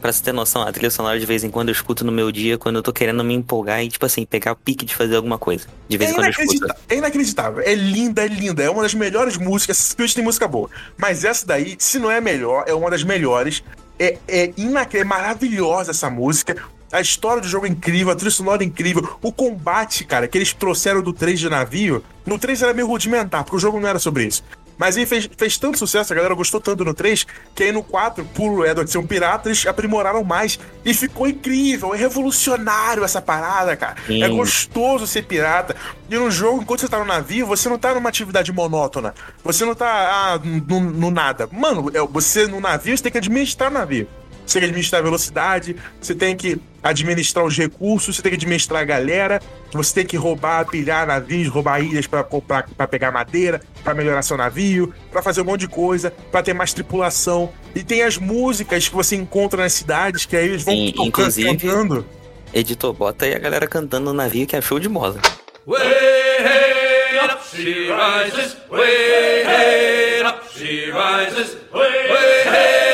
Pra 0.06 0.14
você 0.14 0.22
ter 0.22 0.34
noção, 0.34 0.62
a 0.62 0.72
trilha 0.72 0.92
sonora 0.92 1.20
de 1.20 1.26
vez 1.26 1.44
em 1.44 1.50
quando 1.50 1.70
eu 1.70 1.72
escuto 1.72 2.06
no 2.06 2.12
meu 2.12 2.32
dia 2.32 2.60
quando 2.60 2.76
eu 2.76 2.84
tô 2.84 2.94
querendo 2.94 3.24
me 3.24 3.34
empolgar 3.34 3.84
e, 3.84 3.90
tipo 3.90 4.06
assim, 4.06 4.24
pegar 4.24 4.52
o 4.52 4.56
pique 4.56 4.86
de 4.86 4.94
fazer 4.94 5.16
alguma 5.16 5.40
coisa. 5.40 5.66
De 5.90 5.98
vez 5.98 6.12
É 6.12 6.14
em 6.14 6.16
quando 6.16 6.26
eu 6.26 6.30
escuto. 6.30 6.44
inacreditável, 6.54 6.84
é 6.88 6.96
inacreditável. 6.96 7.64
É 7.66 7.74
linda, 7.74 8.24
é 8.24 8.28
linda. 8.28 8.62
É 8.62 8.70
uma 8.70 8.84
das 8.84 8.94
melhores 8.94 9.36
músicas. 9.36 9.80
Spirit 9.80 10.14
tem 10.14 10.24
música 10.24 10.48
boa. 10.48 10.70
Mas 10.96 11.26
essa 11.26 11.44
daí, 11.48 11.76
se 11.80 11.98
não 11.98 12.12
é 12.12 12.18
a 12.18 12.22
melhor, 12.22 12.66
é 12.68 12.74
uma 12.76 12.92
das 12.92 13.04
melhores. 13.04 13.64
É, 13.98 14.20
é, 14.28 14.54
inacre... 14.56 15.00
é 15.00 15.04
maravilhosa 15.04 15.90
essa 15.90 16.08
música. 16.08 16.56
A 16.92 17.02
história 17.02 17.42
do 17.42 17.48
jogo 17.48 17.66
é 17.66 17.70
incrível, 17.70 18.14
a 18.14 18.16
trilha 18.16 18.30
sonora 18.30 18.62
é 18.62 18.68
incrível. 18.68 19.18
O 19.24 19.32
combate, 19.32 20.06
cara, 20.06 20.28
que 20.28 20.38
eles 20.38 20.54
trouxeram 20.54 21.02
do 21.02 21.14
3 21.14 21.40
de 21.40 21.50
navio. 21.50 22.04
No 22.24 22.38
3 22.38 22.62
era 22.62 22.76
meio 22.76 22.86
rudimentar, 22.86 23.44
porque 23.44 23.58
o 23.58 23.60
jogo 23.60 23.80
não 23.80 23.90
era 23.90 23.98
sobre 23.98 24.28
isso. 24.28 24.44
Mas 24.78 24.98
aí 24.98 25.06
fez, 25.06 25.30
fez 25.38 25.58
tanto 25.58 25.78
sucesso, 25.78 26.12
a 26.12 26.16
galera 26.16 26.34
gostou 26.34 26.60
tanto 26.60 26.84
no 26.84 26.94
3, 26.94 27.26
que 27.54 27.64
aí 27.64 27.72
no 27.72 27.84
4, 27.84 28.26
por 28.26 28.52
o 28.52 28.66
Edward 28.66 28.90
ser 28.90 28.98
um 28.98 29.08
pirata, 29.08 29.50
eles 29.50 29.66
aprimoraram 29.66 30.24
mais. 30.24 30.60
E 30.84 30.94
ficou 30.94 31.28
incrível, 31.28 31.94
é 31.94 31.98
revolucionário 31.98 33.04
essa 33.04 33.22
parada, 33.22 33.76
cara. 33.76 33.96
Sim. 34.06 34.24
É 34.24 34.30
gostoso 34.30 35.08
ser 35.08 35.24
pirata. 35.24 35.76
E 36.10 36.16
no 36.16 36.30
jogo, 36.30 36.62
enquanto 36.62 36.82
você 36.82 36.88
tá 36.88 37.00
no 37.00 37.06
navio, 37.06 37.48
você 37.48 37.68
não 37.70 37.80
tá 37.80 37.94
numa 37.94 38.10
atividade 38.10 38.52
monótona. 38.52 39.14
Você 39.44 39.66
não 39.66 39.74
tá 39.74 39.88
ah, 39.88 40.40
no, 40.44 40.80
no 40.80 41.12
nada. 41.12 41.50
Mano, 41.52 41.90
é, 41.94 42.00
você 42.02 42.48
no 42.48 42.60
navio, 42.60 42.96
você 42.96 43.04
tem 43.04 43.12
que 43.12 43.18
administrar 43.18 43.72
o 43.72 43.74
navio. 43.74 44.08
Você 44.46 44.60
tem 44.60 44.62
que 44.62 44.66
administrar 44.66 45.02
a 45.02 45.04
velocidade, 45.04 45.76
você 46.00 46.14
tem 46.16 46.36
que 46.36 46.58
administrar 46.84 47.44
os 47.44 47.58
recursos, 47.58 48.16
você 48.16 48.22
tem 48.22 48.32
que 48.32 48.36
administrar 48.38 48.82
a 48.82 48.86
galera, 48.86 49.42
você 49.74 49.94
tem 49.96 50.06
que 50.06 50.16
roubar, 50.18 50.66
pilhar 50.66 51.08
navios, 51.08 51.48
roubar 51.48 51.82
ilhas 51.82 52.06
para 52.08 52.24
comprar, 52.24 52.70
para 52.70 52.88
pegar 52.88 53.12
madeira, 53.12 53.60
para 53.84 53.94
melhorar 53.94 54.22
seu 54.22 54.38
navio, 54.38 54.94
para 55.12 55.22
fazer 55.22 55.42
um 55.42 55.46
monte 55.46 55.62
de 55.62 55.68
coisa, 55.68 56.12
para 56.32 56.44
ter 56.44 56.54
mais 56.54 56.74
tripulação. 56.74 57.52
E 57.74 57.84
tem 57.84 58.04
as 58.04 58.18
músicas 58.18 58.88
que 58.88 58.94
você 58.96 59.16
encontra 59.16 59.64
nas 59.64 59.74
cidades, 59.74 60.26
que 60.26 60.38
aí 60.38 60.46
eles 60.48 60.64
vão 60.64 60.74
Sim, 60.76 60.92
tocando, 60.92 61.08
inclusive- 61.08 61.58
cantando. 61.58 62.06
Editor, 62.54 62.94
bota 62.94 63.26
aí 63.26 63.34
a 63.36 63.40
galera 63.40 63.68
cantando 63.68 64.06
no 64.06 64.14
navio 64.14 64.48
que 64.48 64.56
é 64.56 64.62
show 64.62 64.80
de. 64.80 64.88
Way 64.88 65.82
hey, 65.82 67.18
up 67.20 67.42
she 67.52 67.90
rises, 67.90 68.56
way 68.70 69.44
hey, 69.44 70.24
up 70.24 70.42
she 70.56 70.92
rises, 70.92 71.58
way 71.74 72.08
hey, 72.08 72.85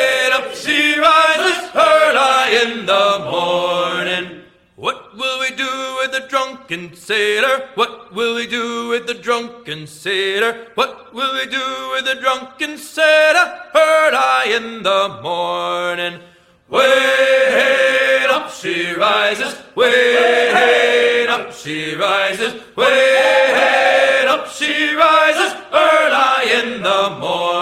in 2.52 2.86
the 2.86 3.20
morning. 3.32 4.41
What 4.76 5.16
will 5.16 5.39
we 5.39 5.52
do 5.56 5.97
with 5.99 6.12
the 6.12 6.26
drunken 6.28 6.95
sailor? 6.95 7.70
What 7.76 8.14
will 8.14 8.36
we 8.36 8.47
do 8.47 8.89
with 8.89 9.08
the 9.08 9.14
drunken 9.14 9.88
sailor? 9.88 10.68
What 10.76 11.14
will 11.14 11.34
we 11.34 11.45
do 11.45 11.91
with 11.93 12.06
the 12.06 12.16
drunken 12.20 12.78
sailor? 12.78 13.45
Early 13.74 14.54
in 14.54 14.84
the 14.84 15.20
morning. 15.24 16.20
Way 16.68 18.26
up 18.30 18.49
she 18.52 18.93
rises, 18.93 19.56
way 19.76 21.28
up 21.28 21.54
she 21.54 21.95
rises, 21.95 22.54
way 22.76 24.26
up 24.28 24.47
she 24.47 24.93
rises, 24.95 25.54
early 25.74 26.52
in 26.60 26.82
the 26.82 27.18
morning. 27.20 27.61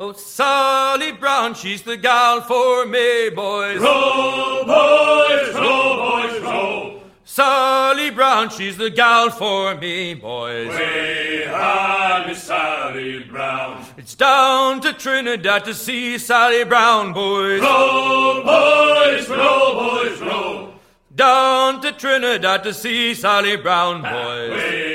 Oh, 0.00 0.12
Sally 0.12 1.12
Brown, 1.12 1.54
she's 1.54 1.82
the 1.82 1.96
gal 1.96 2.40
for 2.40 2.84
me, 2.84 3.30
boys. 3.30 3.78
Row, 3.80 4.64
boys, 4.66 5.54
row, 5.54 5.96
boys, 5.96 6.42
row. 6.42 7.00
Sally 7.22 8.10
Brown, 8.10 8.50
she's 8.50 8.76
the 8.76 8.90
gal 8.90 9.30
for 9.30 9.76
me, 9.76 10.14
boys. 10.14 10.68
Way 10.68 11.44
high, 11.46 12.24
Miss 12.26 12.42
Sally 12.42 13.20
Brown. 13.20 13.86
It's 13.96 14.16
down 14.16 14.80
to 14.80 14.92
Trinidad 14.92 15.64
to 15.66 15.74
see 15.74 16.18
Sally 16.18 16.64
Brown, 16.64 17.12
boys. 17.12 17.60
Row, 17.60 18.42
boys, 18.44 19.28
row, 19.28 19.74
boys, 19.74 20.20
row. 20.20 20.74
Down 21.14 21.80
to 21.82 21.92
Trinidad 21.92 22.64
to 22.64 22.74
see 22.74 23.14
Sally 23.14 23.56
Brown, 23.56 24.02
boys. 24.02 24.50
Way 24.50 24.93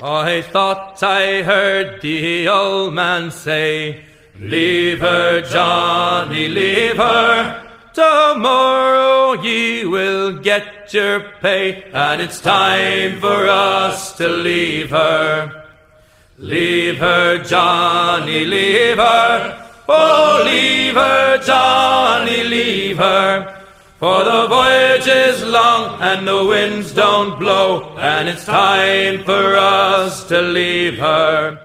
I 0.00 0.42
thought 0.42 1.02
I 1.02 1.42
heard 1.42 2.02
the 2.02 2.48
old 2.48 2.92
man 2.92 3.30
say, 3.30 4.04
Leave 4.38 5.00
her, 5.00 5.40
Johnny, 5.40 6.48
leave 6.48 6.98
her. 6.98 7.66
Tomorrow 7.94 9.42
ye 9.42 9.86
will 9.86 10.38
get 10.38 10.92
your 10.92 11.20
pay, 11.40 11.84
and 11.94 12.20
it's 12.20 12.42
time 12.42 13.20
for 13.20 13.48
us 13.48 14.14
to 14.18 14.28
leave 14.28 14.90
her. 14.90 15.64
Leave 16.36 16.98
her, 16.98 17.42
Johnny, 17.42 18.44
leave 18.44 18.98
her. 18.98 19.66
Oh, 19.88 20.42
leave 20.44 20.94
her, 20.94 21.38
Johnny, 21.38 22.44
leave 22.44 22.98
her. 22.98 23.55
For 23.98 24.24
the 24.24 24.46
voyage 24.46 25.08
is 25.08 25.42
long 25.42 25.98
and 26.02 26.26
the 26.26 26.44
winds 26.44 26.92
don't 26.92 27.38
blow, 27.38 27.96
and 27.96 28.28
it's 28.28 28.44
time 28.44 29.24
for 29.24 29.56
us 29.56 30.22
to 30.24 30.40
leave 30.42 30.98
her. 30.98 31.58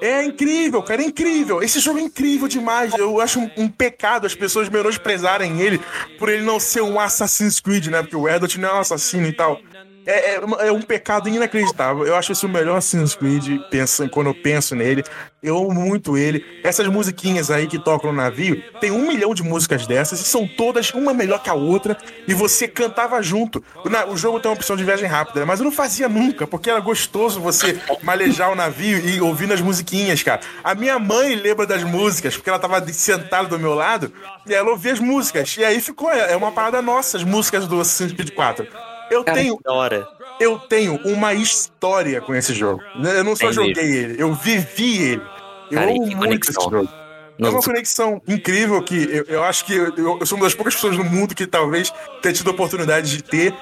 É 0.00 0.24
incrível, 0.24 0.82
cara, 0.82 1.02
é 1.02 1.06
incrível. 1.06 1.62
Esse 1.62 1.80
jogo 1.80 1.98
é 1.98 2.02
incrível 2.02 2.46
demais. 2.46 2.94
Eu 2.94 3.20
acho 3.20 3.40
um, 3.40 3.50
um 3.56 3.68
pecado 3.68 4.26
as 4.26 4.34
pessoas 4.34 4.68
menosprezarem 4.68 5.60
ele 5.60 5.80
por 6.18 6.28
ele 6.28 6.42
não 6.44 6.60
ser 6.60 6.82
um 6.82 7.00
Assassin's 7.00 7.58
Creed, 7.58 7.86
né? 7.88 8.02
Porque 8.02 8.16
o 8.16 8.28
Edward 8.28 8.60
não 8.60 8.68
é 8.68 8.74
um 8.74 8.80
assassino 8.80 9.26
e 9.26 9.32
tal. 9.32 9.58
É, 10.06 10.34
é, 10.34 10.68
é 10.68 10.72
um 10.72 10.82
pecado 10.82 11.28
inacreditável. 11.28 12.06
Eu 12.06 12.16
acho 12.16 12.32
esse 12.32 12.44
o 12.44 12.48
melhor 12.48 12.76
Assassin's 12.76 13.14
Creed 13.14 13.60
penso, 13.70 14.08
quando 14.08 14.28
eu 14.28 14.34
penso 14.34 14.74
nele. 14.74 15.04
Eu 15.42 15.58
amo 15.58 15.72
muito 15.72 16.16
ele. 16.16 16.44
Essas 16.62 16.86
musiquinhas 16.88 17.50
aí 17.50 17.66
que 17.66 17.78
tocam 17.78 18.10
no 18.10 18.16
navio, 18.16 18.62
tem 18.80 18.90
um 18.90 19.06
milhão 19.06 19.34
de 19.34 19.42
músicas 19.42 19.86
dessas 19.86 20.20
e 20.20 20.24
são 20.24 20.46
todas 20.46 20.90
uma 20.92 21.12
melhor 21.12 21.42
que 21.42 21.50
a 21.50 21.54
outra. 21.54 21.96
E 22.26 22.32
você 22.32 22.66
cantava 22.66 23.20
junto. 23.22 23.62
O 24.08 24.16
jogo 24.16 24.40
tem 24.40 24.50
uma 24.50 24.56
opção 24.56 24.76
de 24.76 24.84
viagem 24.84 25.06
rápida, 25.06 25.44
mas 25.44 25.60
eu 25.60 25.64
não 25.64 25.72
fazia 25.72 26.08
nunca, 26.08 26.46
porque 26.46 26.70
era 26.70 26.80
gostoso 26.80 27.40
você 27.40 27.78
malejar 28.02 28.50
o 28.50 28.54
navio 28.54 28.98
e 28.98 29.20
ouvindo 29.20 29.52
as 29.52 29.60
musiquinhas, 29.60 30.22
cara. 30.22 30.40
A 30.62 30.74
minha 30.74 30.98
mãe 30.98 31.34
lembra 31.34 31.66
das 31.66 31.84
músicas, 31.84 32.36
porque 32.36 32.48
ela 32.48 32.58
tava 32.58 32.86
sentada 32.92 33.48
do 33.48 33.58
meu 33.58 33.74
lado 33.74 34.10
e 34.46 34.54
ela 34.54 34.70
ouvia 34.70 34.92
as 34.92 35.00
músicas. 35.00 35.56
E 35.58 35.64
aí 35.64 35.80
ficou, 35.80 36.10
é 36.10 36.34
é 36.34 36.36
uma 36.36 36.52
parada 36.52 36.82
nossa, 36.82 37.16
as 37.16 37.24
músicas 37.24 37.66
do 37.66 37.80
Assassin's 37.80 38.12
Creed 38.12 38.30
4. 38.30 38.66
Eu 39.10 39.22
Cara, 39.24 39.38
tenho 39.38 39.58
hora. 39.66 40.06
eu 40.40 40.58
tenho 40.58 40.96
uma 41.04 41.34
história 41.34 42.20
com 42.20 42.34
esse 42.34 42.52
jogo. 42.54 42.80
Eu 43.02 43.24
não 43.24 43.36
só 43.36 43.50
Entendi. 43.50 43.54
joguei 43.74 43.92
ele, 43.96 44.22
eu 44.22 44.32
vivi 44.34 45.02
ele. 45.12 45.22
Eu 45.70 45.78
Cara, 45.78 45.90
amo 45.90 46.16
muito 46.16 46.50
esse 46.50 46.52
jogo. 46.54 46.88
É 46.88 47.42
Não, 47.42 47.50
uma 47.50 47.62
conexão 47.62 48.22
incrível 48.28 48.80
que 48.82 48.96
eu, 49.10 49.24
eu 49.26 49.42
acho 49.44 49.64
que 49.64 49.74
eu, 49.74 50.18
eu 50.20 50.26
sou 50.26 50.38
uma 50.38 50.44
das 50.46 50.54
poucas 50.54 50.74
pessoas 50.74 50.96
no 50.96 51.02
mundo 51.04 51.34
que 51.34 51.46
talvez 51.46 51.92
tenha 52.22 52.32
tido 52.32 52.48
a 52.48 52.52
oportunidade 52.52 53.10
de 53.10 53.22
ter. 53.22 53.54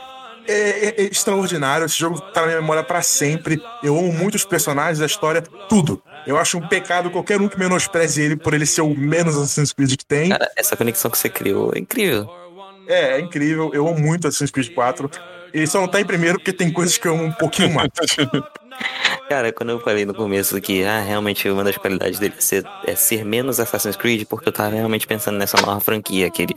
É, 0.47 0.53
é- 0.89 1.03
é 1.03 1.05
extraordinário. 1.05 1.87
Esse 1.87 1.97
jogo 1.99 2.21
tá 2.21 2.41
na 2.43 2.49
minha 2.49 2.61
memória 2.61 2.83
pra 2.83 3.01
sempre. 3.01 3.63
Eu 3.83 3.97
amo 3.97 4.13
muito 4.13 4.35
os 4.35 4.45
personagens, 4.45 5.01
a 5.01 5.07
história, 5.07 5.41
tudo. 5.69 6.03
Eu 6.27 6.37
acho 6.37 6.59
um 6.59 6.67
pecado 6.69 7.11
qualquer 7.11 7.41
um 7.41 7.49
que 7.49 7.59
menospreze 7.59 8.21
ele 8.21 8.37
por 8.37 8.53
ele 8.53 8.67
ser 8.67 8.83
o 8.83 8.95
menos 8.95 9.37
Assassin's 9.37 9.73
Creed 9.73 9.97
que 9.97 10.05
tem. 10.05 10.31
Cara, 10.31 10.51
essa 10.57 10.77
conexão 10.77 11.11
que 11.11 11.17
você 11.19 11.29
criou 11.29 11.73
é 11.75 11.79
incrível. 11.79 12.29
É, 12.89 13.13
é 13.17 13.21
incrível. 13.21 13.71
Eu 13.73 13.87
amo 13.89 13.99
muito 14.01 14.27
Assassin's 14.27 14.51
Creed 14.51 14.75
4. 14.75 15.09
Ele 15.53 15.67
só 15.67 15.81
não 15.81 15.89
tá 15.89 16.01
em 16.01 16.05
primeiro 16.05 16.39
porque 16.39 16.53
tem 16.53 16.73
coisas 16.73 16.97
que 16.99 17.07
eu 17.07 17.15
amo 17.15 17.25
um 17.25 17.33
pouquinho 17.33 17.73
mais. 17.75 17.89
Cara, 19.29 19.53
quando 19.53 19.71
eu 19.71 19.81
falei 19.81 20.05
no 20.05 20.15
começo 20.15 20.61
que 20.61 20.83
ah, 20.85 21.01
realmente 21.01 21.49
uma 21.49 21.63
das 21.65 21.77
qualidades 21.77 22.19
dele 22.19 22.35
é 22.37 22.41
ser, 22.41 22.65
é 22.87 22.95
ser 22.95 23.25
menos 23.25 23.61
Assassin's 23.61 23.97
Creed, 23.97 24.25
porque 24.27 24.49
eu 24.49 24.53
tava 24.53 24.75
realmente 24.75 25.07
pensando 25.07 25.39
nessa 25.39 25.61
nova 25.61 25.81
franquia 25.81 26.31
que 26.31 26.43
ele. 26.43 26.55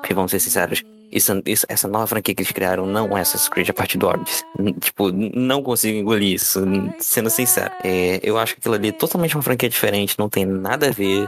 Porque 0.00 0.12
vamos 0.14 0.30
ser 0.30 0.40
sinceros, 0.40 0.82
isso, 1.10 1.32
isso- 1.46 1.66
essa 1.68 1.88
nova 1.88 2.06
franquia 2.06 2.34
que 2.34 2.42
eles 2.42 2.52
criaram 2.52 2.86
não 2.86 3.16
é 3.16 3.22
Assassin's 3.22 3.48
Creed 3.48 3.70
a 3.70 3.74
partir 3.74 3.98
do 3.98 4.06
Orbis. 4.06 4.42
N- 4.58 4.74
Tipo, 4.74 5.10
não 5.10 5.62
consigo 5.62 5.98
engolir 5.98 6.34
isso, 6.34 6.60
sendo 7.00 7.30
sincero. 7.30 7.72
É, 7.82 8.20
eu 8.22 8.38
acho 8.38 8.54
que 8.54 8.60
aquilo 8.60 8.74
ali 8.74 8.88
é 8.88 8.92
totalmente 8.92 9.34
uma 9.36 9.42
franquia 9.42 9.68
diferente, 9.68 10.18
não 10.18 10.28
tem 10.28 10.44
nada 10.44 10.88
a 10.88 10.90
ver. 10.90 11.26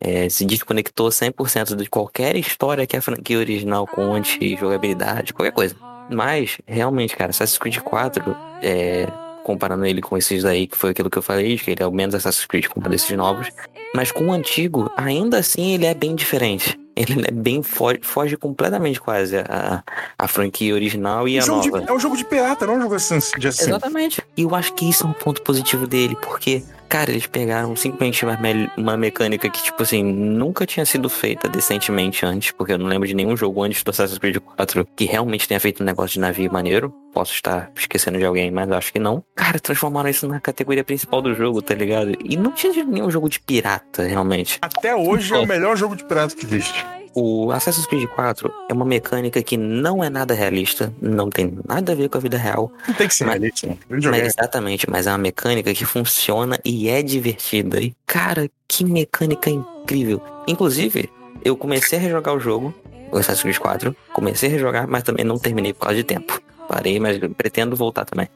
É, 0.00 0.28
se 0.28 0.44
desconectou 0.44 1.08
100% 1.10 1.76
de 1.76 1.88
qualquer 1.88 2.36
história 2.36 2.86
que 2.86 2.96
a 2.96 3.00
franquia 3.00 3.38
original 3.38 3.86
conte, 3.86 4.56
jogabilidade, 4.56 5.32
qualquer 5.32 5.52
coisa. 5.52 5.76
Mas, 6.10 6.58
realmente, 6.66 7.16
cara, 7.16 7.30
Assassin's 7.30 7.58
Creed 7.58 7.78
4, 7.78 8.36
é, 8.62 9.06
comparando 9.42 9.84
ele 9.86 10.00
com 10.00 10.16
esses 10.16 10.44
aí, 10.44 10.66
que 10.66 10.76
foi 10.76 10.90
aquilo 10.90 11.10
que 11.10 11.18
eu 11.18 11.22
falei, 11.22 11.58
que 11.58 11.70
ele 11.72 11.82
é 11.82 11.86
o 11.86 11.92
menos 11.92 12.14
Assassin's 12.14 12.46
Creed 12.46 12.66
comparado 12.66 12.94
a 12.94 12.96
esses 12.96 13.16
novos. 13.16 13.48
Mas 13.94 14.10
com 14.10 14.26
o 14.26 14.32
antigo, 14.32 14.90
ainda 14.96 15.38
assim, 15.38 15.72
ele 15.74 15.86
é 15.86 15.94
bem 15.94 16.14
diferente. 16.14 16.78
Ele 16.96 17.24
é 17.26 17.30
bem 17.32 17.60
foge, 17.62 17.98
foge 18.02 18.36
completamente 18.36 19.00
quase 19.00 19.36
a, 19.36 19.82
a 20.16 20.28
franquia 20.28 20.72
original 20.74 21.26
e 21.26 21.36
É 21.36 21.40
a 21.40 21.42
um 21.42 21.46
jogo 21.46 21.60
de- 21.62 21.70
nova. 21.72 21.86
é 21.88 21.92
um 21.92 21.98
jogo 21.98 22.16
de 22.16 22.24
pirata, 22.24 22.66
não 22.66 22.74
é 22.74 22.76
um 22.76 22.80
jogo 22.82 22.90
de 22.90 22.96
Assassin's 23.02 23.32
de 23.36 23.48
Assassin's. 23.48 23.68
Exatamente. 23.68 24.22
E 24.36 24.42
eu 24.42 24.54
acho 24.54 24.72
que 24.74 24.88
isso 24.88 25.04
é 25.04 25.10
um 25.10 25.12
ponto 25.12 25.42
positivo 25.42 25.86
dele, 25.88 26.16
porque, 26.22 26.62
cara, 26.94 27.10
eles 27.10 27.26
pegaram 27.26 27.74
simplesmente 27.74 28.24
uma, 28.24 28.36
me- 28.36 28.70
uma 28.76 28.96
mecânica 28.96 29.48
que, 29.50 29.60
tipo 29.64 29.82
assim, 29.82 30.00
nunca 30.00 30.64
tinha 30.64 30.86
sido 30.86 31.08
feita 31.08 31.48
decentemente 31.48 32.24
antes, 32.24 32.52
porque 32.52 32.72
eu 32.72 32.78
não 32.78 32.86
lembro 32.86 33.08
de 33.08 33.14
nenhum 33.14 33.36
jogo 33.36 33.64
antes 33.64 33.82
do 33.82 33.90
Assassin's 33.90 34.16
Creed 34.18 34.36
4 34.38 34.86
que 34.94 35.04
realmente 35.04 35.48
tenha 35.48 35.58
feito 35.58 35.82
um 35.82 35.86
negócio 35.86 36.14
de 36.14 36.20
navio 36.20 36.52
maneiro. 36.52 36.94
Posso 37.12 37.32
estar 37.32 37.72
esquecendo 37.76 38.16
de 38.18 38.24
alguém, 38.24 38.48
mas 38.52 38.70
acho 38.70 38.92
que 38.92 39.00
não. 39.00 39.24
Cara, 39.34 39.58
transformaram 39.58 40.08
isso 40.08 40.28
na 40.28 40.38
categoria 40.38 40.84
principal 40.84 41.20
do 41.20 41.34
jogo, 41.34 41.60
tá 41.60 41.74
ligado? 41.74 42.12
E 42.24 42.36
não 42.36 42.52
tinha 42.52 42.72
nenhum 42.84 43.10
jogo 43.10 43.28
de 43.28 43.40
pirata, 43.40 44.04
realmente. 44.04 44.58
Até 44.62 44.94
hoje 44.94 45.34
é 45.34 45.38
o 45.38 45.46
melhor 45.46 45.76
jogo 45.76 45.96
de 45.96 46.04
pirata 46.04 46.36
que 46.36 46.46
existe. 46.46 46.84
O 47.16 47.52
Assassin's 47.52 47.86
Creed 47.86 48.08
4 48.08 48.52
é 48.68 48.72
uma 48.72 48.84
mecânica 48.84 49.40
que 49.42 49.56
não 49.56 50.02
é 50.02 50.10
nada 50.10 50.34
realista, 50.34 50.92
não 51.00 51.30
tem 51.30 51.56
nada 51.66 51.92
a 51.92 51.94
ver 51.94 52.08
com 52.08 52.18
a 52.18 52.20
vida 52.20 52.36
real. 52.36 52.72
Não 52.88 52.94
tem 52.94 53.06
que 53.06 53.14
ser 53.14 53.24
Mas- 53.24 53.34
realista. 53.40 53.66
né? 53.68 53.76
Mas 53.88 54.26
exatamente, 54.26 54.90
mas 54.90 55.06
é 55.06 55.10
uma 55.12 55.18
mecânica 55.18 55.72
que 55.72 55.84
funciona 55.84 56.58
e 56.64 56.88
é 56.88 57.02
divertida. 57.02 57.80
E, 57.80 57.94
cara, 58.04 58.50
que 58.66 58.84
mecânica 58.84 59.48
incrível. 59.48 60.20
Inclusive, 60.48 61.08
eu 61.44 61.56
comecei 61.56 61.98
a 61.98 62.02
rejogar 62.02 62.34
o 62.34 62.40
jogo, 62.40 62.74
o 63.12 63.16
Assassin's 63.16 63.42
Creed 63.42 63.58
4, 63.58 63.96
comecei 64.12 64.48
a 64.48 64.52
rejogar, 64.52 64.88
mas 64.88 65.04
também 65.04 65.24
não 65.24 65.38
terminei 65.38 65.72
por 65.72 65.80
causa 65.80 65.96
de 65.96 66.04
tempo. 66.04 66.40
Parei, 66.68 66.98
mas 66.98 67.18
pretendo 67.36 67.76
voltar 67.76 68.04
também. 68.04 68.28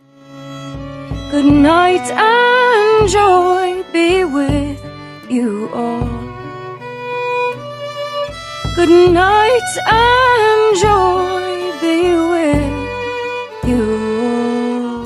Good 1.33 1.51
night 1.51 2.05
and 2.12 3.09
joy 3.09 3.85
be 3.93 4.24
with 4.24 4.79
you 5.29 5.68
all. 5.74 6.28
Good 8.79 9.11
night 9.12 9.68
and 9.89 10.76
joy 10.76 11.72
be 11.81 12.14
with 12.31 13.66
you. 13.66 15.03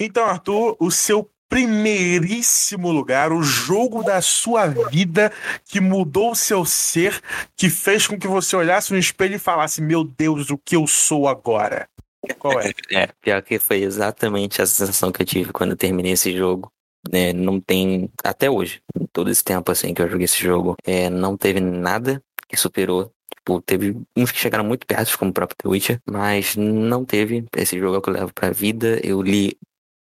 Então, 0.00 0.24
Arthur, 0.24 0.74
o 0.80 0.90
seu 0.90 1.30
primeiríssimo 1.50 2.90
lugar, 2.90 3.30
o 3.30 3.42
jogo 3.42 4.02
da 4.02 4.22
sua 4.22 4.68
vida 4.68 5.30
que 5.66 5.82
mudou 5.82 6.30
o 6.30 6.34
seu 6.34 6.64
ser, 6.64 7.20
que 7.54 7.68
fez 7.68 8.06
com 8.06 8.18
que 8.18 8.26
você 8.26 8.56
olhasse 8.56 8.90
no 8.90 8.98
espelho 8.98 9.34
e 9.34 9.38
falasse: 9.38 9.82
Meu 9.82 10.02
Deus, 10.02 10.48
o 10.48 10.56
que 10.56 10.76
eu 10.76 10.86
sou 10.86 11.28
agora? 11.28 11.86
Qual 12.38 12.58
é? 12.58 12.72
É, 12.90 13.08
pior 13.20 13.42
que 13.42 13.58
foi 13.58 13.82
exatamente 13.82 14.62
a 14.62 14.66
sensação 14.66 15.12
que 15.12 15.20
eu 15.20 15.26
tive 15.26 15.52
quando 15.52 15.72
eu 15.72 15.76
terminei 15.76 16.12
esse 16.12 16.34
jogo. 16.34 16.72
É, 17.12 17.32
não 17.32 17.60
tem, 17.60 18.10
até 18.22 18.50
hoje, 18.50 18.80
todo 19.12 19.30
esse 19.30 19.44
tempo 19.44 19.70
assim 19.70 19.92
que 19.92 20.02
eu 20.02 20.08
joguei 20.08 20.24
esse 20.24 20.42
jogo, 20.42 20.76
é, 20.84 21.10
não 21.10 21.36
teve 21.36 21.60
nada 21.60 22.22
que 22.48 22.56
superou. 22.56 23.12
Tipo, 23.36 23.60
teve 23.60 23.96
uns 24.16 24.32
que 24.32 24.38
chegaram 24.38 24.64
muito 24.64 24.86
perto, 24.86 25.18
como 25.18 25.30
o 25.30 25.34
próprio 25.34 25.56
The 25.62 25.68
Witcher, 25.68 26.00
mas 26.10 26.56
não 26.56 27.04
teve. 27.04 27.44
Esse 27.56 27.78
jogo 27.78 27.96
é 27.96 27.98
o 27.98 28.02
que 28.02 28.08
eu 28.08 28.14
levo 28.14 28.32
pra 28.32 28.50
vida. 28.50 28.98
Eu 29.02 29.20
li, 29.20 29.56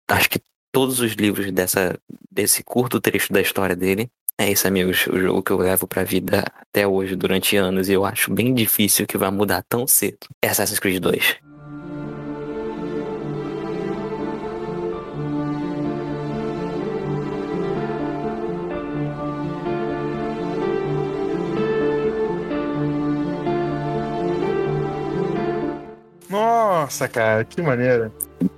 acho 0.07 0.29
que 0.29 0.39
todos 0.71 0.99
os 0.99 1.13
livros 1.13 1.51
dessa, 1.51 1.97
desse 2.31 2.63
curto 2.63 3.01
trecho 3.01 3.33
da 3.33 3.41
história 3.41 3.75
dele. 3.75 4.09
É 4.37 4.51
isso, 4.51 4.67
amigos, 4.67 5.05
o 5.07 5.19
jogo 5.19 5.43
que 5.43 5.51
eu 5.51 5.57
levo 5.57 5.87
pra 5.87 6.03
vida 6.03 6.43
até 6.59 6.87
hoje, 6.87 7.15
durante 7.15 7.55
anos, 7.55 7.87
e 7.87 7.93
eu 7.93 8.03
acho 8.03 8.33
bem 8.33 8.53
difícil 8.53 9.05
que 9.05 9.17
vai 9.17 9.29
mudar 9.29 9.63
tão 9.69 9.85
cedo. 9.85 10.27
Assassin's 10.43 10.79
Creed 10.79 11.01
2. 11.01 11.52
Nossa, 26.33 27.07
cara, 27.07 27.43
que 27.45 27.61
maneira. 27.61 28.11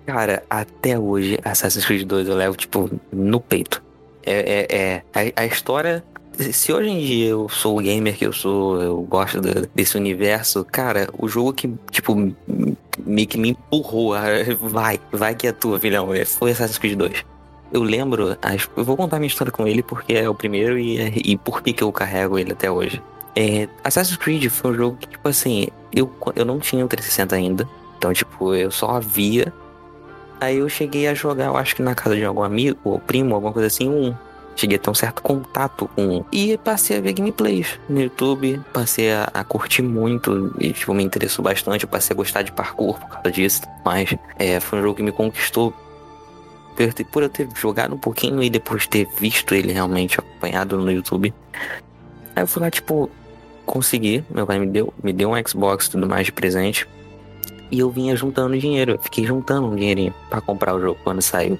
Cara, 0.05 0.43
até 0.49 0.97
hoje, 0.97 1.37
Assassin's 1.43 1.85
Creed 1.85 2.07
2 2.07 2.27
eu 2.27 2.35
levo, 2.35 2.55
tipo, 2.55 2.89
no 3.11 3.39
peito. 3.41 3.83
É, 4.25 4.65
é, 4.69 4.77
é 5.19 5.31
a, 5.37 5.41
a 5.41 5.45
história. 5.45 6.03
Se 6.51 6.71
hoje 6.73 6.89
em 6.89 6.99
dia 6.99 7.29
eu 7.29 7.47
sou 7.49 7.77
o 7.77 7.81
gamer 7.81 8.15
que 8.17 8.25
eu 8.25 8.33
sou, 8.33 8.81
eu 8.81 9.01
gosto 9.03 9.39
do- 9.39 9.67
desse 9.75 9.95
universo, 9.97 10.65
cara, 10.65 11.07
o 11.17 11.27
jogo 11.27 11.53
que, 11.53 11.69
tipo, 11.91 12.15
meio 13.05 13.27
que 13.27 13.37
me 13.37 13.49
empurrou, 13.49 14.13
vai, 14.59 14.99
vai 15.11 15.35
que 15.35 15.47
é 15.47 15.51
tua, 15.51 15.79
filhão, 15.79 16.13
é, 16.13 16.25
foi 16.25 16.51
Assassin's 16.51 16.77
Creed 16.77 16.97
2. 16.97 17.25
Eu 17.73 17.83
lembro, 17.83 18.37
eu 18.77 18.83
vou 18.83 18.95
contar 18.97 19.17
minha 19.17 19.27
história 19.27 19.51
com 19.51 19.67
ele 19.67 19.81
porque 19.83 20.13
é 20.13 20.29
o 20.29 20.35
primeiro 20.35 20.77
e, 20.77 20.97
e 21.25 21.37
por 21.37 21.61
que, 21.61 21.73
que 21.73 21.83
eu 21.83 21.91
carrego 21.91 22.37
ele 22.39 22.51
até 22.53 22.69
hoje. 22.71 23.01
É, 23.35 23.67
Assassin's 23.83 24.17
Creed 24.17 24.49
foi 24.49 24.71
um 24.71 24.73
jogo 24.75 24.97
que, 24.97 25.07
tipo 25.07 25.27
assim, 25.27 25.67
eu, 25.93 26.09
eu 26.35 26.45
não 26.45 26.59
tinha 26.59 26.85
o 26.85 26.87
360 26.87 27.35
ainda, 27.35 27.69
então, 27.97 28.13
tipo, 28.13 28.55
eu 28.55 28.71
só 28.71 28.99
via 28.99 29.53
Aí 30.39 30.57
eu 30.57 30.67
cheguei 30.67 31.07
a 31.07 31.13
jogar, 31.13 31.45
eu 31.45 31.57
acho 31.57 31.75
que 31.75 31.81
na 31.81 31.95
casa 31.95 32.15
de 32.15 32.25
algum 32.25 32.43
amigo 32.43 32.77
ou 32.83 32.99
primo, 32.99 33.35
alguma 33.35 33.53
coisa 33.53 33.67
assim, 33.67 33.89
um. 33.89 34.13
Cheguei 34.55 34.77
a 34.77 34.79
ter 34.79 34.89
um 34.89 34.93
certo 34.93 35.21
contato 35.21 35.89
com. 35.95 36.23
E 36.31 36.57
passei 36.57 36.97
a 36.97 37.01
ver 37.01 37.13
gameplays 37.13 37.79
no 37.89 37.99
YouTube, 37.99 38.61
passei 38.71 39.11
a, 39.11 39.29
a 39.33 39.43
curtir 39.43 39.81
muito 39.81 40.55
e, 40.59 40.71
tipo, 40.71 40.93
me 40.93 41.03
interessou 41.03 41.43
bastante. 41.43 41.83
Eu 41.83 41.89
passei 41.89 42.13
a 42.13 42.17
gostar 42.17 42.41
de 42.41 42.53
parkour 42.53 42.97
por 42.99 43.09
causa 43.09 43.31
disso. 43.31 43.63
Mas 43.83 44.15
é, 44.39 44.59
foi 44.61 44.79
um 44.79 44.81
jogo 44.81 44.95
que 44.95 45.03
me 45.03 45.11
conquistou 45.11 45.73
por 47.11 47.23
eu 47.23 47.29
ter 47.29 47.49
jogado 47.55 47.95
um 47.95 47.97
pouquinho 47.97 48.43
e 48.43 48.49
depois 48.49 48.85
ter 48.87 49.07
visto 49.17 49.55
ele 49.55 49.73
realmente 49.73 50.19
acompanhado 50.19 50.77
no 50.77 50.91
YouTube. 50.91 51.33
Aí 52.35 52.43
eu 52.43 52.47
fui 52.47 52.61
lá, 52.61 52.69
tipo, 52.69 53.09
consegui. 53.65 54.23
Meu 54.29 54.45
pai 54.45 54.59
me 54.59 54.67
deu, 54.67 54.93
me 55.03 55.11
deu 55.11 55.31
um 55.31 55.47
Xbox 55.47 55.87
e 55.87 55.91
tudo 55.91 56.07
mais 56.07 56.25
de 56.25 56.31
presente. 56.31 56.87
E 57.71 57.79
eu 57.79 57.89
vinha 57.89 58.15
juntando 58.15 58.57
dinheiro. 58.57 58.93
Eu 58.93 58.99
fiquei 58.99 59.25
juntando 59.25 59.67
um 59.67 59.75
dinheirinho 59.75 60.13
pra 60.29 60.39
comprar 60.39 60.75
o 60.75 60.81
jogo 60.81 60.99
quando 61.03 61.21
saiu. 61.21 61.59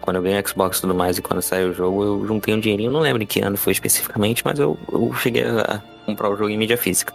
Quando 0.00 0.16
eu 0.16 0.22
ganhei 0.22 0.40
o 0.40 0.48
Xbox 0.48 0.78
e 0.78 0.80
tudo 0.82 0.94
mais, 0.94 1.16
e 1.16 1.22
quando 1.22 1.40
saiu 1.40 1.70
o 1.70 1.72
jogo, 1.72 2.04
eu 2.04 2.26
juntei 2.26 2.54
um 2.54 2.60
dinheirinho. 2.60 2.90
Não 2.90 3.00
lembro 3.00 3.22
em 3.22 3.26
que 3.26 3.40
ano 3.40 3.56
foi 3.56 3.72
especificamente, 3.72 4.42
mas 4.44 4.58
eu, 4.58 4.76
eu 4.92 5.12
cheguei 5.14 5.44
a 5.44 5.82
comprar 6.04 6.28
o 6.28 6.36
jogo 6.36 6.50
em 6.50 6.58
mídia 6.58 6.76
física. 6.76 7.14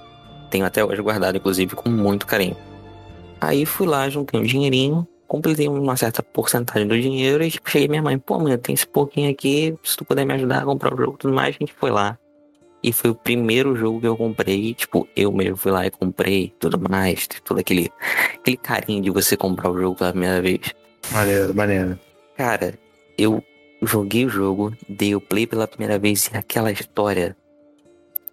Tenho 0.50 0.66
até 0.66 0.84
hoje 0.84 1.02
guardado, 1.02 1.36
inclusive, 1.36 1.76
com 1.76 1.90
muito 1.90 2.26
carinho. 2.26 2.56
Aí 3.40 3.66
fui 3.66 3.86
lá, 3.86 4.10
juntei 4.10 4.40
um 4.40 4.44
dinheirinho, 4.44 5.08
completei 5.28 5.68
uma 5.68 5.98
certa 5.98 6.24
porcentagem 6.24 6.88
do 6.88 7.00
dinheiro 7.00 7.44
e 7.44 7.52
tipo, 7.52 7.70
cheguei 7.70 7.88
minha 7.88 8.02
mãe, 8.02 8.18
pô, 8.18 8.40
mãe, 8.40 8.58
tem 8.58 8.74
esse 8.74 8.88
pouquinho 8.88 9.30
aqui, 9.30 9.76
se 9.84 9.98
tu 9.98 10.06
puder 10.06 10.26
me 10.26 10.34
ajudar 10.34 10.62
a 10.62 10.66
comprar 10.66 10.94
o 10.94 10.98
jogo 10.98 11.16
e 11.16 11.18
tudo 11.18 11.34
mais, 11.34 11.56
a 11.56 11.60
gente 11.60 11.74
foi 11.74 11.92
lá. 11.92 12.18
E 12.84 12.92
foi 12.92 13.12
o 13.12 13.16
primeiro 13.16 13.76
jogo 13.76 14.02
que 14.02 14.08
eu 14.08 14.18
comprei, 14.18 14.74
tipo, 14.74 15.08
eu 15.16 15.32
mesmo 15.32 15.56
fui 15.56 15.72
lá 15.72 15.86
e 15.86 15.92
comprei 15.92 16.54
tudo 16.60 16.78
mais, 16.78 17.28
todo 17.46 17.60
aquele, 17.60 17.90
aquele 18.36 18.58
carinho 18.58 19.02
de 19.02 19.10
você 19.10 19.38
comprar 19.38 19.72
o 19.72 19.80
jogo 19.80 19.96
pela 19.96 20.12
primeira 20.12 20.42
vez. 20.42 20.60
Maneiro, 21.12 21.56
maneiro. 21.56 22.00
Cara, 22.36 22.78
eu 23.18 23.42
joguei 23.82 24.26
o 24.26 24.30
jogo, 24.30 24.74
dei 24.90 25.16
o 25.16 25.22
play 25.22 25.48
pela 25.48 25.68
primeira 25.68 25.98
vez 25.98 26.30
e 26.34 26.38
aquela 26.38 26.72
história. 26.72 27.38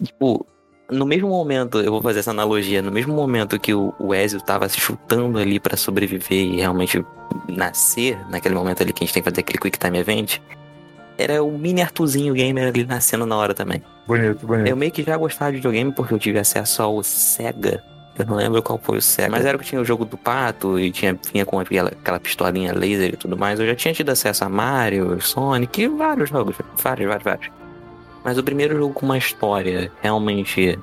Tipo, 0.02 0.44
no 0.90 1.06
mesmo 1.06 1.28
momento, 1.28 1.78
eu 1.80 1.92
vou 1.92 2.02
fazer 2.02 2.20
essa 2.20 2.32
analogia, 2.32 2.82
no 2.82 2.90
mesmo 2.90 3.14
momento 3.14 3.58
que 3.58 3.72
o, 3.72 3.94
o 4.00 4.12
Ezio 4.12 4.40
tava 4.40 4.68
se 4.68 4.80
chutando 4.80 5.38
ali 5.38 5.60
pra 5.60 5.76
sobreviver 5.76 6.44
e 6.44 6.56
realmente 6.56 7.04
nascer, 7.48 8.18
naquele 8.28 8.54
momento 8.56 8.82
ali 8.82 8.92
que 8.92 9.04
a 9.04 9.06
gente 9.06 9.14
tem 9.14 9.22
que 9.22 9.30
fazer 9.30 9.40
aquele 9.40 9.58
Quick 9.58 9.78
Time 9.78 9.98
Event, 9.98 10.38
era 11.20 11.42
o 11.42 11.58
mini 11.58 11.82
Arthurzinho 11.82 12.32
gamer 12.32 12.68
ali 12.68 12.84
nascendo 12.84 13.26
na 13.26 13.36
hora 13.36 13.52
também. 13.52 13.82
Bonito, 14.06 14.46
bonito. 14.46 14.66
Eu 14.66 14.76
meio 14.76 14.90
que 14.90 15.02
já 15.02 15.16
gostava 15.16 15.50
de 15.50 15.58
videogame 15.58 15.92
porque 15.92 16.14
eu 16.14 16.18
tive 16.18 16.38
acesso 16.38 16.82
ao 16.82 17.02
Sega. 17.02 17.82
Eu 18.18 18.26
não 18.26 18.36
lembro 18.36 18.62
qual 18.62 18.78
foi 18.82 18.98
o 18.98 19.02
Sega. 19.02 19.30
Mas 19.30 19.44
era 19.44 19.58
que 19.58 19.64
tinha 19.64 19.80
o 19.80 19.84
jogo 19.84 20.04
do 20.04 20.16
pato 20.16 20.78
e 20.78 20.90
tinha, 20.90 21.18
vinha 21.32 21.44
com 21.44 21.60
aquela, 21.60 21.90
aquela 21.90 22.18
pistolinha 22.18 22.72
laser 22.72 23.12
e 23.12 23.16
tudo 23.16 23.36
mais. 23.36 23.60
Eu 23.60 23.66
já 23.66 23.74
tinha 23.74 23.92
tido 23.92 24.10
acesso 24.10 24.44
a 24.44 24.48
Mario, 24.48 25.20
Sonic 25.20 25.82
e 25.82 25.88
vários 25.88 26.30
jogos. 26.30 26.56
Vários, 26.82 27.06
vários, 27.06 27.24
vários. 27.24 27.50
Mas 28.24 28.38
o 28.38 28.42
primeiro 28.42 28.76
jogo 28.76 28.94
com 28.94 29.06
uma 29.06 29.18
história 29.18 29.92
realmente. 30.00 30.78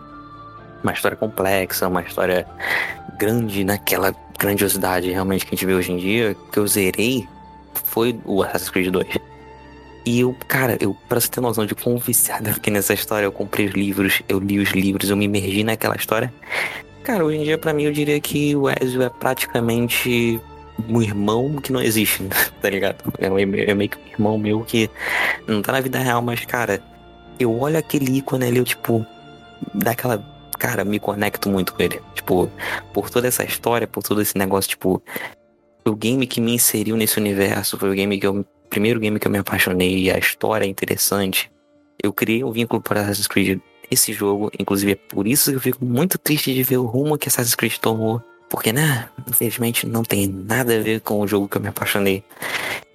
Uma 0.84 0.94
história 0.94 1.18
complexa, 1.18 1.88
uma 1.88 2.02
história 2.02 2.46
grande 3.18 3.64
naquela 3.64 4.14
grandiosidade 4.38 5.10
realmente 5.10 5.44
que 5.44 5.50
a 5.50 5.56
gente 5.56 5.66
vê 5.66 5.74
hoje 5.74 5.92
em 5.92 5.98
dia, 5.98 6.36
que 6.52 6.60
eu 6.60 6.68
zerei, 6.68 7.28
foi 7.74 8.20
o 8.24 8.44
Assassin's 8.44 8.70
Creed 8.70 8.92
2. 8.92 9.08
E 10.08 10.22
eu, 10.22 10.34
cara, 10.48 10.78
eu, 10.80 10.96
pra 11.10 11.20
você 11.20 11.28
ter 11.28 11.42
noção 11.42 11.66
de 11.66 11.76
quão 11.76 11.98
viciado 11.98 12.48
eu 12.48 12.54
fiquei 12.54 12.72
nessa 12.72 12.94
história, 12.94 13.26
eu 13.26 13.32
comprei 13.32 13.66
os 13.66 13.74
livros, 13.74 14.24
eu 14.30 14.40
li 14.40 14.58
os 14.58 14.70
livros, 14.70 15.10
eu 15.10 15.18
me 15.18 15.26
imergi 15.26 15.66
naquela 15.66 15.98
história. 15.98 16.34
Cara, 17.04 17.26
hoje 17.26 17.40
em 17.40 17.44
dia, 17.44 17.58
pra 17.58 17.74
mim, 17.74 17.84
eu 17.84 17.92
diria 17.92 18.18
que 18.22 18.56
o 18.56 18.70
Ezio 18.70 19.02
é 19.02 19.10
praticamente 19.10 20.42
um 20.88 21.02
irmão 21.02 21.58
que 21.58 21.74
não 21.74 21.82
existe, 21.82 22.24
tá 22.62 22.70
ligado? 22.70 23.04
É, 23.20 23.26
é 23.26 23.74
meio 23.76 23.90
que 23.90 23.98
um 23.98 24.08
irmão 24.08 24.38
meu 24.38 24.62
que 24.62 24.90
não 25.46 25.62
tá 25.62 25.74
na 25.74 25.82
vida 25.82 26.00
real, 26.00 26.22
mas, 26.22 26.46
cara, 26.46 26.82
eu 27.38 27.60
olho 27.60 27.78
aquele 27.78 28.10
ícone 28.18 28.46
ali, 28.46 28.60
eu, 28.60 28.64
tipo, 28.64 29.06
daquela. 29.74 30.24
Cara, 30.58 30.86
me 30.86 31.02
conecto 31.02 31.50
muito 31.50 31.74
com 31.74 31.84
ele. 31.84 32.02
Tipo, 32.16 32.50
por 32.94 33.10
toda 33.10 33.28
essa 33.28 33.44
história, 33.44 33.86
por 33.86 34.02
todo 34.02 34.22
esse 34.22 34.38
negócio, 34.38 34.70
tipo. 34.70 35.04
O 35.86 35.96
game 35.96 36.26
que 36.28 36.40
me 36.40 36.54
inseriu 36.54 36.96
nesse 36.96 37.18
universo, 37.20 37.78
foi 37.78 37.90
o 37.90 37.94
game 37.94 38.18
que 38.20 38.28
eu 38.28 38.46
primeiro 38.70 39.00
game 39.00 39.20
que 39.20 39.28
eu 39.28 39.32
me 39.32 39.38
apaixonei, 39.38 40.12
a 40.12 40.18
história 40.18 40.66
é 40.66 40.68
interessante. 40.68 41.52
Eu 42.02 42.14
criei 42.14 42.44
um 42.44 42.52
vínculo 42.52 42.82
para 42.82 43.02
Assassin's 43.02 43.28
Creed 43.28 43.60
esse 43.90 44.12
jogo, 44.12 44.52
inclusive 44.60 44.92
é 44.92 44.96
por 44.96 45.26
isso 45.28 45.50
que 45.50 45.58
eu 45.58 45.62
fico 45.62 45.84
muito 45.84 46.18
triste 46.18 46.54
de 46.54 46.62
ver 46.62 46.78
o 46.78 46.86
rumo 46.86 47.18
que 47.18 47.30
Assassin's 47.30 47.56
Creed 47.56 47.78
tomou. 47.78 48.22
Porque, 48.50 48.72
né, 48.72 49.10
infelizmente 49.28 49.86
não 49.86 50.04
tem 50.04 50.28
nada 50.28 50.78
a 50.78 50.82
ver 50.82 51.02
com 51.02 51.20
o 51.20 51.28
jogo 51.28 51.48
que 51.48 51.58
eu 51.58 51.62
me 51.62 51.68
apaixonei. 51.68 52.24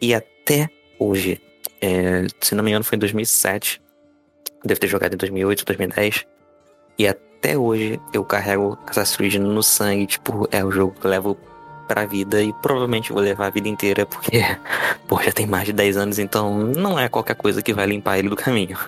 E 0.01 0.15
até 0.15 0.71
hoje, 0.99 1.41
é, 1.81 2.27
se 2.41 2.55
não 2.55 2.65
me 2.65 2.71
engano 2.71 2.85
foi 2.85 2.97
em 2.97 3.01
2007, 3.01 3.81
devo 4.65 4.81
ter 4.81 4.87
jogado 4.87 5.15
em 5.15 5.17
2008, 5.17 5.65
2010. 5.65 6.27
E 6.99 7.07
até 7.07 7.57
hoje 7.57 8.01
eu 8.13 8.25
carrego 8.25 8.79
Assassin's 8.87 9.17
Creed 9.17 9.35
no 9.35 9.63
sangue, 9.63 10.07
tipo, 10.07 10.49
é 10.51 10.65
o 10.65 10.71
jogo 10.71 10.95
que 10.99 11.07
eu 11.07 11.11
levo 11.11 11.39
pra 11.93 12.07
vida 12.07 12.43
e 12.43 12.53
provavelmente 12.55 13.13
vou 13.13 13.21
levar 13.21 13.47
a 13.49 13.51
vida 13.51 13.69
inteira, 13.69 14.07
porque 14.07 14.43
Pô, 15.07 15.21
já 15.23 15.31
tem 15.31 15.47
mais 15.47 15.67
de 15.67 15.73
10 15.75 15.97
anos, 15.99 16.19
então 16.19 16.57
não 16.59 16.99
é 16.99 17.07
qualquer 17.09 17.35
coisa 17.37 17.61
que 17.61 17.75
vai 17.75 17.87
limpar 17.87 18.19
ele 18.19 18.31
do 18.31 18.37
caminho. 18.37 18.79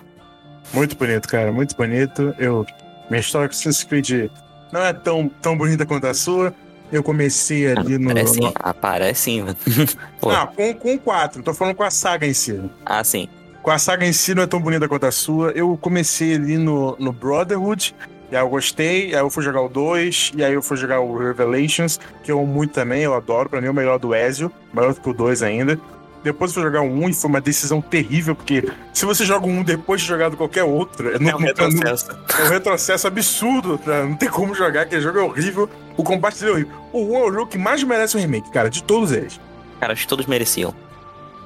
Muito 0.73 0.95
bonito, 0.97 1.27
cara, 1.27 1.51
muito 1.51 1.75
bonito. 1.75 2.33
Eu, 2.39 2.65
minha 3.09 3.19
história 3.19 3.47
com 3.47 3.53
Assassin's 3.53 3.83
Creed 3.83 4.31
não 4.71 4.81
é 4.81 4.91
tão, 4.91 5.29
tão 5.29 5.55
bonita 5.55 5.85
quanto 5.85 6.07
a 6.07 6.13
sua. 6.13 6.53
Eu 6.91 7.03
comecei 7.03 7.71
ali 7.71 7.97
no. 7.97 8.07
Parece, 8.07 8.39
no... 8.39 8.51
ah, 8.55 8.73
parece 8.73 9.21
sim, 9.21 9.41
mano. 9.41 9.55
Pô, 10.19 10.31
Ah, 10.31 10.47
com, 10.47 10.73
com 10.73 10.95
o 10.95 10.99
4, 10.99 11.43
tô 11.43 11.53
falando 11.53 11.75
com 11.75 11.83
a 11.83 11.91
saga 11.91 12.25
em 12.25 12.33
si. 12.33 12.59
ah, 12.85 13.03
sim. 13.03 13.27
Com 13.61 13.71
a 13.71 13.77
saga 13.79 14.05
em 14.05 14.13
si 14.13 14.33
não 14.35 14.43
é 14.43 14.47
tão 14.47 14.59
bonita 14.59 14.87
quanto 14.87 15.05
a 15.05 15.11
sua. 15.11 15.51
Eu 15.51 15.75
comecei 15.77 16.35
ali 16.35 16.57
no, 16.57 16.95
no 16.99 17.11
Brotherhood, 17.11 17.95
e 18.31 18.35
aí 18.35 18.41
eu 18.41 18.49
gostei, 18.49 19.13
aí 19.13 19.21
eu 19.21 19.29
fui 19.29 19.43
jogar 19.43 19.61
o 19.61 19.69
2, 19.69 20.31
e 20.35 20.43
aí 20.43 20.53
eu 20.53 20.61
fui 20.61 20.77
jogar 20.77 20.99
o 20.99 21.17
Revelations, 21.17 21.99
que 22.23 22.31
eu 22.31 22.39
amo 22.39 22.47
muito 22.47 22.73
também, 22.73 23.03
eu 23.03 23.13
adoro, 23.13 23.49
pra 23.49 23.61
mim 23.61 23.67
é 23.67 23.71
o 23.71 23.73
melhor 23.73 23.99
do 23.99 24.13
Ezio, 24.15 24.51
melhor 24.73 24.93
do 24.93 25.01
que 25.01 25.09
o 25.09 25.13
2 25.13 25.43
ainda. 25.43 25.79
Depois 26.23 26.49
eu 26.49 26.55
fui 26.55 26.63
jogar 26.63 26.81
o 26.81 26.85
1 26.91 27.09
e 27.09 27.13
foi 27.13 27.29
uma 27.29 27.39
decisão 27.41 27.79
terrível, 27.81 28.35
porque 28.35 28.67
se 28.91 29.05
você 29.05 29.23
joga 29.23 29.45
1 29.45 29.61
depois 29.63 30.01
de 30.01 30.07
jogado 30.07 30.35
qualquer 30.35 30.63
outro, 30.63 31.19
não, 31.19 31.29
É 31.31 31.35
um 31.35 31.39
retrocesso. 31.39 32.07
é 32.39 32.43
um 32.43 32.49
retrocesso 32.49 33.07
absurdo, 33.07 33.77
tá? 33.77 34.03
não 34.03 34.15
tem 34.15 34.27
como 34.27 34.55
jogar, 34.55 34.81
aquele 34.81 35.01
jogo 35.01 35.19
é 35.19 35.21
horrível, 35.21 35.69
o 35.95 36.03
combate 36.03 36.39
dele 36.39 36.49
é 36.49 36.53
horrível. 36.53 36.73
O 36.91 37.03
1 37.03 37.15
é 37.15 37.23
o 37.29 37.31
jogo 37.31 37.47
que 37.47 37.57
mais 37.59 37.83
merece 37.83 38.17
um 38.17 38.19
remake, 38.19 38.49
cara, 38.49 38.71
de 38.71 38.81
todos 38.81 39.11
eles. 39.11 39.39
Cara, 39.79 39.93
acho 39.93 40.01
que 40.01 40.07
todos 40.07 40.25
mereciam. 40.25 40.73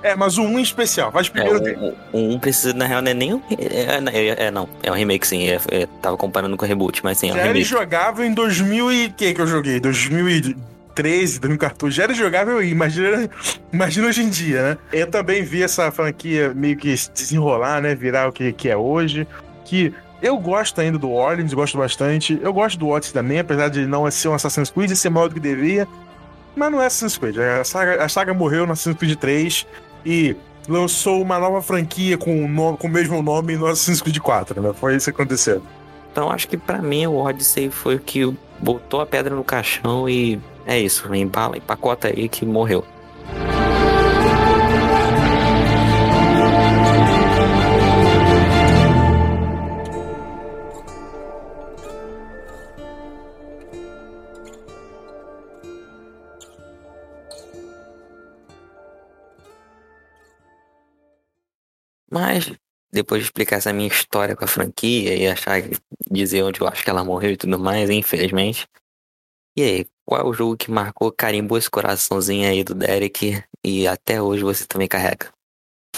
É, 0.01 0.15
mas 0.15 0.37
o 0.37 0.43
1 0.43 0.59
em 0.59 0.61
especial. 0.61 1.11
Faz 1.11 1.27
É, 1.27 1.29
primeiro 1.29 1.59
dele. 1.59 1.93
o, 2.13 2.17
o 2.17 2.33
1 2.35 2.39
precisa, 2.39 2.73
na 2.73 2.85
real, 2.85 3.01
não 3.01 3.11
é 3.11 3.13
nem 3.13 3.33
um. 3.33 3.41
É, 3.51 3.99
é, 4.17 4.45
é, 4.45 4.51
não. 4.51 4.67
É 4.81 4.89
um 4.91 4.95
remake, 4.95 5.27
sim. 5.27 5.47
É, 5.49 5.59
é, 5.71 5.87
tava 6.01 6.15
comparando 6.17 6.55
com 6.55 6.65
o 6.65 6.67
reboot, 6.67 7.03
mas 7.03 7.17
sim, 7.17 7.27
é 7.29 7.31
um 7.31 7.35
Já 7.35 7.39
era 7.41 7.47
remake. 7.49 7.65
jogável 7.67 8.25
em 8.25 8.33
2000 8.33 8.91
e... 8.93 9.09
que 9.09 9.33
que 9.33 9.41
eu 9.41 9.47
joguei? 9.47 9.79
2013, 9.79 11.39
2014. 11.39 11.95
Já 11.95 12.03
era 12.03 12.13
jogável 12.13 12.57
aí. 12.59 12.69
Imagina, 12.69 13.29
imagina 13.73 14.07
hoje 14.07 14.23
em 14.23 14.29
dia, 14.29 14.61
né? 14.63 14.77
Eu 14.93 15.07
também 15.07 15.43
vi 15.43 15.63
essa 15.63 15.91
franquia 15.91 16.53
meio 16.53 16.77
que 16.77 16.95
se 16.95 17.11
desenrolar, 17.11 17.81
né? 17.81 17.93
Virar 17.93 18.29
o 18.29 18.31
que, 18.31 18.53
que 18.53 18.69
é 18.69 18.77
hoje. 18.77 19.27
Que 19.65 19.93
eu 20.21 20.37
gosto 20.37 20.79
ainda 20.79 20.97
do 20.97 21.11
Orleans, 21.11 21.53
gosto 21.53 21.77
bastante. 21.77 22.39
Eu 22.41 22.53
gosto 22.53 22.77
do 22.79 22.87
Odyssey 22.87 23.13
também, 23.13 23.39
apesar 23.39 23.69
de 23.69 23.85
não 23.85 24.09
ser 24.11 24.29
um 24.29 24.33
Assassin's 24.33 24.69
Creed 24.69 24.91
e 24.91 24.95
ser 24.95 25.09
maior 25.09 25.27
do 25.27 25.33
que 25.35 25.39
deveria. 25.41 25.87
Mas 26.55 26.71
não 26.71 26.81
é 26.81 26.85
Assassin's 26.87 27.17
Creed. 27.17 27.37
A 27.37 27.63
saga, 27.63 28.03
a 28.03 28.09
saga 28.09 28.33
morreu 28.33 28.65
no 28.65 28.73
Assassin's 28.73 28.97
Creed 28.97 29.17
3 29.17 29.65
e 30.05 30.35
lançou 30.67 31.21
uma 31.21 31.39
nova 31.39 31.61
franquia 31.61 32.17
com 32.17 32.45
o, 32.45 32.47
nome, 32.47 32.77
com 32.77 32.87
o 32.87 32.89
mesmo 32.89 33.21
nome 33.21 33.57
no 33.57 33.65
Assassin's 33.65 34.01
Creed 34.01 34.19
4, 34.19 34.61
né? 34.61 34.73
Foi 34.73 34.95
isso 34.95 35.11
que 35.11 35.21
aconteceu. 35.21 35.61
Então 36.11 36.31
acho 36.31 36.47
que 36.47 36.57
pra 36.57 36.81
mim 36.81 37.05
o 37.07 37.15
Odyssey 37.15 37.69
foi 37.69 37.95
o 37.95 37.99
que 37.99 38.31
botou 38.59 39.01
a 39.01 39.05
pedra 39.05 39.35
no 39.35 39.43
caixão 39.43 40.07
e 40.09 40.39
é 40.65 40.79
isso. 40.79 41.13
Embala, 41.13 41.57
empacota 41.57 42.07
aí 42.07 42.27
que 42.29 42.45
morreu. 42.45 42.83
Mas, 62.11 62.51
depois 62.91 63.21
de 63.21 63.27
explicar 63.27 63.57
essa 63.57 63.73
minha 63.73 63.87
história 63.87 64.35
com 64.35 64.43
a 64.43 64.47
franquia 64.47 65.15
e 65.15 65.27
achar, 65.27 65.61
dizer 66.09 66.43
onde 66.43 66.61
eu 66.61 66.67
acho 66.67 66.83
que 66.83 66.89
ela 66.89 67.03
morreu 67.03 67.31
e 67.31 67.37
tudo 67.37 67.59
mais, 67.59 67.89
infelizmente. 67.89 68.67
E 69.55 69.61
aí, 69.61 69.85
qual 70.05 70.21
é 70.21 70.23
o 70.23 70.33
jogo 70.33 70.57
que 70.57 70.71
marcou, 70.71 71.11
carimbou 71.11 71.57
esse 71.57 71.69
coraçãozinho 71.69 72.49
aí 72.49 72.63
do 72.63 72.73
Derek 72.73 73.43
e 73.63 73.87
até 73.87 74.21
hoje 74.21 74.43
você 74.43 74.65
também 74.65 74.87
carrega? 74.87 75.31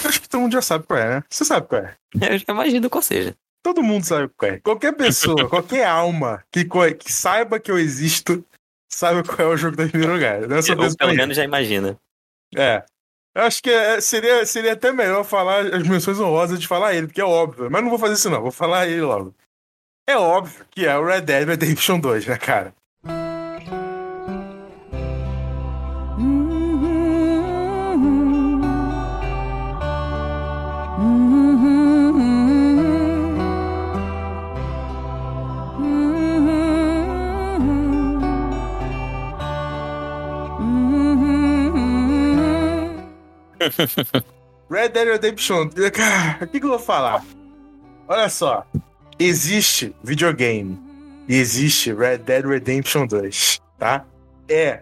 Acho 0.04 0.20
que 0.20 0.28
todo 0.28 0.40
mundo 0.40 0.52
já 0.52 0.62
sabe 0.62 0.86
qual 0.86 0.98
é, 0.98 1.08
né? 1.16 1.24
Você 1.30 1.44
sabe 1.44 1.66
qual 1.66 1.82
é. 1.82 1.96
Eu 2.32 2.38
já 2.38 2.44
imagino 2.48 2.90
qual 2.90 3.02
seja. 3.02 3.34
Todo 3.62 3.82
mundo 3.82 4.04
sabe 4.04 4.28
qual 4.36 4.50
é. 4.50 4.58
Qualquer 4.58 4.92
pessoa, 4.92 5.46
qualquer 5.48 5.86
alma 5.86 6.44
que, 6.50 6.64
que 6.64 7.12
saiba 7.12 7.60
que 7.60 7.70
eu 7.70 7.78
existo, 7.78 8.44
sabe 8.90 9.22
qual 9.26 9.50
é 9.50 9.54
o 9.54 9.56
jogo 9.56 9.76
do 9.76 9.88
primeiro 9.88 10.14
lugar. 10.14 10.46
Dessa 10.46 10.72
Ou 10.72 10.80
vez 10.80 10.96
pelo 10.96 11.14
menos 11.14 11.36
já 11.36 11.44
imagina. 11.44 11.96
É. 12.56 12.84
Eu 13.34 13.42
acho 13.44 13.62
que 13.62 13.70
é- 13.70 14.00
seria, 14.00 14.44
seria 14.44 14.72
até 14.74 14.92
melhor 14.92 15.24
falar 15.24 15.74
as 15.74 15.86
menções 15.88 16.20
honrosas 16.20 16.60
de 16.60 16.68
falar 16.68 16.94
ele, 16.94 17.06
porque 17.06 17.20
é 17.20 17.24
óbvio. 17.24 17.70
Mas 17.70 17.82
não 17.82 17.90
vou 17.90 17.98
fazer 17.98 18.14
isso, 18.14 18.28
não. 18.30 18.42
Vou 18.42 18.52
falar 18.52 18.86
ele 18.86 19.00
logo. 19.00 19.34
É 20.08 20.16
óbvio 20.16 20.66
que 20.70 20.86
é 20.86 20.96
o 20.98 21.04
Red 21.04 21.22
Dead 21.22 21.46
Redemption 21.48 21.98
2, 21.98 22.26
né, 22.26 22.36
cara? 22.36 22.74
Red 44.70 44.88
Dead 44.88 45.08
Redemption. 45.08 45.68
Cara, 45.92 46.44
o 46.44 46.46
que, 46.46 46.58
que 46.58 46.66
eu 46.66 46.70
vou 46.70 46.78
falar? 46.78 47.24
Olha 48.08 48.28
só. 48.28 48.66
Existe 49.18 49.94
videogame. 50.02 50.78
E 51.28 51.36
existe 51.36 51.92
Red 51.92 52.18
Dead 52.18 52.44
Redemption 52.44 53.06
2, 53.06 53.60
tá? 53.78 54.04
É 54.48 54.80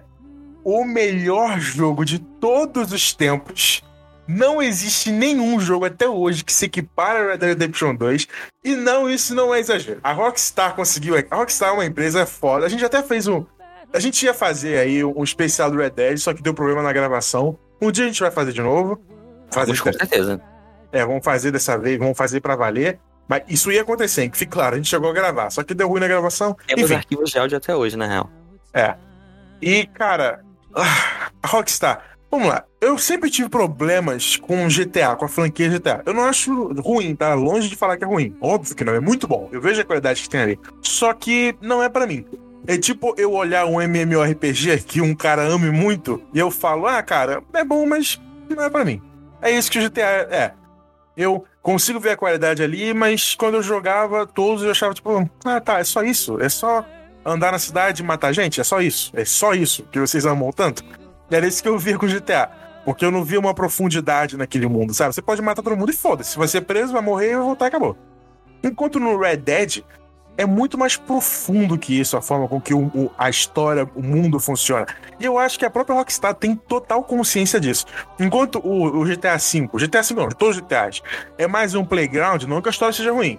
o 0.64 0.85
melhor 0.85 1.59
jogo 1.59 2.05
de 2.05 2.18
todos 2.18 2.93
os 2.93 3.12
tempos. 3.12 3.83
Não 4.26 4.62
existe 4.62 5.11
nenhum 5.11 5.59
jogo 5.59 5.85
até 5.85 6.09
hoje 6.09 6.45
que 6.45 6.53
se 6.53 6.66
equipara 6.66 7.18
a 7.18 7.31
Red 7.33 7.39
Dead 7.39 7.49
Redemption 7.51 7.95
2. 7.95 8.28
E 8.64 8.76
não, 8.76 9.11
isso 9.11 9.35
não 9.35 9.55
é 9.55 9.59
exagero. 9.59 10.01
A 10.03 10.12
Rockstar 10.12 10.74
conseguiu. 10.76 11.14
A 11.31 11.37
Rockstar 11.37 11.70
é 11.70 11.72
uma 11.72 11.85
empresa 11.85 12.24
foda. 12.24 12.64
A 12.64 12.68
gente 12.68 12.85
até 12.85 13.03
fez 13.03 13.26
um. 13.26 13.45
A 13.93 13.99
gente 13.99 14.24
ia 14.24 14.33
fazer 14.33 14.78
aí 14.78 15.03
um 15.03 15.24
especial 15.24 15.70
do 15.70 15.78
Red 15.78 15.91
Dead, 15.91 16.18
só 16.18 16.33
que 16.33 16.43
deu 16.43 16.55
problema 16.55 16.83
na 16.83 16.93
gravação. 16.93 17.59
Um 17.81 17.91
dia 17.91 18.05
a 18.05 18.09
gente 18.09 18.20
vai 18.20 18.31
fazer 18.31 18.53
de 18.53 18.61
novo. 18.62 19.01
Fazer 19.51 19.72
Mas 19.72 19.81
com 19.81 19.93
certeza. 19.93 20.41
é, 20.93 21.05
vamos 21.05 21.24
fazer 21.24 21.51
dessa 21.51 21.76
vez, 21.78 21.99
vamos 21.99 22.16
fazer 22.16 22.41
pra 22.41 22.55
valer. 22.57 22.99
Mas 23.28 23.43
isso 23.49 23.70
ia 23.70 23.83
acontecer, 23.83 24.28
que 24.28 24.37
fique 24.37 24.51
claro, 24.53 24.74
a 24.74 24.76
gente 24.76 24.89
chegou 24.89 25.09
a 25.09 25.12
gravar, 25.12 25.51
só 25.51 25.62
que 25.62 25.72
deu 25.72 25.89
ruim 25.89 26.01
na 26.01 26.09
gravação. 26.09 26.57
Temos 26.66 26.85
Enfim, 26.85 26.95
arquivos 26.95 27.31
de 27.31 27.39
áudio 27.39 27.57
até 27.59 27.74
hoje, 27.74 27.97
na 27.97 28.07
real. 28.07 28.31
é. 28.74 28.95
E, 29.62 29.87
cara, 29.87 30.41
ah, 30.74 31.28
a 31.43 31.47
Rockstar, 31.49 32.03
vamos 32.31 32.49
lá. 32.49 32.64
Eu 32.81 32.97
sempre 32.97 33.28
tive 33.31 33.49
problemas 33.51 34.37
com 34.37 34.66
GTA, 34.68 35.14
com 35.16 35.26
a 35.26 35.28
franquia 35.28 35.68
GTA. 35.68 36.03
Eu 36.07 36.14
não 36.14 36.24
acho 36.24 36.72
ruim, 36.81 37.14
tá? 37.14 37.35
Longe 37.35 37.68
de 37.68 37.76
falar 37.76 37.99
que 37.99 38.05
é 38.05 38.07
ruim. 38.07 38.35
Óbvio 38.41 38.74
que 38.74 38.83
não, 38.85 38.95
é 38.95 39.01
muito 39.01 39.28
bom. 39.28 39.49
Eu 39.53 39.61
vejo 39.61 39.81
a 39.81 39.85
qualidade 39.85 40.22
que 40.22 40.31
tem 40.31 40.41
ali. 40.41 40.59
Só 40.81 41.12
que 41.12 41.55
não 41.61 41.83
é 41.83 41.89
pra 41.91 42.07
mim. 42.07 42.24
É 42.66 42.76
tipo 42.76 43.14
eu 43.16 43.32
olhar 43.32 43.66
um 43.66 43.80
MMORPG 43.80 44.82
que 44.82 45.00
um 45.00 45.14
cara 45.14 45.42
ame 45.42 45.70
muito 45.70 46.22
e 46.32 46.38
eu 46.38 46.50
falo, 46.50 46.86
ah, 46.86 47.02
cara, 47.02 47.42
é 47.54 47.64
bom, 47.64 47.86
mas 47.86 48.20
não 48.48 48.64
é 48.64 48.70
pra 48.70 48.84
mim. 48.84 49.00
É 49.40 49.50
isso 49.50 49.70
que 49.70 49.78
o 49.78 49.82
GTA 49.82 50.02
é. 50.30 50.52
Eu 51.16 51.44
consigo 51.62 51.98
ver 51.98 52.11
a 52.11 52.16
qualidade 52.16 52.62
ali, 52.62 52.94
mas 52.94 53.34
quando 53.34 53.54
eu 53.54 53.62
jogava, 53.62 54.26
todos 54.26 54.62
eu 54.62 54.70
achava, 54.70 54.94
tipo, 54.94 55.28
ah, 55.44 55.61
tá, 55.61 55.78
é 55.78 55.84
só 55.84 56.02
isso. 56.02 56.40
É 56.40 56.48
só 56.48 56.84
andar 57.24 57.52
na 57.52 57.58
cidade 57.58 58.02
e 58.02 58.04
matar 58.04 58.32
gente. 58.32 58.61
É 58.61 58.64
só 58.64 58.80
isso. 58.80 59.11
É 59.14 59.24
só 59.24 59.52
isso 59.52 59.84
que 59.90 59.98
vocês 59.98 60.24
amam 60.24 60.52
tanto. 60.52 60.84
Era 61.30 61.46
isso 61.46 61.62
que 61.62 61.68
eu 61.68 61.78
via 61.78 61.98
com 61.98 62.06
GTA. 62.06 62.50
Porque 62.84 63.04
eu 63.04 63.11
não 63.11 63.24
via 63.24 63.38
uma 63.38 63.54
profundidade 63.54 64.36
naquele 64.36 64.66
mundo, 64.66 64.94
sabe? 64.94 65.14
Você 65.14 65.22
pode 65.22 65.42
matar 65.42 65.62
todo 65.62 65.76
mundo 65.76 65.90
e 65.90 65.96
foda-se. 65.96 66.30
Se 66.30 66.36
você 66.36 66.58
é 66.58 66.61
preso, 66.62 66.92
vai 66.92 67.02
morrer, 67.02 67.36
vai 67.36 67.44
voltar 67.44 67.66
e 67.66 67.68
acabou. 67.68 67.96
Enquanto 68.62 68.98
no 68.98 69.18
Red 69.18 69.38
Dead 69.38 69.84
é 70.41 70.47
muito 70.47 70.78
mais 70.78 70.97
profundo 70.97 71.76
que 71.76 71.99
isso, 72.01 72.16
a 72.16 72.22
forma 72.22 72.49
com 72.49 72.61
que 72.61 72.72
o- 72.72 72.86
o- 72.95 73.11
a 73.18 73.28
história, 73.28 73.88
o 73.95 74.03
mundo 74.03 74.41
funciona. 74.41 74.86
E 75.18 75.24
eu 75.24 75.38
acho 75.38 75.59
que 75.59 75.64
a 75.64 75.70
própria 75.70 75.95
Rockstar 75.97 76.34
tem 76.34 76.55
total 76.57 77.03
consciência 77.05 77.61
disso. 77.61 77.84
Enquanto 78.18 78.59
o, 78.59 79.01
o 79.01 79.05
GTA 79.05 79.36
V, 79.36 79.68
o 79.72 79.78
GTA 79.78 80.03
V 80.03 80.14
não, 80.14 80.28
todos 80.30 80.57
os 80.57 80.62
GTAs, 80.62 81.03
é 81.36 81.47
mais 81.47 81.74
um 81.74 81.84
playground, 81.84 82.45
não 82.45 82.62
que 82.62 82.68
a 82.68 82.72
história 82.72 82.93
seja 82.95 83.12
ruim. 83.12 83.38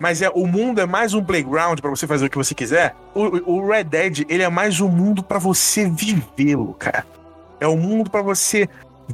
Mas 0.00 0.22
é 0.22 0.30
o 0.30 0.46
mundo 0.46 0.80
é 0.80 0.86
mais 0.86 1.12
um 1.14 1.22
playground 1.22 1.78
pra 1.78 1.90
você 1.90 2.06
fazer 2.06 2.26
o 2.26 2.30
que 2.30 2.36
você 2.38 2.54
quiser. 2.54 2.96
O, 3.14 3.52
o- 3.58 3.68
Red 3.68 3.84
Dead, 3.84 4.24
ele 4.28 4.42
é 4.42 4.48
mais 4.48 4.80
um 4.80 4.88
mundo 4.88 5.22
pra 5.22 5.38
você 5.38 5.88
vivê-lo, 5.88 6.74
cara. 6.78 7.04
É 7.60 7.68
um 7.68 7.76
mundo 7.76 8.10
pra 8.10 8.22
você 8.22 8.66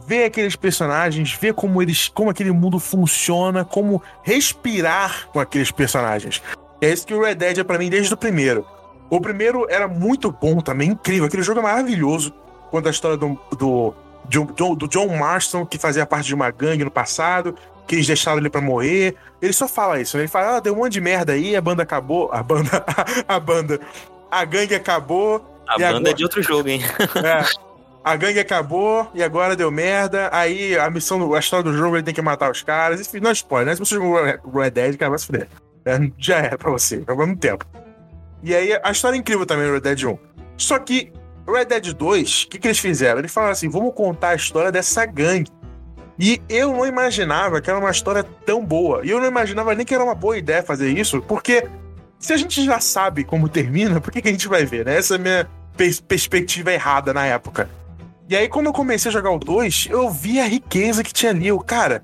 ver 0.06 0.24
aqueles 0.26 0.54
personagens, 0.56 1.32
ver 1.32 1.54
como 1.54 1.82
eles, 1.82 2.06
como 2.08 2.30
aquele 2.30 2.52
mundo 2.52 2.78
funciona, 2.78 3.64
como 3.64 4.00
respirar 4.22 5.28
com 5.32 5.40
aqueles 5.40 5.70
personagens. 5.70 6.40
É 6.80 6.90
isso 6.90 7.06
que 7.06 7.14
o 7.14 7.22
Red 7.22 7.34
Dead 7.36 7.58
é 7.58 7.64
pra 7.64 7.78
mim 7.78 7.88
desde 7.90 8.12
o 8.12 8.16
primeiro. 8.16 8.66
O 9.08 9.20
primeiro 9.20 9.66
era 9.70 9.86
muito 9.88 10.30
bom 10.32 10.60
também, 10.60 10.90
incrível. 10.90 11.26
Aquele 11.26 11.42
jogo 11.42 11.60
é 11.60 11.62
maravilhoso. 11.62 12.34
Quando 12.70 12.88
a 12.88 12.90
história 12.90 13.16
do, 13.16 13.38
do, 13.56 13.94
John- 14.28 14.46
John- 14.56 14.74
do 14.74 14.88
John 14.88 15.08
Marston, 15.16 15.64
que 15.64 15.78
fazia 15.78 16.04
parte 16.04 16.26
de 16.26 16.34
uma 16.34 16.50
gangue 16.50 16.84
no 16.84 16.90
passado, 16.90 17.54
que 17.86 17.94
eles 17.94 18.06
deixaram 18.06 18.38
ele 18.38 18.50
pra 18.50 18.60
morrer. 18.60 19.14
Ele 19.40 19.52
só 19.52 19.68
fala 19.68 20.00
isso, 20.00 20.16
né? 20.16 20.24
Ele 20.24 20.28
fala, 20.28 20.56
ah, 20.56 20.60
deu 20.60 20.74
um 20.74 20.76
monte 20.78 20.92
de 20.94 21.00
merda 21.00 21.32
aí, 21.34 21.54
a 21.54 21.60
banda 21.60 21.82
acabou. 21.84 22.28
A 22.32 22.42
banda. 22.42 22.84
A 23.28 23.38
banda. 23.38 23.80
A 24.30 24.44
gangue 24.44 24.74
acabou. 24.74 25.36
A 25.68 25.74
banda 25.78 25.88
agora? 25.98 26.10
é 26.10 26.14
de 26.14 26.22
outro 26.24 26.42
jogo, 26.42 26.68
hein? 26.68 26.80
É. 27.24 27.44
A 28.04 28.14
gangue 28.16 28.38
acabou 28.38 29.08
e 29.14 29.22
agora 29.22 29.56
deu 29.56 29.70
merda. 29.70 30.28
Aí 30.32 30.76
a 30.78 30.88
missão, 30.90 31.18
do- 31.18 31.34
a 31.34 31.38
história 31.40 31.64
do 31.64 31.72
jogo, 31.76 31.96
ele 31.96 32.02
tem 32.04 32.14
que 32.14 32.22
matar 32.22 32.50
os 32.50 32.62
caras. 32.62 33.00
Enfim, 33.00 33.18
não 33.20 33.30
é 33.30 33.32
spoiler, 33.32 33.66
né? 33.68 33.74
Se 33.74 33.80
você 33.80 33.94
jogou 33.94 34.18
o 34.44 34.58
Red 34.60 34.70
Dead, 34.70 34.96
cara, 34.96 35.10
vai 35.10 35.18
se 35.18 35.26
fuder. 35.26 35.48
É, 35.86 35.98
já 36.18 36.38
era 36.38 36.58
pra 36.58 36.70
você, 36.70 37.02
ao 37.06 37.16
mesmo 37.16 37.36
tempo. 37.36 37.64
E 38.42 38.54
aí 38.54 38.78
a 38.82 38.90
história 38.90 39.16
é 39.16 39.18
incrível 39.20 39.46
também 39.46 39.66
no 39.66 39.72
Red 39.74 39.80
Dead 39.80 40.02
1. 40.04 40.18
Só 40.56 40.78
que 40.78 41.12
o 41.46 41.52
Red 41.52 41.66
Dead 41.66 41.92
2, 41.92 42.42
o 42.42 42.48
que, 42.48 42.58
que 42.58 42.66
eles 42.66 42.78
fizeram? 42.78 43.20
Eles 43.20 43.32
falaram 43.32 43.52
assim: 43.52 43.68
vamos 43.68 43.94
contar 43.94 44.30
a 44.30 44.34
história 44.34 44.72
dessa 44.72 45.06
gangue. 45.06 45.50
E 46.18 46.40
eu 46.48 46.72
não 46.72 46.86
imaginava 46.86 47.60
que 47.60 47.70
era 47.70 47.78
uma 47.78 47.90
história 47.90 48.24
tão 48.44 48.64
boa. 48.64 49.04
E 49.04 49.10
eu 49.10 49.20
não 49.20 49.26
imaginava 49.26 49.74
nem 49.74 49.84
que 49.86 49.94
era 49.94 50.02
uma 50.02 50.14
boa 50.14 50.36
ideia 50.36 50.62
fazer 50.62 50.88
isso, 50.90 51.20
porque 51.22 51.68
se 52.18 52.32
a 52.32 52.36
gente 52.36 52.64
já 52.64 52.80
sabe 52.80 53.22
como 53.22 53.48
termina, 53.48 54.00
por 54.00 54.10
que, 54.10 54.22
que 54.22 54.28
a 54.28 54.32
gente 54.32 54.48
vai 54.48 54.64
ver, 54.64 54.86
né? 54.86 54.96
Essa 54.96 55.14
é 55.14 55.16
a 55.16 55.20
minha 55.20 55.48
pers- 55.76 56.00
perspectiva 56.00 56.72
errada 56.72 57.12
na 57.12 57.26
época. 57.26 57.68
E 58.28 58.34
aí, 58.34 58.48
quando 58.48 58.66
eu 58.66 58.72
comecei 58.72 59.08
a 59.10 59.12
jogar 59.12 59.30
o 59.30 59.38
2, 59.38 59.88
eu 59.90 60.10
vi 60.10 60.40
a 60.40 60.46
riqueza 60.46 61.04
que 61.04 61.12
tinha 61.12 61.30
ali. 61.30 61.46
Eu, 61.48 61.58
cara, 61.60 62.02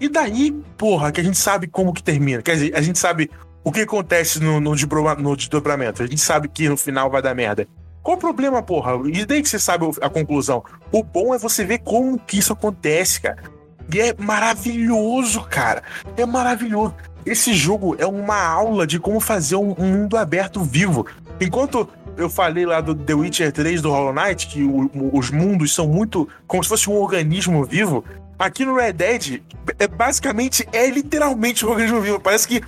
e 0.00 0.08
daí, 0.08 0.52
porra, 0.76 1.10
que 1.12 1.20
a 1.20 1.24
gente 1.24 1.38
sabe 1.38 1.66
como 1.66 1.92
que 1.92 2.02
termina? 2.02 2.42
Quer 2.42 2.54
dizer, 2.54 2.76
a 2.76 2.80
gente 2.80 2.98
sabe 2.98 3.30
o 3.64 3.72
que 3.72 3.80
acontece 3.80 4.40
no, 4.40 4.60
no, 4.60 4.74
no 5.18 5.36
desdobramento. 5.36 6.02
A 6.02 6.06
gente 6.06 6.20
sabe 6.20 6.48
que 6.48 6.68
no 6.68 6.76
final 6.76 7.10
vai 7.10 7.20
dar 7.20 7.34
merda. 7.34 7.66
Qual 8.02 8.16
o 8.16 8.20
problema, 8.20 8.62
porra? 8.62 8.92
E 9.12 9.26
daí 9.26 9.42
que 9.42 9.48
você 9.48 9.58
sabe 9.58 9.84
a 10.00 10.08
conclusão. 10.08 10.62
O 10.90 11.02
bom 11.02 11.34
é 11.34 11.38
você 11.38 11.64
ver 11.64 11.78
como 11.78 12.18
que 12.18 12.38
isso 12.38 12.52
acontece, 12.52 13.20
cara. 13.20 13.36
E 13.92 14.00
é 14.00 14.14
maravilhoso, 14.18 15.42
cara. 15.48 15.82
É 16.16 16.24
maravilhoso. 16.26 16.94
Esse 17.26 17.52
jogo 17.52 17.96
é 17.98 18.06
uma 18.06 18.40
aula 18.40 18.86
de 18.86 18.98
como 18.98 19.20
fazer 19.20 19.56
um, 19.56 19.74
mundo 19.78 20.16
aberto 20.16 20.62
vivo. 20.62 21.06
Enquanto 21.40 21.88
eu 22.16 22.30
falei 22.30 22.64
lá 22.64 22.80
do 22.80 22.94
The 22.94 23.14
Witcher 23.14 23.52
3 23.52 23.82
do 23.82 23.90
Hollow 23.90 24.12
Knight, 24.14 24.46
que 24.46 24.62
o- 24.62 24.90
os 25.12 25.30
mundos 25.30 25.74
são 25.74 25.86
muito 25.86 26.28
como 26.46 26.62
se 26.62 26.68
fosse 26.68 26.88
um 26.88 26.94
organismo 26.94 27.64
vivo, 27.64 28.04
aqui 28.38 28.64
no 28.64 28.76
Red 28.76 28.92
Dead 28.92 29.42
é 29.78 29.86
basicamente, 29.88 30.66
é 30.72 30.88
literalmente 30.88 31.64
um 31.66 31.70
organismo 31.70 32.00
vivo. 32.00 32.20
Parece 32.20 32.46
que 32.48 32.62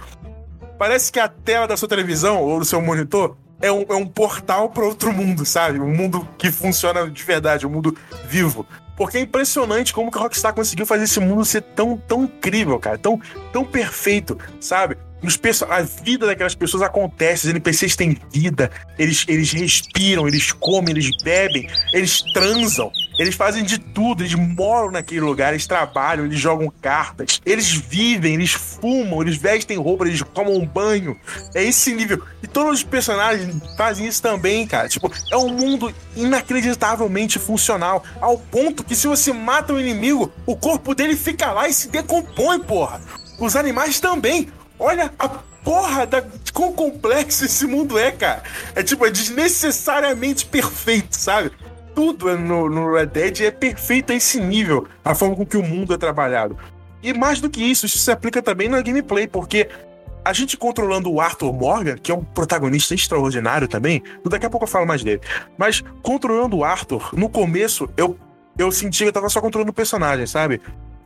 parece 0.79 1.12
que 1.12 1.21
a 1.21 1.29
tela 1.29 1.66
da 1.68 1.77
sua 1.77 1.89
televisão 1.89 2.43
ou 2.43 2.59
do 2.59 2.64
seu 2.64 2.81
monitor 2.81 3.37
é 3.61 3.71
um, 3.71 3.85
é 3.89 3.95
um 3.95 4.07
portal 4.07 4.71
para 4.71 4.85
outro 4.85 5.12
mundo, 5.12 5.45
sabe? 5.45 5.79
Um 5.79 5.95
mundo 5.95 6.27
que 6.39 6.51
funciona 6.51 7.09
de 7.09 7.23
verdade, 7.23 7.66
um 7.66 7.71
mundo 7.71 7.97
vivo. 8.27 8.66
Porque 8.97 9.18
é 9.18 9.21
impressionante 9.21 9.93
como 9.93 10.11
que 10.11 10.18
a 10.18 10.21
Rockstar 10.23 10.55
conseguiu 10.55 10.85
fazer 10.87 11.05
esse 11.05 11.21
mundo 11.21 11.45
ser 11.45 11.62
tão, 11.62 11.97
tão 11.97 12.25
incrível, 12.25 12.79
cara, 12.79 12.99
tão, 12.99 13.21
tão 13.53 13.64
perfeito, 13.64 14.39
sabe? 14.61 14.97
Nos 15.23 15.37
perso- 15.37 15.66
a 15.71 15.83
vida 15.83 16.27
daquelas 16.27 16.55
pessoas 16.55 16.83
acontece, 16.83 17.47
os 17.47 17.51
NPCs 17.51 17.95
têm 17.97 18.18
vida, 18.31 18.71
eles, 18.99 19.25
eles 19.29 19.53
respiram, 19.53 20.27
eles 20.27 20.51
comem, 20.53 20.91
eles 20.91 21.11
bebem, 21.23 21.68
eles 21.93 22.23
transam, 22.33 22.91
eles 23.21 23.35
fazem 23.35 23.62
de 23.62 23.79
tudo, 23.79 24.23
eles 24.23 24.35
moram 24.35 24.91
naquele 24.91 25.21
lugar, 25.21 25.53
eles 25.53 25.66
trabalham, 25.66 26.25
eles 26.25 26.41
jogam 26.41 26.73
cartas, 26.81 27.39
eles 27.45 27.71
vivem, 27.71 28.33
eles 28.33 28.53
fumam, 28.53 29.21
eles 29.21 29.37
vestem 29.37 29.77
roupa, 29.77 30.07
eles 30.07 30.23
tomam 30.33 30.64
banho. 30.64 31.14
É 31.55 31.62
esse 31.62 31.93
nível. 31.93 32.25
E 32.43 32.47
todos 32.47 32.79
os 32.79 32.83
personagens 32.83 33.55
fazem 33.77 34.07
isso 34.07 34.23
também, 34.23 34.66
cara. 34.66 34.89
Tipo, 34.89 35.12
é 35.31 35.37
um 35.37 35.51
mundo 35.51 35.95
inacreditavelmente 36.16 37.39
funcional. 37.39 38.03
Ao 38.23 38.39
ponto 38.39 38.83
que 38.83 38.97
se 38.97 39.07
você 39.07 39.35
mata 39.35 39.75
um 39.75 39.79
inimigo, 39.79 40.33
o 40.47 40.57
corpo 40.57 40.95
dele 40.95 41.14
fica 41.14 41.53
lá 41.53 41.68
e 41.68 41.75
se 41.75 41.89
decompõe, 41.89 42.59
porra. 42.61 43.03
Os 43.39 43.55
animais 43.55 44.01
também. 44.01 44.49
Olha 44.79 45.12
a 45.18 45.29
porra 45.62 46.07
da 46.07 46.21
de 46.21 46.53
quão 46.55 46.73
complexo 46.73 47.45
esse 47.45 47.66
mundo 47.66 47.99
é, 47.99 48.11
cara. 48.11 48.43
É 48.75 48.83
tipo, 48.83 49.05
é 49.05 49.11
desnecessariamente 49.11 50.47
perfeito, 50.47 51.14
sabe? 51.14 51.53
Tudo 51.95 52.28
é 52.28 52.36
no, 52.36 52.68
no 52.68 52.93
Red 52.93 53.07
Dead 53.07 53.41
é 53.41 53.51
perfeito 53.51 54.12
a 54.12 54.16
esse 54.16 54.41
nível, 54.41 54.86
a 55.05 55.14
forma 55.14 55.36
com 55.36 55.45
que 55.45 55.57
o 55.57 55.62
mundo 55.62 55.93
é 55.93 55.99
trabalhado. 55.99 56.57
E 57.03 57.12
mais 57.12 57.41
do 57.41 57.49
que 57.49 57.62
isso, 57.62 57.86
isso 57.86 57.99
se 57.99 58.11
aplica 58.11 58.43
também 58.43 58.68
na 58.68 58.80
gameplay, 58.80 59.26
porque 59.26 59.68
a 60.24 60.32
gente 60.32 60.57
controlando 60.57 61.11
o 61.11 61.20
Arthur 61.20 61.53
Morgan, 61.53 61.97
que 61.97 62.12
é 62.12 62.14
um 62.14 62.22
protagonista 62.22 62.95
extraordinário 62.95 63.66
também, 63.66 64.03
daqui 64.24 64.47
a 64.47 64.51
pouco 64.51 64.64
eu 64.64 64.68
falo 64.68 64.86
mais 64.86 65.03
dele, 65.03 65.20
mas 65.57 65.82
controlando 66.03 66.59
o 66.59 66.64
Arthur, 66.64 67.11
no 67.14 67.28
começo 67.28 67.88
eu, 67.97 68.18
eu 68.59 68.70
senti 68.70 69.03
que 69.03 69.09
eu 69.09 69.12
tava 69.12 69.28
só 69.28 69.41
controlando 69.41 69.70
o 69.70 69.74
personagem, 69.74 70.26
sabe? 70.26 70.61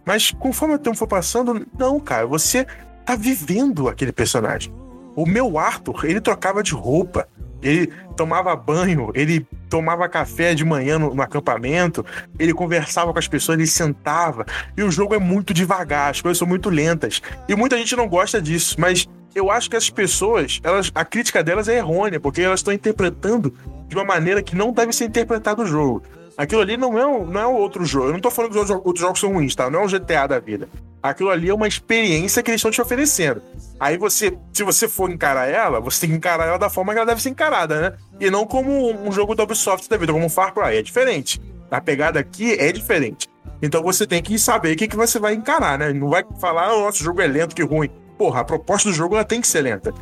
Mas 0.05 0.32
conforme 0.32 0.74
o 0.74 0.78
tempo 0.78 0.97
for 0.97 1.07
passando, 1.07 1.66
não, 1.78 1.99
cara, 1.99 2.26
você 2.26 2.66
tá 3.07 3.14
vivendo 3.14 3.89
aquele 3.89 4.12
personagem. 4.12 4.74
O 5.16 5.24
meu 5.24 5.59
Arthur, 5.59 6.05
ele 6.05 6.20
trocava 6.20 6.62
de 6.62 6.74
roupa, 6.74 7.28
ele 7.65 7.93
tomava 8.17 8.55
banho, 8.55 9.11
ele 9.15 9.47
tomava 9.69 10.09
café 10.09 10.55
de 10.55 10.65
manhã 10.65 10.99
no, 10.99 11.15
no 11.15 11.23
acampamento, 11.23 12.05
ele 12.39 12.53
conversava 12.53 13.12
com 13.12 13.19
as 13.19 13.27
pessoas, 13.27 13.59
ele 13.59 13.67
sentava. 13.67 14.45
E 14.77 14.83
o 14.83 14.91
jogo 14.91 15.15
é 15.15 15.19
muito 15.19 15.53
devagar, 15.55 16.11
as 16.11 16.21
coisas 16.21 16.39
são 16.39 16.47
muito 16.47 16.71
lentas. 16.71 17.23
E 17.49 17.57
muita 17.57 17.77
gente 17.77 17.97
não 17.97 18.07
gosta 18.07 18.41
disso, 18.41 18.77
mas 18.79 19.09
eu 19.35 19.51
acho 19.51 19.69
que 19.69 19.77
as 19.77 19.91
pessoas, 19.91 20.61
elas, 20.62 20.93
a 20.95 21.05
crítica 21.05 21.43
delas 21.43 21.69
é 21.69 21.79
errônea, 21.79 22.21
porque 22.21 22.43
elas 22.43 22.61
estão 22.61 22.73
interpretando 22.73 23.53
de 23.89 23.97
uma 23.97 24.05
maneira 24.05 24.43
que 24.43 24.55
não 24.55 24.73
deve 24.73 24.93
ser 24.93 25.07
interpretado 25.07 25.62
o 25.62 25.67
jogo. 25.67 26.03
Aquilo 26.37 26.61
ali 26.61 26.77
não 26.77 26.99
é, 26.99 27.07
um, 27.07 27.27
não 27.27 27.41
é 27.41 27.47
um 27.47 27.55
outro 27.55 27.85
jogo. 27.85 28.09
Eu 28.09 28.12
não 28.12 28.21
tô 28.21 28.31
falando 28.31 28.53
que 28.53 28.59
os 28.59 28.71
outros 28.71 29.01
jogos 29.01 29.21
são 29.21 29.33
ruins, 29.33 29.55
tá? 29.55 29.71
Não 29.71 29.81
é 29.81 29.85
um 29.85 29.89
GTA 29.89 30.27
da 30.27 30.39
vida. 30.39 30.69
Aquilo 31.05 31.29
ali 31.29 31.51
é 31.51 31.55
uma 31.55 31.69
experiência 31.69 32.43
que 32.43 32.51
eles 32.51 32.61
estão 32.61 32.71
te 32.71 32.81
oferecendo. 32.81 33.43
Aí 33.79 33.99
você, 33.99 34.35
se 34.55 34.63
você 34.63 34.89
for 34.89 35.11
encarar 35.11 35.47
ela, 35.47 35.79
você 35.79 36.01
tem 36.01 36.09
que 36.09 36.17
encarar 36.17 36.47
ela 36.47 36.59
da 36.59 36.71
forma 36.71 36.95
que 36.95 36.99
ela 36.99 37.07
deve 37.07 37.21
ser 37.21 37.29
encarada, 37.29 37.79
né? 37.79 37.97
E 38.19 38.31
não 38.31 38.47
como 38.47 38.91
um 38.91 39.13
jogo 39.13 39.35
da 39.35 39.43
Ubisoft 39.43 39.87
da 39.87 39.99
vida, 39.99 40.15
como 40.15 40.25
um 40.25 40.31
Far 40.31 40.55
Cry. 40.55 40.79
É 40.79 40.83
diferente. 40.83 41.43
A 41.71 41.79
pegada 41.79 42.19
aqui 42.19 42.55
é 42.55 42.73
diferente. 42.73 43.29
Então 43.61 43.83
você 43.83 44.07
tem 44.07 44.23
que 44.23 44.39
saber 44.39 44.73
o 44.73 44.77
que, 44.79 44.89
que 44.89 44.97
você 44.97 45.19
vai 45.19 45.35
encarar, 45.35 45.79
né? 45.79 45.93
Não 45.93 46.09
vai 46.09 46.25
falar, 46.41 46.69
ah, 46.69 46.75
o 46.75 46.85
nosso 46.87 47.05
jogo 47.05 47.21
é 47.21 47.27
lento, 47.27 47.55
que 47.55 47.63
ruim. 47.63 47.91
Porra, 48.17 48.41
a 48.41 48.45
proposta 48.45 48.89
do 48.89 48.95
jogo 48.95 49.15
ela 49.15 49.27
tem 49.27 49.43
que 49.43 49.47
ser 49.47 49.61
lenta. 49.61 49.93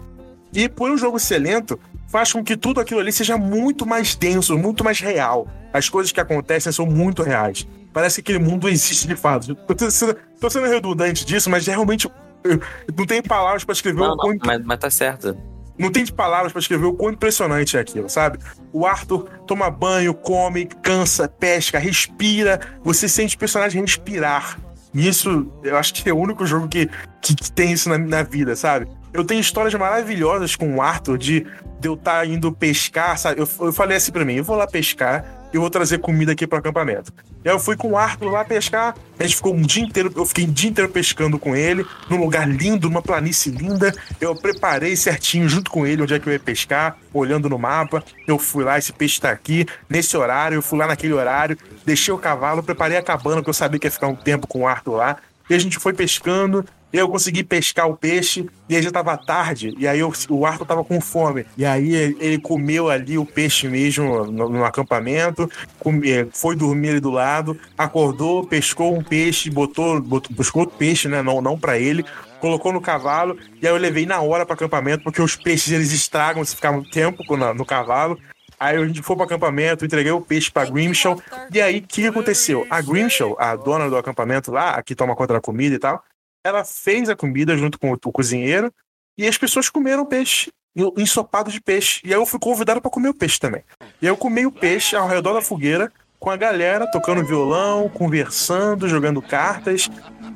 E 0.55 0.68
por 0.68 0.88
o 0.88 0.96
jogo 0.96 1.18
ser 1.18 1.38
lento, 1.38 1.80
faz 2.07 2.32
com 2.32 2.44
que 2.44 2.57
tudo 2.57 2.80
aquilo 2.80 3.00
ali 3.00 3.11
seja 3.11 3.36
muito 3.36 3.84
mais 3.84 4.14
denso, 4.14 4.57
muito 4.57 4.84
mais 4.84 5.00
real. 5.00 5.48
As 5.72 5.88
coisas 5.88 6.12
que 6.12 6.20
acontecem 6.20 6.70
são 6.70 6.86
muito 6.86 7.24
reais. 7.24 7.66
Parece 7.93 8.22
que 8.22 8.32
aquele 8.32 8.45
mundo 8.45 8.68
existe 8.68 9.07
de 9.07 9.16
fato. 9.16 9.55
Tô 9.55 9.90
sendo, 9.90 10.16
tô 10.40 10.49
sendo 10.49 10.66
redundante 10.66 11.24
disso, 11.24 11.51
mas 11.51 11.66
realmente 11.66 12.09
eu 12.45 12.61
não 12.97 13.07
tem 13.07 13.22
palavras 13.22 13.64
pra 13.64 13.72
escrever 13.72 14.01
Não, 14.01 14.14
o 14.14 14.16
quão 14.16 14.36
mas, 14.45 14.64
mas 14.64 14.78
tá 14.78 14.90
certo. 14.90 15.36
não 15.78 15.90
tem 15.93 16.05
palavras 16.07 16.53
pra 16.53 16.61
escrever 16.61 16.86
o 16.86 16.95
quão 16.95 17.12
impressionante 17.12 17.76
é 17.76 17.80
aquilo, 17.80 18.09
sabe? 18.09 18.38
O 18.72 18.86
Arthur 18.86 19.28
toma 19.47 19.70
banho, 19.70 20.14
come, 20.14 20.66
cansa, 20.66 21.28
pesca, 21.28 21.78
respira. 21.78 22.61
Você 22.82 23.09
sente 23.09 23.36
o 23.36 23.38
personagem 23.38 23.80
respirar. 23.80 24.59
E 24.95 25.09
isso, 25.09 25.51
eu 25.62 25.76
acho 25.76 25.95
que 25.95 26.09
é 26.09 26.12
o 26.12 26.18
único 26.18 26.45
jogo 26.45 26.68
que, 26.68 26.88
que, 27.20 27.34
que 27.34 27.51
tem 27.53 27.72
isso 27.72 27.88
na, 27.88 27.97
na 27.97 28.22
vida, 28.22 28.55
sabe? 28.57 28.88
Eu 29.12 29.24
tenho 29.24 29.40
histórias 29.40 29.74
maravilhosas 29.74 30.57
com 30.57 30.76
o 30.76 30.82
Arthur 30.82 31.18
de, 31.18 31.47
de 31.80 31.88
eu 31.88 31.95
estar 31.95 32.26
indo 32.26 32.51
pescar, 32.53 33.18
sabe? 33.18 33.40
Eu, 33.40 33.49
eu 33.61 33.72
falei 33.72 33.97
assim 33.97 34.12
pra 34.12 34.24
mim: 34.24 34.34
eu 34.34 34.45
vou 34.45 34.57
lá 34.57 34.66
pescar 34.66 35.24
e 35.53 35.59
vou 35.59 35.70
trazer 35.70 35.99
comida 35.99 36.32
aqui 36.32 36.47
pro 36.47 36.59
acampamento. 36.59 37.12
Eu 37.45 37.59
fui 37.59 37.76
com 37.76 37.90
o 37.90 37.97
Arthur 37.97 38.30
lá 38.30 38.45
pescar, 38.45 38.95
a 39.18 39.22
gente 39.24 39.36
ficou 39.36 39.53
um 39.53 39.62
dia 39.62 39.82
inteiro, 39.82 40.12
eu 40.14 40.24
fiquei 40.24 40.45
um 40.45 40.53
dia 40.53 40.70
inteiro 40.70 40.88
pescando 40.88 41.38
com 41.38 41.57
ele, 41.57 41.84
num 42.09 42.18
lugar 42.18 42.49
lindo, 42.49 42.88
numa 42.88 43.03
planície 43.03 43.51
linda. 43.51 43.93
Eu 44.20 44.34
preparei 44.36 44.95
certinho 44.95 45.49
junto 45.49 45.68
com 45.68 45.84
ele 45.84 46.03
onde 46.03 46.14
é 46.14 46.20
que 46.20 46.28
eu 46.28 46.32
ia 46.32 46.38
pescar, 46.38 46.97
olhando 47.12 47.49
no 47.49 47.59
mapa. 47.59 48.03
Eu 48.28 48.38
fui 48.38 48.62
lá, 48.62 48.78
esse 48.78 48.93
peixe 48.93 49.20
tá 49.20 49.30
aqui, 49.30 49.66
nesse 49.88 50.16
horário, 50.16 50.57
eu 50.57 50.62
fui 50.62 50.78
lá 50.78 50.86
naquele 50.86 51.12
horário, 51.12 51.59
deixei 51.84 52.14
o 52.14 52.18
cavalo, 52.18 52.62
preparei 52.62 52.97
a 52.97 53.03
cabana, 53.03 53.36
porque 53.36 53.51
eu 53.51 53.55
sabia 53.55 53.80
que 53.80 53.86
ia 53.88 53.90
ficar 53.90 54.07
um 54.07 54.16
tempo 54.16 54.47
com 54.47 54.61
o 54.61 54.66
Arthur 54.66 54.95
lá. 54.95 55.16
E 55.51 55.55
a 55.55 55.59
gente 55.59 55.78
foi 55.80 55.93
pescando, 55.93 56.64
eu 56.93 57.09
consegui 57.09 57.43
pescar 57.43 57.88
o 57.88 57.97
peixe, 57.97 58.47
e 58.68 58.76
aí 58.76 58.82
já 58.82 58.90
tava 58.90 59.16
tarde, 59.16 59.74
e 59.78 59.86
aí 59.88 59.99
eu- 60.01 60.12
o 60.28 60.45
Arthur 60.47 60.66
tava 60.66 60.84
com 60.84 61.01
fome. 61.01 61.47
E 61.57 61.64
aí 61.64 61.95
ele 61.95 62.38
comeu 62.38 62.90
ali 62.90 63.16
o 63.16 63.24
peixe 63.24 63.66
mesmo 63.68 64.24
no, 64.26 64.49
no 64.49 64.64
acampamento, 64.64 65.51
come- 65.78 66.11
eh, 66.11 66.26
foi 66.32 66.55
dormir 66.55 66.90
ali 66.90 67.01
do 67.01 67.11
lado, 67.11 67.59
acordou, 67.76 68.47
pescou 68.47 68.97
um 68.97 69.03
peixe, 69.03 69.51
botou, 69.51 70.01
botou 70.01 70.34
pescou 70.36 70.62
outro 70.62 70.76
peixe, 70.76 71.09
né? 71.09 71.22
Não, 71.22 71.40
não 71.40 71.59
para 71.59 71.78
ele, 71.78 72.05
colocou 72.40 72.72
no 72.72 72.80
cavalo, 72.80 73.38
e 73.61 73.66
aí 73.66 73.72
eu 73.72 73.76
levei 73.78 74.05
na 74.05 74.20
hora 74.20 74.45
para 74.45 74.55
acampamento, 74.55 75.03
porque 75.05 75.22
os 75.22 75.36
peixes 75.36 75.72
eles 75.72 75.93
estragam 75.93 76.45
se 76.45 76.55
ficar 76.57 76.72
muito 76.72 76.90
tempo 76.90 77.36
na- 77.36 77.55
no 77.55 77.64
cavalo. 77.64 78.18
Aí 78.59 78.76
a 78.76 78.86
gente 78.86 79.03
foi 79.03 79.16
pro 79.16 79.24
acampamento, 79.24 79.84
entreguei 79.84 80.12
o 80.12 80.20
peixe 80.20 80.49
pra 80.51 80.64
Grimshaw. 80.64 81.20
E 81.53 81.61
aí, 81.61 81.78
o 81.78 81.82
que 81.82 82.03
que 82.03 82.07
aconteceu? 82.07 82.64
A 82.70 82.80
Grimshaw, 82.80 83.34
a 83.38 83.57
dona 83.57 83.88
do 83.90 83.97
acampamento 83.97 84.53
lá, 84.53 84.70
a 84.74 84.82
que 84.84 84.95
toma 84.95 85.16
conta 85.16 85.34
da 85.34 85.40
comida 85.40 85.74
e 85.74 85.78
tal, 85.80 86.01
ela 86.45 86.64
fez 86.64 87.09
a 87.09 87.16
comida 87.16 87.57
junto 87.57 87.78
com 87.78 87.93
o, 87.93 87.99
cozinheiro 88.12 88.72
e 89.16 89.26
as 89.26 89.36
pessoas 89.38 89.68
comeram 89.68 90.05
peixe, 90.07 90.51
en- 90.74 90.93
ensopado 90.99 91.51
de 91.51 91.61
peixe. 91.61 92.01
E 92.05 92.09
aí 92.09 92.20
eu 92.20 92.26
fui 92.26 92.38
convidado 92.40 92.80
pra 92.80 92.90
comer 92.90 93.09
o 93.11 93.14
peixe 93.14 93.38
também. 93.38 93.62
E 94.01 94.07
eu 94.07 94.16
comi 94.16 94.47
o 94.47 94.53
peixe 94.53 94.97
ao 94.97 95.09
redor 95.09 95.34
da 95.34 95.43
fogueira 95.43 95.93
com 96.18 96.30
a 96.30 96.36
galera 96.36 96.88
tocando 96.90 97.24
violão, 97.24 97.88
conversando, 97.88 98.88
jogando 98.88 99.20
cartas. 99.20 99.90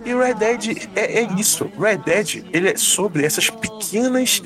E 0.05 0.15
Red 0.15 0.35
Dead 0.35 0.89
é, 0.95 1.21
é 1.21 1.23
isso. 1.35 1.71
Red 1.79 1.99
Dead, 1.99 2.45
ele 2.53 2.71
é 2.71 2.77
sobre 2.77 3.25
essas 3.25 3.49
pequenas 3.51 4.43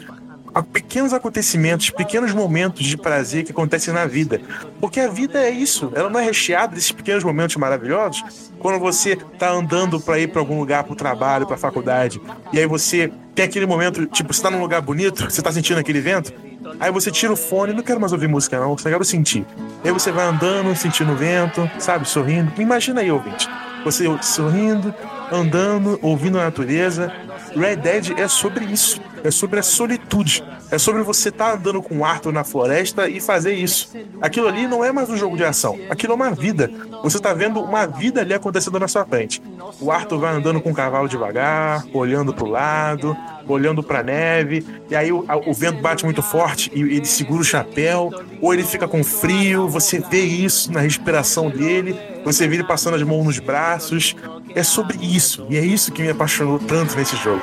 a 0.54 0.62
pequenos 0.62 1.12
acontecimentos, 1.12 1.90
pequenos 1.90 2.32
momentos 2.32 2.84
de 2.84 2.96
prazer 2.96 3.44
que 3.44 3.52
acontecem 3.52 3.92
na 3.94 4.06
vida. 4.06 4.40
Porque 4.80 5.00
a 5.00 5.08
vida 5.08 5.38
é 5.38 5.50
isso, 5.50 5.92
ela 5.94 6.10
não 6.10 6.20
é 6.20 6.24
recheada 6.24 6.74
desses 6.74 6.92
pequenos 6.92 7.24
momentos 7.24 7.56
maravilhosos. 7.56 8.50
Quando 8.58 8.78
você 8.78 9.16
tá 9.16 9.50
andando 9.50 10.00
para 10.00 10.18
ir 10.18 10.28
para 10.28 10.40
algum 10.40 10.58
lugar, 10.58 10.84
pro 10.84 10.94
trabalho, 10.94 11.46
pra 11.46 11.56
faculdade, 11.56 12.20
e 12.52 12.58
aí 12.58 12.66
você 12.66 13.12
tem 13.34 13.44
aquele 13.44 13.66
momento, 13.66 14.06
tipo, 14.06 14.34
você 14.34 14.42
tá 14.42 14.50
num 14.50 14.60
lugar 14.60 14.82
bonito, 14.82 15.24
você 15.30 15.40
tá 15.40 15.52
sentindo 15.52 15.78
aquele 15.78 16.00
vento, 16.00 16.32
aí 16.78 16.90
você 16.90 17.10
tira 17.10 17.32
o 17.32 17.36
fone, 17.36 17.72
não 17.72 17.82
quero 17.82 18.00
mais 18.00 18.12
ouvir 18.12 18.28
música 18.28 18.58
não, 18.60 18.76
só 18.76 18.90
quero 18.90 19.04
sentir. 19.04 19.46
Aí 19.84 19.92
você 19.92 20.12
vai 20.12 20.26
andando, 20.26 20.74
sentindo 20.76 21.12
o 21.12 21.16
vento, 21.16 21.70
sabe, 21.78 22.06
sorrindo. 22.06 22.52
Imagina 22.60 23.00
aí, 23.00 23.10
ouvinte, 23.10 23.48
você 23.84 24.04
sorrindo, 24.22 24.94
andando, 25.32 25.98
ouvindo 26.02 26.38
a 26.38 26.44
natureza. 26.44 27.12
Red 27.56 27.76
Dead 27.76 28.18
é 28.18 28.28
sobre 28.28 28.64
isso. 28.66 29.00
É 29.24 29.30
sobre 29.30 29.58
a 29.60 29.62
solitude. 29.62 30.42
É 30.70 30.78
sobre 30.78 31.02
você 31.02 31.30
estar 31.30 31.54
andando 31.54 31.82
com 31.82 31.98
o 31.98 32.04
Arthur 32.04 32.32
na 32.32 32.44
floresta 32.44 33.08
e 33.08 33.20
fazer 33.20 33.54
isso. 33.54 33.90
Aquilo 34.20 34.46
ali 34.48 34.66
não 34.68 34.84
é 34.84 34.92
mais 34.92 35.10
um 35.10 35.16
jogo 35.16 35.36
de 35.36 35.44
ação. 35.44 35.78
Aquilo 35.90 36.12
é 36.12 36.16
uma 36.16 36.30
vida. 36.30 36.70
Você 37.02 37.18
tá 37.18 37.32
vendo 37.34 37.60
uma 37.60 37.86
vida 37.86 38.20
ali 38.20 38.32
acontecendo 38.32 38.78
na 38.78 38.86
sua 38.86 39.04
frente. 39.04 39.42
O 39.80 39.90
Arthur 39.90 40.18
vai 40.18 40.34
andando 40.34 40.60
com 40.60 40.70
o 40.70 40.74
cavalo 40.74 41.08
devagar, 41.08 41.84
olhando 41.92 42.32
pro 42.32 42.46
lado, 42.46 43.16
olhando 43.48 43.82
pra 43.82 44.02
neve, 44.02 44.64
e 44.88 44.94
aí 44.94 45.10
o, 45.10 45.24
a- 45.26 45.36
o 45.36 45.52
vento 45.52 45.80
bate 45.80 46.04
muito 46.04 46.22
forte 46.22 46.70
e 46.72 46.80
ele 46.82 47.04
segura 47.04 47.40
o 47.40 47.44
chapéu, 47.44 48.12
ou 48.40 48.54
ele 48.54 48.62
fica 48.62 48.86
com 48.86 49.02
frio, 49.02 49.68
você 49.68 49.98
vê 49.98 50.20
isso 50.22 50.70
na 50.72 50.80
respiração 50.80 51.50
dele, 51.50 51.98
você 52.24 52.46
vê 52.46 52.56
ele 52.56 52.64
passando 52.64 52.94
as 52.94 53.02
mãos 53.02 53.24
nos 53.24 53.38
braços. 53.40 54.14
É 54.54 54.62
sobre 54.62 54.98
isso, 55.00 55.46
e 55.48 55.56
é 55.56 55.60
isso 55.64 55.90
que 55.92 56.02
me 56.02 56.10
apaixonou 56.10 56.58
tanto 56.58 56.96
nesse 56.96 57.16
jogo. 57.16 57.40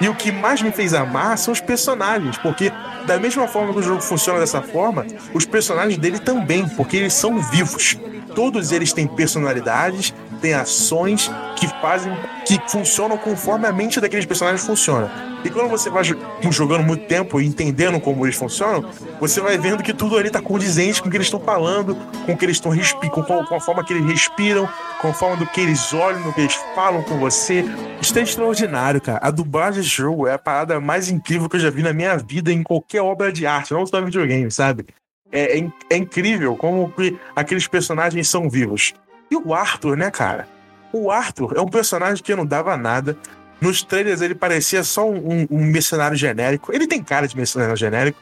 E 0.00 0.08
o 0.08 0.14
que 0.14 0.30
mais 0.30 0.60
me 0.60 0.70
fez 0.70 0.92
amar 0.92 1.38
são 1.38 1.52
os 1.52 1.60
personagens, 1.60 2.36
porque 2.38 2.70
da 3.06 3.18
mesma 3.18 3.48
forma 3.48 3.72
que 3.72 3.78
o 3.78 3.82
jogo 3.82 4.02
funciona 4.02 4.38
dessa 4.40 4.60
forma, 4.60 5.06
os 5.32 5.46
personagens 5.46 5.96
dele 5.96 6.18
também, 6.18 6.68
porque 6.68 6.96
eles 6.96 7.14
são 7.14 7.40
vivos. 7.40 7.96
Todos 8.34 8.72
eles 8.72 8.92
têm 8.92 9.06
personalidades, 9.06 10.12
têm 10.36 10.54
ações 10.54 11.30
que 11.56 11.66
fazem, 11.80 12.12
que 12.46 12.60
funcionam 12.68 13.16
conforme 13.16 13.66
a 13.66 13.72
mente 13.72 14.00
daqueles 14.00 14.26
personagens 14.26 14.64
funciona. 14.64 15.10
E 15.44 15.50
quando 15.50 15.68
você 15.68 15.88
vai 15.88 16.02
jo- 16.02 16.18
jogando 16.50 16.82
muito 16.84 17.06
tempo 17.06 17.40
e 17.40 17.46
entendendo 17.46 18.00
como 18.00 18.26
eles 18.26 18.36
funcionam, 18.36 18.90
você 19.20 19.40
vai 19.40 19.56
vendo 19.56 19.82
que 19.82 19.94
tudo 19.94 20.16
ali 20.16 20.30
tá 20.30 20.40
condizente 20.42 21.00
com 21.00 21.08
o 21.08 21.10
que 21.10 21.16
eles 21.16 21.26
estão 21.28 21.40
falando, 21.40 21.94
com 22.24 22.32
o 22.32 22.36
que 22.36 22.44
eles 22.44 22.56
estão 22.56 22.72
com, 23.10 23.22
com 23.22 23.54
a 23.54 23.60
forma 23.60 23.84
que 23.84 23.92
eles 23.92 24.04
respiram, 24.06 24.68
com 25.00 25.08
a 25.08 25.12
forma 25.12 25.36
do 25.36 25.46
que 25.46 25.60
eles 25.60 25.92
olham, 25.92 26.22
do 26.22 26.32
que 26.32 26.40
eles 26.40 26.54
falam 26.74 27.02
com 27.02 27.18
você. 27.18 27.64
Isso 28.00 28.18
é 28.18 28.22
extraordinário, 28.22 29.00
cara. 29.00 29.20
A 29.22 29.30
dublagem 29.30 29.80
desse 29.80 29.94
jogo 29.94 30.26
é 30.26 30.32
a 30.34 30.38
parada 30.38 30.80
mais 30.80 31.08
incrível 31.08 31.48
que 31.48 31.56
eu 31.56 31.60
já 31.60 31.70
vi 31.70 31.82
na 31.82 31.92
minha 31.92 32.16
vida 32.16 32.52
em 32.52 32.62
qualquer 32.62 33.02
obra 33.02 33.32
de 33.32 33.46
arte, 33.46 33.72
não 33.72 33.86
só 33.86 34.00
em 34.00 34.04
videogame, 34.04 34.50
sabe? 34.50 34.86
É, 35.30 35.58
é 35.58 35.68
é 35.90 35.96
incrível 35.96 36.56
como 36.56 36.90
que 36.92 37.16
aqueles 37.34 37.66
personagens 37.66 38.28
são 38.28 38.48
vivos. 38.48 38.94
E 39.30 39.36
o 39.36 39.52
Arthur, 39.54 39.96
né, 39.96 40.10
cara? 40.10 40.48
O 40.92 41.10
Arthur 41.10 41.54
é 41.56 41.60
um 41.60 41.68
personagem 41.68 42.22
que 42.22 42.34
não 42.34 42.46
dava 42.46 42.76
nada. 42.76 43.16
Nos 43.60 43.82
trailers 43.82 44.20
ele 44.20 44.34
parecia 44.34 44.82
só 44.84 45.08
um, 45.10 45.46
um- 45.50 45.64
mercenário 45.64 46.16
genérico. 46.16 46.72
Ele 46.74 46.86
tem 46.86 47.02
cara 47.02 47.26
de 47.26 47.36
mercenário 47.36 47.76
genérico. 47.76 48.20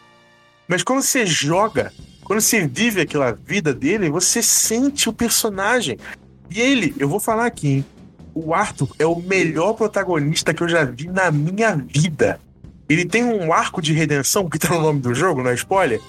Mas 0.67 0.83
quando 0.83 1.03
você 1.03 1.27
joga, 1.27 1.93
quando 2.23 2.41
você 2.41 2.67
vive 2.67 3.01
aquela 3.01 3.33
vida 3.33 3.75
dele, 3.75 4.09
você 4.11 4.43
sente 4.43 5.09
o 5.09 5.13
personagem. 5.13 5.99
E 6.51 6.61
ele, 6.61 6.95
eu 6.99 7.09
vou 7.09 7.21
falar 7.21 7.47
aqui, 7.47 7.69
hein? 7.69 7.85
O 8.35 8.55
Arthur 8.55 8.89
é 8.99 9.07
o 9.07 9.17
melhor 9.21 9.75
protagonista 9.75 10.53
que 10.55 10.63
eu 10.63 10.69
já 10.69 10.85
vi 10.85 11.07
na 11.09 11.31
minha 11.31 11.77
vida. 11.77 12.41
Ele 12.89 13.05
tem 13.05 13.25
um 13.25 13.53
arco 13.53 13.81
de 13.81 13.93
redenção, 13.93 14.49
que 14.49 14.59
tá 14.59 14.71
no 14.75 14.81
nome 14.83 15.01
do 15.01 15.15
jogo, 15.15 15.43
não 15.43 15.51
é 15.51 15.55
spoiler? 15.55 16.01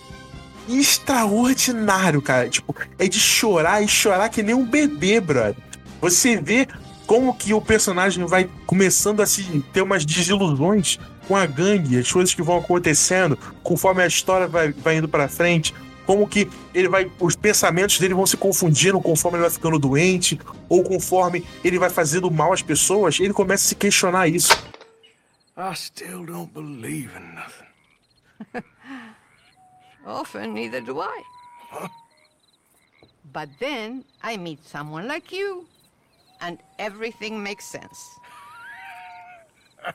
Extraordinário, 0.68 2.22
cara. 2.22 2.50
Tipo, 2.50 2.76
é 2.98 3.08
de 3.08 3.20
chorar 3.20 3.82
e 3.82 3.88
chorar 3.88 4.30
que 4.30 4.42
nem 4.42 4.56
um 4.56 4.66
bebê, 4.66 5.20
brother. 5.20 5.56
Você 6.02 6.38
vê 6.38 6.68
como 7.06 7.34
que 7.36 7.54
o 7.54 7.62
personagem 7.62 8.26
vai 8.26 8.50
começando 8.66 9.22
a 9.22 9.26
se 9.26 9.44
ter 9.72 9.82
umas 9.82 10.06
desilusões 10.06 11.00
com 11.28 11.36
a 11.36 11.46
gangue, 11.46 12.00
as 12.00 12.12
coisas 12.12 12.34
que 12.34 12.42
vão 12.42 12.58
acontecendo, 12.58 13.38
conforme 13.64 14.04
a 14.04 14.08
história 14.08 14.48
vai, 14.48 14.72
vai 14.72 14.98
indo 14.98 15.08
pra 15.08 15.28
frente, 15.28 15.74
como 16.06 16.28
que 16.28 16.48
ele 16.74 16.88
vai, 16.88 17.12
os 17.20 17.36
pensamentos 17.36 18.00
dele 18.00 18.14
vão 18.14 18.26
se 18.26 18.38
confundindo 18.38 19.02
conforme 19.02 19.38
ele 19.38 19.44
vai 19.44 19.52
ficando 19.52 19.80
doente, 19.80 20.40
ou 20.70 20.84
conforme 20.84 21.44
ele 21.64 21.80
vai 21.80 21.90
fazendo 21.90 22.30
mal 22.30 22.54
às 22.54 22.62
pessoas, 22.62 23.20
ele 23.20 23.34
começa 23.34 23.66
a 23.66 23.70
se 23.70 23.76
questionar 23.76 24.28
isso. 24.28 24.54
I 25.58 25.74
still 25.74 26.26
don't. 26.26 26.52
Often, 30.06 30.54
neither 30.54 30.82
do 30.82 31.02
I. 31.02 31.24
But 33.34 33.50
then 33.60 34.06
I 34.22 34.38
meet 34.38 34.64
someone 34.66 35.08
like 35.08 35.32
you, 35.32 35.68
and 36.42 36.60
everything 36.80 37.42
makes 37.42 37.66
sense. 37.66 38.20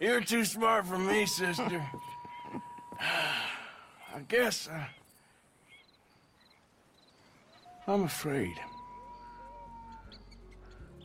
You're 0.00 0.22
too 0.22 0.44
smart 0.44 0.86
for 0.86 0.98
me, 0.98 1.26
sister. 1.26 1.84
I 3.00 4.20
guess 4.28 4.68
uh, 4.68 4.84
I'm 7.86 8.04
afraid. 8.04 8.54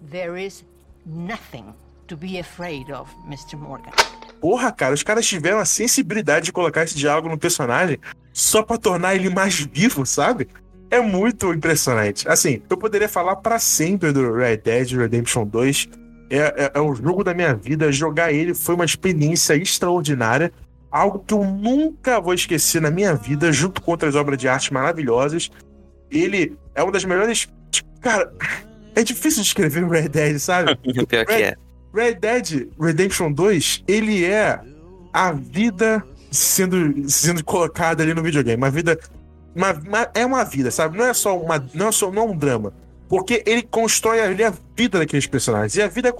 There 0.02 0.38
is 0.38 0.64
nothing 1.06 1.74
to 2.08 2.16
be 2.16 2.40
afraid 2.40 2.90
of, 2.90 3.14
Mr. 3.28 3.60
Morgan. 3.60 3.94
Porra, 4.40 4.72
cara, 4.72 4.94
os 4.94 5.04
caras 5.04 5.26
tiveram 5.26 5.60
a 5.60 5.66
sensibilidade 5.66 6.46
de 6.46 6.54
colocar 6.54 6.84
esse 6.84 6.96
diálogo 6.96 7.30
no 7.30 7.38
personagem 7.38 7.98
só 8.32 8.64
pra 8.64 8.78
tornar 8.78 9.16
ele 9.16 9.30
mais 9.30 9.60
vivo, 9.60 10.06
sabe? 10.06 10.48
É 10.90 11.00
muito 11.00 11.54
impressionante. 11.54 12.28
Assim, 12.28 12.62
eu 12.70 12.78
poderia 12.78 13.10
falar 13.10 13.36
pra 13.38 13.60
sempre 13.60 14.12
do 14.12 14.34
Red 14.34 14.58
Dead 14.58 14.92
Redemption 14.92 15.46
2. 15.46 15.90
É, 16.32 16.38
é, 16.38 16.72
é 16.74 16.80
o 16.80 16.96
jogo 16.96 17.24
da 17.24 17.34
minha 17.34 17.54
vida. 17.54 17.92
Jogar 17.92 18.32
ele 18.32 18.54
foi 18.54 18.76
uma 18.76 18.86
experiência 18.86 19.56
extraordinária. 19.56 20.52
Algo 20.90 21.20
que 21.20 21.34
eu 21.34 21.44
nunca 21.44 22.20
vou 22.20 22.34
esquecer 22.34 22.82
na 22.82 22.90
minha 22.90 23.14
vida, 23.14 23.52
junto 23.52 23.82
com 23.82 23.92
outras 23.92 24.16
obras 24.16 24.40
de 24.40 24.48
arte 24.48 24.74
maravilhosas. 24.74 25.52
Ele 26.10 26.58
é 26.74 26.82
uma 26.82 26.92
das 26.92 27.06
melhores. 27.06 27.48
Cara, 28.02 28.34
é 28.96 29.04
difícil 29.04 29.44
de 29.44 29.48
escrever 29.50 29.84
o 29.84 29.90
Red 29.90 30.10
Dead, 30.10 30.40
sabe? 30.40 30.76
Pior 31.06 31.26
que 31.26 31.34
é. 31.34 31.56
Red 31.94 32.16
Dead 32.16 32.70
Redemption 32.80 33.32
2, 33.32 33.84
ele 33.88 34.26
é 34.26 34.60
a 35.12 35.32
vida 35.32 36.04
sendo, 36.32 37.10
sendo 37.10 37.44
colocada 37.44 38.04
ali 38.04 38.14
no 38.14 38.22
videogame. 38.24 38.58
Uma 38.62 38.70
vida. 38.72 39.00
Uma, 39.56 39.72
uma- 39.74 40.10
é 40.14 40.26
uma 40.26 40.44
vida, 40.44 40.70
sabe? 40.72 40.98
Não 40.98 41.06
é 41.06 41.14
só 41.14 41.38
uma. 41.38 41.64
Não 41.74 41.88
é 41.88 41.92
só 41.92 42.12
não 42.12 42.24
é 42.24 42.26
um 42.26 42.38
drama. 42.38 42.74
Porque 43.08 43.44
ele 43.48 43.64
constrói 43.64 44.22
ali 44.22 44.44
a 44.44 44.54
vida 44.76 45.00
daqueles 45.00 45.26
personagens. 45.26 45.76
E 45.76 45.82
a 45.82 45.88
vida 45.88 46.10
é, 46.10 46.14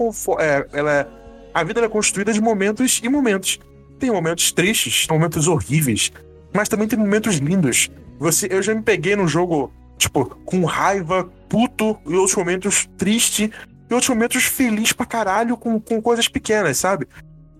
é, 0.44 0.66
ela 0.72 0.92
é- 0.92 1.06
a 1.54 1.62
vida 1.64 1.80
é 1.80 1.88
construída 1.88 2.32
de 2.32 2.40
momentos 2.40 3.00
e 3.02 3.08
momentos. 3.08 3.58
Tem 3.98 4.10
momentos 4.10 4.50
tristes, 4.50 5.06
momentos 5.08 5.46
horríveis, 5.46 6.10
mas 6.52 6.68
também 6.68 6.88
tem 6.88 6.98
momentos 6.98 7.36
lindos. 7.36 7.90
Você, 8.18 8.48
eu 8.50 8.62
já 8.62 8.74
me 8.74 8.82
peguei 8.82 9.14
no 9.14 9.28
jogo, 9.28 9.72
tipo, 9.98 10.24
com 10.44 10.64
raiva, 10.64 11.30
puto, 11.48 11.96
e 12.06 12.14
outros 12.14 12.34
momentos 12.36 12.88
triste, 12.96 13.52
e 13.90 13.94
outros 13.94 14.08
momentos 14.08 14.44
feliz 14.44 14.92
pra 14.92 15.04
caralho 15.04 15.56
com, 15.56 15.80
com 15.80 16.00
coisas 16.00 16.28
pequenas, 16.28 16.78
sabe? 16.78 17.06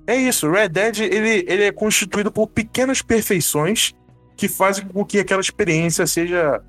É 0.07 0.15
isso, 0.17 0.51
Red 0.51 0.69
Dead 0.69 1.01
ele, 1.01 1.45
ele 1.47 1.65
é 1.65 1.73
constituído 1.73 2.31
por 2.33 2.47
pequenas 2.47 3.03
perfeições 3.03 3.93
que 4.37 4.49
fazem 4.49 4.87
com 4.87 5.05
que 5.05 5.19
aquela 5.19 5.41
experiência 5.41 6.07
seja 6.07 6.63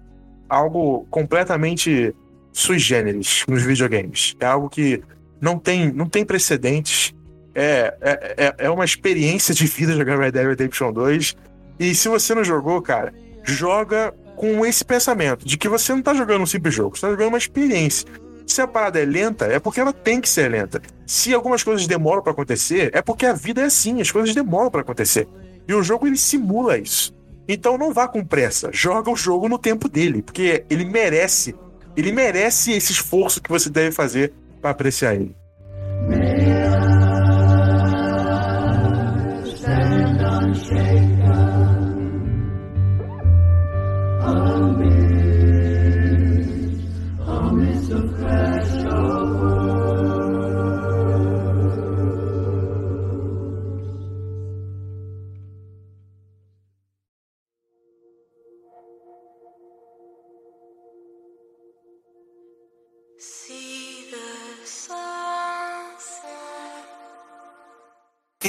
algo 0.49 1.07
completamente 1.09 2.13
sui 2.51 2.77
generis 2.77 3.45
nos 3.47 3.63
videogames. 3.63 4.35
É 4.39 4.45
algo 4.45 4.69
que 4.69 5.01
não 5.39 5.57
tem, 5.57 5.91
não 5.91 6.07
tem 6.07 6.25
precedentes. 6.25 7.13
É, 7.55 7.93
é, 8.01 8.35
é- 8.37 8.55
é 8.65 8.69
uma 8.69 8.83
experiência 8.85 9.53
de 9.53 9.65
vida 9.65 9.93
jogar 9.93 10.19
Red 10.19 10.31
Dead 10.31 10.47
Redemption 10.47 10.91
2. 10.91 11.35
E 11.79 11.95
se 11.95 12.09
você 12.09 12.35
não 12.35 12.43
jogou, 12.43 12.81
cara, 12.81 13.13
joga 13.43 14.13
com 14.35 14.65
esse 14.65 14.83
pensamento 14.83 15.45
de 15.45 15.57
que 15.57 15.69
você 15.69 15.93
não 15.93 16.01
tá 16.01 16.13
jogando 16.13 16.41
um 16.41 16.45
simples 16.45 16.73
jogo, 16.73 16.95
você 16.97 17.01
tá 17.01 17.11
jogando 17.11 17.29
uma 17.29 17.37
experiência. 17.37 18.07
Se 18.45 18.61
a 18.61 18.67
parada 18.67 18.99
é 18.99 19.05
lenta, 19.05 19.45
é 19.45 19.59
porque 19.59 19.79
ela 19.79 19.93
tem 19.93 20.19
que 20.19 20.27
ser 20.27 20.49
lenta. 20.49 20.81
Se 21.05 21.33
algumas 21.33 21.63
coisas 21.63 21.87
demoram 21.87 22.21
pra 22.21 22.31
acontecer, 22.31 22.91
é 22.93 23.01
porque 23.01 23.25
a 23.25 23.33
vida 23.33 23.61
é 23.61 23.65
assim, 23.65 24.01
as 24.01 24.11
coisas 24.11 24.35
demoram 24.35 24.69
pra 24.69 24.81
acontecer. 24.81 25.27
E 25.67 25.73
o 25.73 25.83
jogo 25.83 26.07
ele 26.07 26.17
simula 26.17 26.77
isso. 26.77 27.15
Então 27.47 27.77
não 27.77 27.93
vá 27.93 28.07
com 28.07 28.23
pressa, 28.23 28.69
joga 28.71 29.09
o 29.09 29.15
jogo 29.15 29.49
no 29.49 29.57
tempo 29.57 29.89
dele, 29.89 30.21
porque 30.21 30.63
ele 30.69 30.85
merece, 30.85 31.55
ele 31.97 32.11
merece 32.11 32.71
esse 32.71 32.91
esforço 32.91 33.41
que 33.41 33.49
você 33.49 33.69
deve 33.69 33.91
fazer 33.91 34.33
pra 34.61 34.71
apreciar 34.71 35.15
ele. 35.15 35.35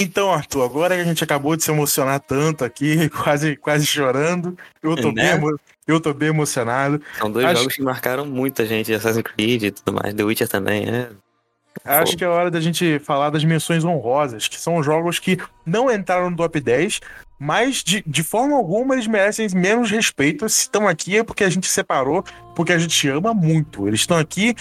Então, 0.03 0.33
Arthur, 0.33 0.65
agora 0.65 0.95
que 0.97 1.01
a 1.01 1.05
gente 1.05 1.23
acabou 1.23 1.55
de 1.57 1.63
se 1.63 1.71
emocionar 1.71 2.19
tanto 2.21 2.65
aqui, 2.65 3.09
quase, 3.23 3.57
quase 3.57 3.87
chorando, 3.87 4.57
eu 4.83 4.97
tô, 4.97 5.13
Né? 5.13 5.37
bem, 5.39 5.51
eu 5.87 6.01
tô 6.01 6.13
bem 6.13 6.29
emocionado. 6.31 7.01
São 7.19 7.31
dois 7.31 7.47
Acho- 7.47 7.59
jogos 7.59 7.75
que 7.77 7.83
marcaram 7.83 8.27
muita 8.27 8.67
gente, 8.67 8.93
Assassin's 8.93 9.23
Creed 9.23 9.63
e 9.65 9.71
tudo 9.71 9.93
mais. 9.95 10.15
The 10.15 10.23
Witcher 10.25 10.49
também, 10.49 10.89
é. 10.89 11.09
Acho 11.85 12.17
que 12.17 12.23
é 12.25 12.29
hora 12.29 12.51
da 12.51 12.61
gente 12.61 12.99
falar 12.99 13.31
das 13.31 13.43
menções 13.45 13.83
honrosas, 13.85 14.47
que 14.47 14.61
são 14.61 14.83
jogos 14.83 15.19
que 15.19 15.39
não 15.65 15.91
entraram 15.91 16.31
no 16.31 16.37
top 16.37 16.61
10, 16.61 17.01
mas 17.39 17.83
de, 17.83 18.05
de 18.07 18.23
forma 18.23 18.55
alguma 18.55 18.95
eles 18.95 19.07
merecem 19.07 19.49
menos 19.55 19.91
respeito. 19.91 20.47
Se 20.49 20.63
estão 20.63 20.87
aqui 20.87 21.17
é 21.17 21.25
porque 21.25 21.43
a 21.43 21.49
gente 21.51 21.67
separou, 21.69 22.23
porque 22.55 22.73
a 22.73 22.79
gente 22.79 23.09
ama 23.09 23.33
muito. 23.33 23.89
Eles 23.89 24.01
estão 24.01 24.19
aqui, 24.19 24.55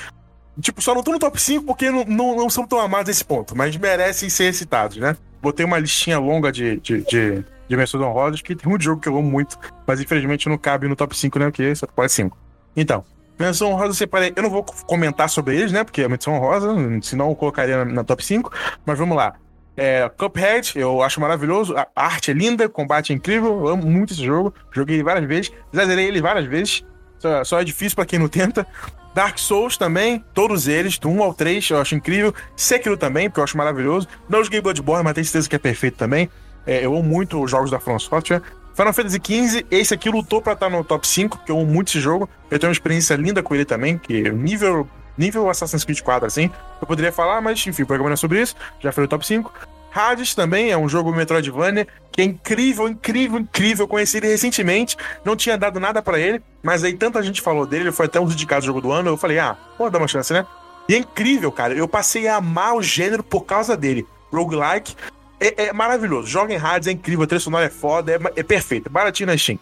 tipo, 0.62 0.82
só 0.82 0.94
não 0.94 1.02
estão 1.02 1.14
no 1.14 1.20
top 1.20 1.40
5 1.40 1.66
porque 1.66 1.92
não, 1.92 2.06
não, 2.06 2.36
não 2.38 2.50
são 2.50 2.66
tão 2.66 2.80
amados 2.80 3.10
nesse 3.10 3.26
ponto, 3.26 3.56
mas 3.58 3.76
merecem 3.76 4.30
ser 4.30 4.54
citados, 4.54 4.96
né? 4.98 5.16
Botei 5.42 5.66
uma 5.66 5.80
listinha 5.80 6.20
longa 6.20 6.52
de, 6.52 6.78
de, 6.78 7.02
de, 7.02 7.46
de 7.68 7.78
menções 7.78 8.04
honrosas, 8.04 8.42
que 8.42 8.56
tem 8.56 8.70
muito 8.70 8.84
jogo 8.84 9.02
que 9.02 9.10
eu 9.10 9.18
amo 9.18 9.30
muito, 9.30 9.58
mas 9.88 10.00
infelizmente 10.00 10.48
não 10.48 10.58
cabe 10.58 10.88
no 10.88 10.96
top 10.96 11.18
5, 11.18 11.40
né? 11.40 11.46
Porque 11.46 11.74
só 11.76 11.88
pode 11.88 12.12
5. 12.12 12.38
Então, 12.76 13.04
menção 13.40 13.72
honrosa 13.72 13.90
eu 13.90 13.94
separei. 13.94 14.32
Eu 14.36 14.44
não 14.44 14.50
vou 14.50 14.64
comentar 14.64 15.30
sobre 15.30 15.58
eles, 15.58 15.72
né? 15.72 15.84
Porque 15.84 16.02
é 16.02 16.08
menção 16.08 16.34
honrosa, 16.36 16.70
senão 17.02 17.30
eu 17.30 17.36
colocaria 17.36 17.84
na, 17.84 17.86
na 17.86 18.04
top 18.04 18.24
5. 18.24 18.52
Mas 18.86 18.98
vamos 18.98 19.18
lá. 19.18 19.34
É, 19.76 20.10
Cuphead, 20.10 20.74
eu 20.76 21.02
acho 21.02 21.20
maravilhoso. 21.20 21.76
A 21.76 21.88
arte 21.96 22.32
é 22.32 22.34
linda, 22.34 22.70
combate 22.70 23.12
é 23.12 23.16
incrível. 23.16 23.62
Eu 23.62 23.68
amo 23.70 23.86
muito 23.86 24.14
esse 24.14 24.24
jogo. 24.24 24.54
Joguei 24.72 24.98
ele 24.98 25.04
várias 25.04 25.26
vezes. 25.26 25.52
Zerei 25.76 26.08
ele 26.08 26.22
várias 26.22 26.46
vezes. 26.46 26.86
Só, 27.20 27.44
só 27.44 27.62
é 27.62 27.64
difícil 27.64 27.96
pra 27.96 28.06
quem 28.06 28.20
não 28.20 28.28
tenta. 28.28 28.68
Dark 29.14 29.38
Souls 29.38 29.78
também, 29.78 30.24
todos 30.34 30.68
eles, 30.68 30.98
do 30.98 31.10
1 31.10 31.24
ao 31.24 31.34
3, 31.34 31.70
eu 31.70 31.82
acho 31.82 31.96
incrível. 31.96 32.34
Sekiro 32.56 32.96
também, 32.96 33.30
porque 33.30 33.40
eu 33.40 33.44
acho 33.44 33.58
maravilhoso. 33.58 34.08
Não 34.30 34.44
joguei 34.44 34.62
Bloodborne, 34.62 35.04
mas 35.04 35.14
tenho 35.14 35.26
certeza 35.26 35.50
que 35.50 35.56
é 35.56 35.60
perfeito 35.60 35.98
também. 35.98 36.30
É, 36.66 36.86
eu 36.86 36.94
amo 36.94 37.04
muito 37.04 37.42
os 37.42 37.52
jogos 37.52 37.70
da 37.70 37.80
From 37.80 38.00
Software. 38.00 38.42
Final 38.74 38.94
Fantasy 38.94 39.20
XV, 39.22 39.66
esse 39.70 39.94
aqui 39.94 40.10
lutou 40.10 40.42
pra 40.42 40.54
estar 40.54 40.70
no 40.70 40.84
top 40.84 41.06
5, 41.06 41.38
porque 41.38 41.52
eu 41.52 41.60
amo 41.60 41.70
muito 41.70 41.90
esse 41.90 42.00
jogo. 42.00 42.30
Eu 42.50 42.58
tenho 42.58 42.70
uma 42.70 42.74
experiência 42.74 43.16
linda 43.16 43.44
com 43.44 43.54
ele 43.54 43.66
também, 43.66 43.98
que 43.98 44.30
nível, 44.32 44.88
nível 45.18 45.50
Assassin's 45.50 45.84
Creed 45.84 46.00
4, 46.02 46.26
assim. 46.26 46.50
Eu 46.80 46.88
poderia 46.88 47.12
falar, 47.12 47.42
mas 47.42 47.66
enfim, 47.68 47.84
o 47.84 47.86
programa 47.86 48.10
não 48.10 48.14
é 48.14 48.18
sobre 48.18 48.42
isso. 48.42 48.56
Já 48.80 48.92
foi 48.94 49.04
no 49.04 49.08
top 49.10 49.28
5. 49.28 49.52
Hades 49.94 50.34
também 50.34 50.72
é 50.72 50.78
um 50.78 50.88
jogo 50.88 51.14
Metroidvania 51.14 51.88
que 52.12 52.22
é 52.22 52.26
incrível, 52.26 52.88
incrível, 52.88 53.40
incrível. 53.40 53.88
Conheci 53.88 54.18
ele 54.18 54.28
recentemente, 54.28 54.98
não 55.24 55.36
tinha 55.36 55.58
dado 55.58 55.80
nada 55.80 56.02
pra 56.02 56.20
ele, 56.20 56.42
mas 56.62 56.84
aí 56.84 56.94
tanta 56.94 57.22
gente 57.24 57.42
falou 57.42 57.66
dele, 57.66 57.86
ele 57.86 57.92
foi 57.92 58.06
até 58.06 58.20
um 58.20 58.26
dos 58.26 58.34
indicados 58.34 58.66
do 58.66 58.68
jogo 58.68 58.82
do 58.82 58.92
ano. 58.92 59.10
Eu 59.10 59.18
falei, 59.18 59.40
ah, 59.40 59.58
vou 59.78 59.90
dar 59.90 60.00
uma 60.00 60.08
chance, 60.08 60.34
né? 60.34 60.46
E 60.90 60.96
é 60.96 60.98
incrível, 60.98 61.52
cara. 61.52 61.74
Eu 61.74 61.88
passei 61.88 62.28
a 62.28 62.38
amar 62.38 62.76
o 62.76 62.82
gênero 62.82 63.24
por 63.24 63.46
causa 63.46 63.78
dele. 63.78 64.06
Roguelike 64.32 64.96
é, 65.40 65.68
é 65.68 65.74
maravilhoso. 65.74 66.28
Joga 66.28 66.54
em 66.54 66.58
Hades, 66.58 66.88
é 66.88 66.92
incrível, 66.92 67.24
a 67.24 67.28
trilha 67.28 67.40
sonora 67.40 67.66
é 67.66 67.70
foda, 67.70 68.14
é, 68.14 68.40
é 68.40 68.44
perfeito, 68.44 68.90
baratinho 68.90 69.28
na 69.28 69.38
Steam. 69.38 69.60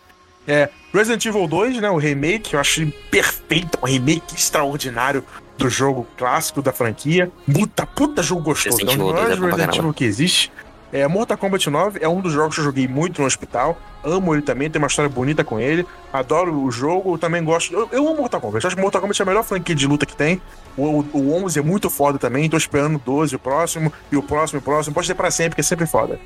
É, 0.48 0.70
Resident 0.94 1.24
Evil 1.26 1.48
2, 1.48 1.80
né, 1.80 1.90
o 1.90 1.98
remake, 1.98 2.54
eu 2.54 2.60
acho 2.60 2.92
perfeito, 3.12 3.78
um 3.82 3.86
remake 3.86 4.36
extraordinário 4.36 5.24
do 5.60 5.70
jogo 5.70 6.08
clássico 6.18 6.62
da 6.62 6.72
franquia. 6.72 7.32
Puta, 7.52 7.86
puta 7.86 8.24
jogo 8.24 8.42
gostoso. 8.42 8.82
É 8.82 8.84
um 8.84 8.86
dos 8.86 8.96
2 8.96 9.00
é 9.00 9.14
melhores 9.14 9.40
bom 9.40 9.48
pra 9.48 9.56
Resident. 9.58 9.78
Evil 9.78 9.94
que 9.94 10.04
existe. 10.06 10.52
É, 10.92 11.08
Mortal 11.08 11.38
Kombat 11.38 11.70
9 11.70 12.00
é 12.02 12.10
um 12.10 12.20
dos 12.20 12.34
jogos 12.34 12.56
que 12.56 12.62
eu 12.62 12.66
joguei 12.66 12.88
muito 12.88 13.22
no 13.22 13.28
hospital. 13.28 13.78
Amo 14.04 14.34
ele 14.34 14.42
também, 14.42 14.70
tem 14.70 14.82
uma 14.82 14.88
história 14.88 15.10
bonita 15.10 15.44
com 15.44 15.60
ele. 15.60 15.86
Adoro 16.12 16.64
o 16.64 16.72
jogo, 16.72 17.18
também 17.18 17.44
gosto. 17.44 17.74
Eu, 17.74 17.90
eu 17.92 18.08
amo 18.08 18.18
Mortal 18.18 18.42
Kombat. 18.42 18.66
Acho 18.66 18.76
que 18.76 18.82
Mortal 18.82 19.02
Kombat 19.02 19.22
é 19.22 19.24
a 19.24 19.26
melhor 19.26 19.44
franquia 19.44 19.76
de 19.76 19.86
luta 19.86 20.06
que 20.06 20.16
tem. 20.16 20.42
O, 20.76 21.06
o 21.14 21.44
11 21.44 21.60
é 21.60 21.62
muito 21.62 21.90
foda 21.90 22.18
também. 22.18 22.50
Tô 22.50 22.58
esperando 22.58 22.96
o 22.96 23.00
12, 23.00 23.36
o 23.36 23.40
próximo, 23.40 23.94
e 24.12 24.18
o 24.18 24.24
próximo, 24.24 24.58
e 24.58 24.62
o 24.62 24.64
próximo. 24.64 24.96
Pode 24.96 25.06
ser 25.06 25.16
pra 25.16 25.30
sempre, 25.30 25.52
porque 25.52 25.62
é 25.62 25.64
sempre 25.64 25.86
foda. 25.86 26.20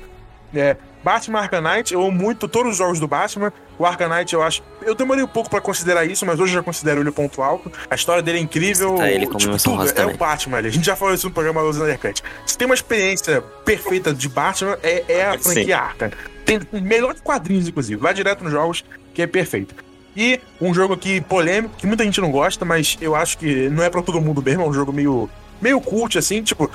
É, 0.54 0.76
Batman 1.02 1.48
eu 1.90 2.00
amo 2.00 2.12
muito 2.12 2.48
todos 2.48 2.72
os 2.72 2.78
jogos 2.78 2.98
do 2.98 3.06
Batman. 3.06 3.52
O 3.78 3.84
Knight, 3.84 4.32
eu 4.32 4.42
acho. 4.42 4.62
Eu 4.82 4.94
demorei 4.94 5.22
um 5.22 5.28
pouco 5.28 5.50
pra 5.50 5.60
considerar 5.60 6.04
isso, 6.04 6.24
mas 6.24 6.40
hoje 6.40 6.52
eu 6.52 6.60
já 6.60 6.62
considero 6.62 7.00
ele 7.00 7.10
ponto 7.10 7.42
alto. 7.42 7.70
A 7.90 7.94
história 7.94 8.22
dele 8.22 8.38
é 8.38 8.40
incrível. 8.40 8.94
Tá 8.96 9.10
ele 9.10 9.26
como 9.26 9.38
tipo, 9.38 9.56
tudo. 9.62 9.88
É 9.88 9.92
também. 9.92 10.14
o 10.14 10.18
Batman 10.18 10.58
ali. 10.58 10.68
A 10.68 10.70
gente 10.70 10.86
já 10.86 10.96
falou 10.96 11.12
isso 11.12 11.26
no 11.26 11.34
programa 11.34 11.60
Luz 11.60 11.76
Undercut. 11.76 12.22
Se 12.46 12.56
tem 12.56 12.66
uma 12.66 12.74
experiência 12.74 13.42
perfeita 13.64 14.14
de 14.14 14.28
Batman, 14.28 14.78
é, 14.82 15.04
é 15.08 15.26
a 15.26 15.32
Sim. 15.32 15.38
franquia 15.38 15.78
Arkham. 15.78 16.10
Tem 16.44 16.60
melhor 16.72 17.14
que 17.14 17.22
quadrinhos, 17.22 17.68
inclusive. 17.68 18.00
Vai 18.00 18.14
direto 18.14 18.44
nos 18.44 18.52
jogos, 18.52 18.84
que 19.12 19.22
é 19.22 19.26
perfeito. 19.26 19.74
E 20.16 20.40
um 20.60 20.72
jogo 20.72 20.94
aqui 20.94 21.20
polêmico, 21.20 21.74
que 21.76 21.86
muita 21.86 22.04
gente 22.04 22.20
não 22.20 22.30
gosta, 22.30 22.64
mas 22.64 22.96
eu 23.00 23.16
acho 23.16 23.36
que 23.36 23.68
não 23.70 23.82
é 23.82 23.90
pra 23.90 24.00
todo 24.00 24.20
mundo 24.20 24.42
mesmo. 24.42 24.62
É 24.62 24.66
um 24.66 24.72
jogo 24.72 24.92
meio, 24.92 25.28
meio 25.60 25.80
cult, 25.80 26.18
assim, 26.18 26.42
tipo. 26.42 26.70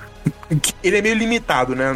Ele 0.84 0.98
é 0.98 1.02
meio 1.02 1.16
limitado, 1.16 1.76
né? 1.76 1.96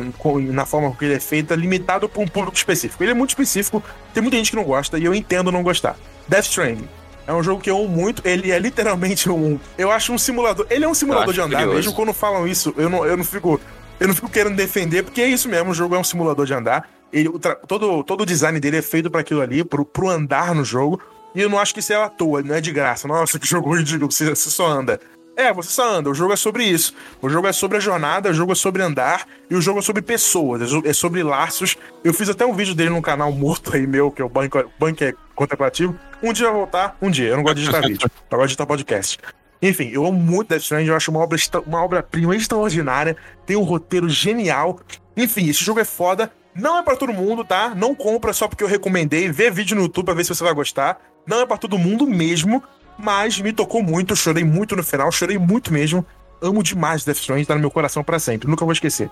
Na 0.52 0.66
forma 0.66 0.96
que 0.96 1.06
ele 1.06 1.16
é 1.16 1.20
feito, 1.20 1.54
é 1.54 1.56
limitado 1.56 2.08
pra 2.08 2.22
um 2.22 2.28
público 2.28 2.56
específico. 2.56 3.04
Ele 3.04 3.12
é 3.12 3.14
muito 3.14 3.32
específico, 3.32 3.84
tem 4.14 4.22
muita 4.22 4.38
gente 4.38 4.52
que 4.52 4.56
não 4.56 4.64
gosta, 4.64 4.98
e 4.98 5.06
eu 5.06 5.14
entendo 5.14 5.52
não 5.52 5.64
gostar. 5.64 5.98
Death 6.28 6.46
Stranding. 6.46 6.88
É 7.26 7.34
um 7.34 7.42
jogo 7.42 7.62
que 7.62 7.70
eu 7.70 7.78
amo 7.78 7.88
muito. 7.88 8.22
Ele 8.26 8.52
é 8.52 8.60
literalmente 8.60 9.30
um. 9.30 9.60
Eu 9.78 9.92
acho 9.92 10.12
um 10.14 10.18
simulador. 10.18 10.66
Ele 10.70 10.86
é 10.86 10.88
um 10.88 10.94
simulador 10.94 11.34
de 11.34 11.42
andar, 11.42 11.60
curioso. 11.60 11.76
mesmo 11.76 11.94
quando 11.94 12.14
falam 12.14 12.48
isso, 12.48 12.74
eu 12.78 12.90
não, 12.90 13.06
eu 13.06 13.18
não 13.18 13.24
fico. 13.24 13.60
Eu 14.00 14.08
não 14.08 14.16
fico 14.16 14.30
querendo 14.30 14.56
defender, 14.56 15.04
porque 15.04 15.22
é 15.22 15.28
isso 15.28 15.48
mesmo, 15.48 15.72
o 15.72 15.74
jogo 15.74 15.96
é 15.96 16.00
um 16.00 16.04
simulador 16.04 16.46
de 16.46 16.54
andar. 16.54 16.90
Ele, 17.12 17.30
todo, 17.68 18.04
todo 18.04 18.22
o 18.22 18.26
design 18.26 18.60
dele 18.60 18.78
é 18.78 18.82
feito 18.82 19.10
para 19.10 19.22
aquilo 19.22 19.40
ali, 19.40 19.64
pro, 19.64 19.86
pro 19.86 20.10
andar 20.10 20.54
no 20.54 20.66
jogo. 20.66 21.00
E 21.36 21.42
eu 21.42 21.50
não 21.50 21.60
acho 21.60 21.74
que 21.74 21.80
isso 21.80 21.94
é 21.94 21.96
à 21.96 22.10
toa, 22.10 22.42
não 22.42 22.56
é 22.56 22.62
de 22.62 22.72
graça. 22.72 23.08
Nossa, 23.08 23.40
que 23.40 23.48
jogo 23.48 23.76
ridículo, 23.76 24.12
você, 24.12 24.30
você 24.30 24.50
só 24.50 24.68
anda. 24.68 25.00
É, 25.36 25.52
você 25.52 25.70
só 25.72 25.96
anda, 25.96 26.10
o 26.12 26.14
jogo 26.14 26.32
é 26.32 26.36
sobre 26.36 26.64
isso. 26.64 26.94
O 27.22 27.28
jogo 27.28 27.48
é 27.48 27.52
sobre 27.54 27.78
a 27.78 27.80
jornada, 27.80 28.30
o 28.30 28.34
jogo 28.34 28.52
é 28.52 28.56
sobre 28.56 28.84
andar, 28.84 29.26
e 29.50 29.56
o 29.56 29.62
jogo 29.62 29.80
é 29.80 29.82
sobre 29.82 30.02
pessoas, 30.04 30.62
é 30.62 30.90
é 30.90 30.94
sobre 30.94 31.24
laços. 31.24 31.76
Eu 32.04 32.14
fiz 32.14 32.30
até 32.30 32.46
um 32.46 32.54
vídeo 32.54 32.76
dele 32.76 32.92
num 32.92 33.02
canal 33.02 33.32
morto 33.32 33.76
aí 33.76 33.88
meu, 33.88 34.12
que 34.12 34.22
é 34.22 34.26
o 34.26 34.30
Bunker, 34.30 34.68
Bunker 34.80 35.16
Contemplativo. 35.34 35.98
Um 36.22 36.32
dia 36.32 36.46
vai 36.46 36.56
voltar, 36.56 36.96
um 37.02 37.10
dia. 37.10 37.30
Eu 37.30 37.38
não 37.38 37.44
gosto 37.44 37.56
de 37.56 37.62
digitar 37.62 37.82
vídeo, 37.88 38.06
eu 38.06 38.10
gosto 38.30 38.42
de 38.42 38.48
digitar 38.50 38.68
podcast. 38.68 39.18
Enfim, 39.60 39.90
eu 39.92 40.06
amo 40.06 40.20
muito 40.20 40.50
Death 40.50 40.62
Stranding, 40.62 40.90
eu 40.90 40.96
acho 40.96 41.10
uma 41.10 41.22
obra 41.22 41.36
extra- 41.38 41.62
uma 41.62 41.82
obra-prima 41.84 42.36
extraordinária, 42.36 43.18
tem 43.46 43.56
um 43.56 43.64
roteiro 43.64 44.08
genial. 44.10 44.80
Enfim, 45.18 45.50
esse 45.50 45.64
jogo 45.64 45.80
é 45.80 45.86
foda. 45.86 46.32
Não 46.54 46.78
é 46.78 46.84
pra 46.84 46.96
todo 46.96 47.12
mundo, 47.12 47.44
tá? 47.44 47.74
Não 47.74 47.96
compra 47.96 48.34
só 48.34 48.48
porque 48.48 48.64
eu 48.64 48.68
recomendei. 48.68 49.32
Vê 49.32 49.50
vídeo 49.50 49.76
no 49.76 49.82
YouTube 49.84 50.06
pra 50.06 50.14
ver 50.14 50.24
se 50.26 50.36
você 50.36 50.44
vai 50.44 50.54
gostar. 50.54 51.00
Não 51.26 51.40
é 51.42 51.46
pra 51.48 51.58
todo 51.58 51.78
mundo 51.80 52.06
mesmo, 52.06 52.62
mas 52.98 53.40
me 53.40 53.52
tocou 53.54 53.82
muito. 53.84 54.16
Chorei 54.16 54.44
muito 54.44 54.76
no 54.76 54.84
final, 54.84 55.12
chorei 55.12 55.38
muito 55.38 55.72
mesmo. 55.74 56.06
Amo 56.42 56.62
demais 56.62 57.06
Death 57.06 57.18
Stranding, 57.18 57.46
tá 57.46 57.54
no 57.56 57.62
meu 57.62 57.72
coração 57.72 58.04
pra 58.04 58.20
sempre. 58.20 58.50
Nunca 58.50 58.66
vou 58.66 58.74
esquecer. 58.74 59.10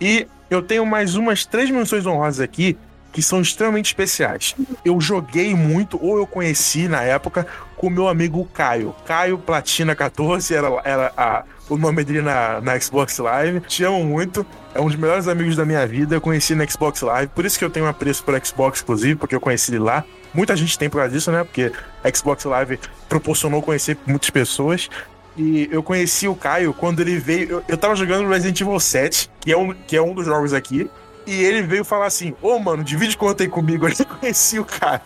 E 0.00 0.26
eu 0.48 0.62
tenho 0.62 0.86
mais 0.86 1.14
umas 1.14 1.44
três 1.44 1.70
menções 1.70 2.06
honrosas 2.06 2.40
aqui 2.40 2.76
que 3.12 3.20
são 3.20 3.40
extremamente 3.42 3.86
especiais. 3.86 4.54
Eu 4.84 5.00
joguei 5.00 5.52
muito, 5.54 5.98
ou 6.02 6.16
eu 6.16 6.26
conheci 6.26 6.86
na 6.88 7.02
época, 7.02 7.44
com 7.76 7.90
meu 7.90 8.06
amigo 8.08 8.44
Caio. 8.54 8.94
Caio 9.04 9.36
Platina 9.36 9.94
14 9.96 10.54
era, 10.54 10.68
era 10.84 11.12
a- 11.16 11.42
o 11.68 11.76
nome 11.76 12.04
dele 12.04 12.22
na, 12.22 12.60
na 12.60 12.78
Xbox 12.78 13.18
Live. 13.18 13.60
Te 13.62 13.82
amo 13.84 14.04
muito. 14.04 14.46
É 14.74 14.80
um 14.80 14.86
dos 14.86 14.94
melhores 14.96 15.26
amigos 15.28 15.56
da 15.56 15.64
minha 15.64 15.84
vida. 15.86 16.14
Eu 16.14 16.20
conheci 16.20 16.54
na 16.54 16.64
Xbox 16.66 17.02
Live. 17.02 17.32
Por 17.34 17.44
isso 17.44 17.58
que 17.58 17.64
eu 17.64 17.70
tenho 17.70 17.84
um 17.86 17.88
apreço 17.88 18.22
por 18.24 18.40
Xbox, 18.44 18.80
inclusive, 18.80 19.16
porque 19.16 19.34
eu 19.34 19.40
conheci 19.40 19.72
ele 19.72 19.80
lá. 19.80 20.04
Muita 20.32 20.56
gente 20.56 20.78
tem 20.78 20.88
por 20.88 20.98
causa 20.98 21.12
disso, 21.12 21.30
né? 21.32 21.44
Porque 21.44 21.72
Xbox 22.14 22.44
Live 22.44 22.78
proporcionou 23.08 23.60
conhecer 23.62 23.96
muitas 24.06 24.30
pessoas. 24.30 24.88
E 25.36 25.68
eu 25.70 25.82
conheci 25.82 26.28
o 26.28 26.34
Caio 26.34 26.72
quando 26.74 27.00
ele 27.00 27.18
veio. 27.18 27.50
Eu, 27.50 27.64
eu 27.68 27.76
tava 27.76 27.96
jogando 27.96 28.28
Resident 28.28 28.60
Evil 28.60 28.78
7, 28.78 29.30
que 29.40 29.52
é 29.52 29.56
um, 29.56 29.72
que 29.72 29.96
é 29.96 30.02
um 30.02 30.14
dos 30.14 30.26
jogos 30.26 30.52
aqui. 30.52 30.90
E 31.26 31.42
ele 31.42 31.62
veio 31.62 31.84
falar 31.84 32.06
assim: 32.06 32.34
Ô, 32.42 32.58
mano, 32.58 32.82
divide 32.82 33.16
conta 33.16 33.42
aí 33.42 33.48
comigo. 33.48 33.86
Eu 33.88 34.06
conheci 34.06 34.58
o 34.58 34.64
cara. 34.64 35.02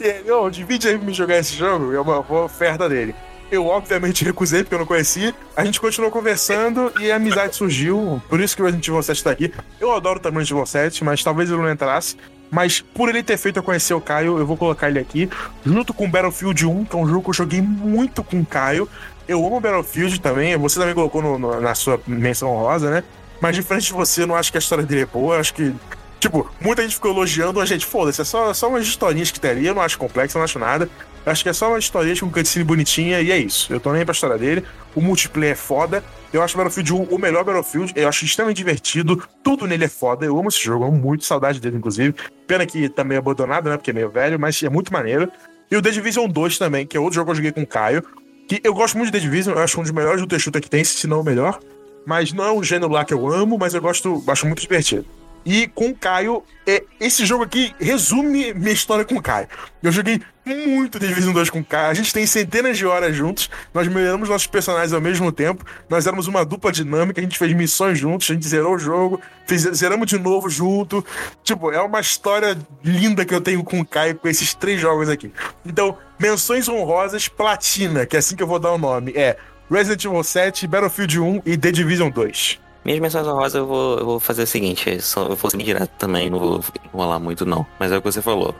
E 0.00 0.04
ele, 0.04 0.30
ô, 0.30 0.50
divide 0.50 0.88
aí 0.88 0.96
pra 0.96 1.06
me 1.06 1.12
jogar 1.12 1.38
esse 1.38 1.54
jogo. 1.54 1.92
É 1.92 2.00
uma 2.00 2.18
oferta 2.44 2.88
dele. 2.88 3.14
Eu, 3.50 3.66
obviamente, 3.66 4.24
recusei 4.26 4.62
porque 4.62 4.74
eu 4.74 4.78
não 4.78 4.86
conhecia. 4.86 5.34
A 5.56 5.64
gente 5.64 5.80
continuou 5.80 6.10
conversando 6.10 6.92
e 7.00 7.12
a 7.12 7.16
amizade 7.16 7.54
surgiu. 7.54 8.20
Por 8.28 8.40
isso 8.40 8.56
que 8.56 8.62
o 8.62 8.64
Resident 8.64 8.88
Evil 8.88 9.02
7 9.02 9.24
tá 9.24 9.30
aqui. 9.30 9.52
Eu 9.78 9.92
adoro 9.92 10.18
também 10.18 10.38
o 10.38 10.40
Resident 10.40 10.58
Evil 10.58 10.66
7, 10.66 11.04
mas 11.04 11.22
talvez 11.22 11.50
ele 11.50 11.60
não 11.60 11.70
entrasse. 11.70 12.16
Mas 12.50 12.80
por 12.80 13.08
ele 13.08 13.22
ter 13.22 13.36
feito 13.36 13.56
eu 13.58 13.62
conhecer 13.62 13.94
o 13.94 14.00
Caio, 14.00 14.38
eu 14.38 14.46
vou 14.46 14.56
colocar 14.56 14.88
ele 14.88 14.98
aqui. 14.98 15.28
Junto 15.64 15.92
com 15.92 16.08
Battlefield 16.08 16.66
1, 16.66 16.84
que 16.84 16.94
é 16.94 16.98
um 16.98 17.06
jogo 17.06 17.22
que 17.24 17.30
eu 17.30 17.34
joguei 17.34 17.60
muito 17.60 18.22
com 18.22 18.40
o 18.40 18.46
Caio. 18.46 18.88
Eu 19.26 19.44
amo 19.44 19.60
Battlefield 19.60 20.20
também. 20.20 20.56
Você 20.56 20.78
também 20.78 20.94
colocou 20.94 21.20
no- 21.22 21.38
no- 21.38 21.60
na 21.60 21.74
sua 21.74 22.00
menção 22.06 22.50
honrosa, 22.50 22.90
né? 22.90 23.02
Mas 23.40 23.56
diferente 23.56 23.86
de 23.86 23.92
você, 23.92 24.22
eu 24.22 24.26
não 24.26 24.36
acho 24.36 24.52
que 24.52 24.58
a 24.58 24.60
história 24.60 24.84
dele 24.84 25.02
é 25.02 25.06
boa. 25.06 25.34
Eu 25.36 25.40
acho 25.40 25.52
que. 25.54 25.74
Tipo, 26.20 26.48
muita 26.60 26.82
gente 26.82 26.94
ficou 26.94 27.10
elogiando, 27.10 27.60
a 27.60 27.66
gente, 27.66 27.84
foda-se, 27.84 28.20
é 28.20 28.24
só, 28.24 28.54
só 28.54 28.68
umas 28.68 28.84
historinhas 28.86 29.30
que 29.30 29.46
ali, 29.46 29.66
eu 29.66 29.74
não 29.74 29.82
acho 29.82 29.98
complexo, 29.98 30.36
eu 30.36 30.40
não 30.40 30.44
acho 30.44 30.58
nada. 30.58 30.88
Acho 31.26 31.42
que 31.42 31.48
é 31.48 31.52
só 31.52 31.68
uma 31.68 31.78
historinha 31.78 32.14
com 32.20 32.30
cutscene 32.30 32.64
bonitinha 32.64 33.20
e 33.20 33.32
é 33.32 33.38
isso. 33.38 33.72
Eu 33.72 33.80
tô 33.80 33.92
nem 33.92 34.04
pra 34.04 34.12
história 34.12 34.36
dele. 34.36 34.64
O 34.94 35.00
multiplayer 35.00 35.52
é 35.52 35.56
foda. 35.56 36.04
Eu 36.32 36.42
acho 36.42 36.56
Battlefield 36.56 36.92
1 36.92 37.02
o 37.04 37.18
melhor 37.18 37.44
Battlefield. 37.44 37.92
Eu 37.96 38.08
acho 38.08 38.24
extremamente 38.24 38.58
divertido. 38.58 39.22
Tudo 39.42 39.66
nele 39.66 39.84
é 39.84 39.88
foda. 39.88 40.26
Eu 40.26 40.38
amo 40.38 40.48
esse 40.48 40.62
jogo, 40.62 40.84
eu 40.84 40.88
amo 40.88 40.98
muito, 40.98 41.24
saudade 41.24 41.60
dele, 41.60 41.78
inclusive. 41.78 42.14
Pena 42.46 42.66
que 42.66 42.88
tá 42.90 43.02
meio 43.02 43.20
abandonado, 43.20 43.70
né? 43.70 43.76
Porque 43.76 43.90
é 43.90 43.94
meio 43.94 44.10
velho, 44.10 44.38
mas 44.38 44.62
é 44.62 44.68
muito 44.68 44.92
maneiro. 44.92 45.30
E 45.70 45.76
o 45.76 45.80
The 45.80 45.90
Division 45.90 46.28
2 46.28 46.58
também, 46.58 46.86
que 46.86 46.96
é 46.96 47.00
outro 47.00 47.14
jogo 47.14 47.26
que 47.26 47.30
eu 47.32 47.36
joguei 47.36 47.52
com 47.52 47.62
o 47.62 47.66
Caio. 47.66 48.04
Que 48.46 48.60
eu 48.62 48.74
gosto 48.74 48.98
muito 48.98 49.10
de 49.10 49.12
The 49.12 49.20
Division, 49.20 49.56
eu 49.56 49.62
acho 49.62 49.80
um 49.80 49.82
dos 49.82 49.92
melhores 49.92 50.20
shooter 50.20 50.38
shooter 50.38 50.60
que 50.60 50.68
tem, 50.68 50.84
se 50.84 51.06
não 51.06 51.20
o 51.20 51.24
melhor. 51.24 51.58
Mas 52.06 52.34
não 52.34 52.44
é 52.44 52.52
um 52.52 52.62
gênero 52.62 52.92
lá 52.92 53.02
que 53.02 53.14
eu 53.14 53.26
amo, 53.32 53.56
mas 53.58 53.72
eu 53.72 53.80
gosto, 53.80 54.22
acho 54.28 54.46
muito 54.46 54.60
divertido. 54.60 55.06
E 55.44 55.66
com 55.68 55.88
o 55.88 55.94
Caio, 55.94 56.42
é, 56.66 56.82
esse 57.00 57.24
jogo 57.24 57.44
aqui 57.44 57.74
resume 57.78 58.52
minha 58.54 58.72
história 58.72 59.04
com 59.04 59.14
o 59.16 59.22
Caio. 59.22 59.48
Eu 59.82 59.92
joguei 59.92 60.20
muito 60.44 60.98
Division 60.98 61.32
2 61.32 61.50
com 61.50 61.64
Caio. 61.64 61.90
A 61.90 61.94
gente 61.94 62.12
tem 62.12 62.26
centenas 62.26 62.76
de 62.76 62.84
horas 62.84 63.16
juntos. 63.16 63.48
Nós 63.72 63.88
melhoramos 63.88 64.28
nossos 64.28 64.46
personagens 64.46 64.92
ao 64.92 65.00
mesmo 65.00 65.32
tempo. 65.32 65.64
Nós 65.88 66.06
éramos 66.06 66.26
uma 66.26 66.44
dupla 66.44 66.70
dinâmica. 66.70 67.20
A 67.20 67.24
gente 67.24 67.38
fez 67.38 67.52
missões 67.54 67.98
juntos. 67.98 68.30
A 68.30 68.34
gente 68.34 68.46
zerou 68.46 68.74
o 68.74 68.78
jogo. 68.78 69.20
Fez, 69.46 69.62
zeramos 69.62 70.06
de 70.06 70.18
novo 70.18 70.50
junto. 70.50 71.04
Tipo, 71.42 71.72
é 71.72 71.80
uma 71.80 72.00
história 72.00 72.56
linda 72.84 73.24
que 73.24 73.34
eu 73.34 73.40
tenho 73.40 73.64
com 73.64 73.80
o 73.80 73.86
Caio 73.86 74.16
com 74.16 74.28
esses 74.28 74.52
três 74.54 74.80
jogos 74.80 75.08
aqui. 75.08 75.32
Então, 75.64 75.96
menções 76.18 76.68
honrosas 76.68 77.26
platina, 77.28 78.04
que 78.04 78.16
é 78.16 78.18
assim 78.18 78.36
que 78.36 78.42
eu 78.42 78.46
vou 78.46 78.58
dar 78.58 78.72
o 78.72 78.78
nome. 78.78 79.12
É 79.14 79.36
Resident 79.70 80.04
Evil 80.04 80.22
7, 80.22 80.66
Battlefield 80.66 81.20
1 81.20 81.42
e 81.46 81.56
The 81.56 81.72
Division 81.72 82.10
2. 82.10 82.60
Minhas 82.84 83.00
menções 83.00 83.26
honrosas 83.26 83.54
eu 83.54 83.66
vou, 83.66 83.98
eu 83.98 84.04
vou 84.04 84.20
fazer 84.20 84.42
o 84.42 84.46
seguinte, 84.46 84.90
eu 84.90 85.22
eu 85.22 85.36
vou 85.36 85.50
ser 85.50 85.56
direto 85.56 85.90
também, 85.98 86.28
não 86.28 86.38
vou 86.38 86.64
enrolar 86.92 87.18
muito 87.18 87.46
não. 87.46 87.66
Mas 87.78 87.90
é 87.90 87.96
o 87.96 88.02
que 88.02 88.12
você 88.12 88.20
falou. 88.20 88.54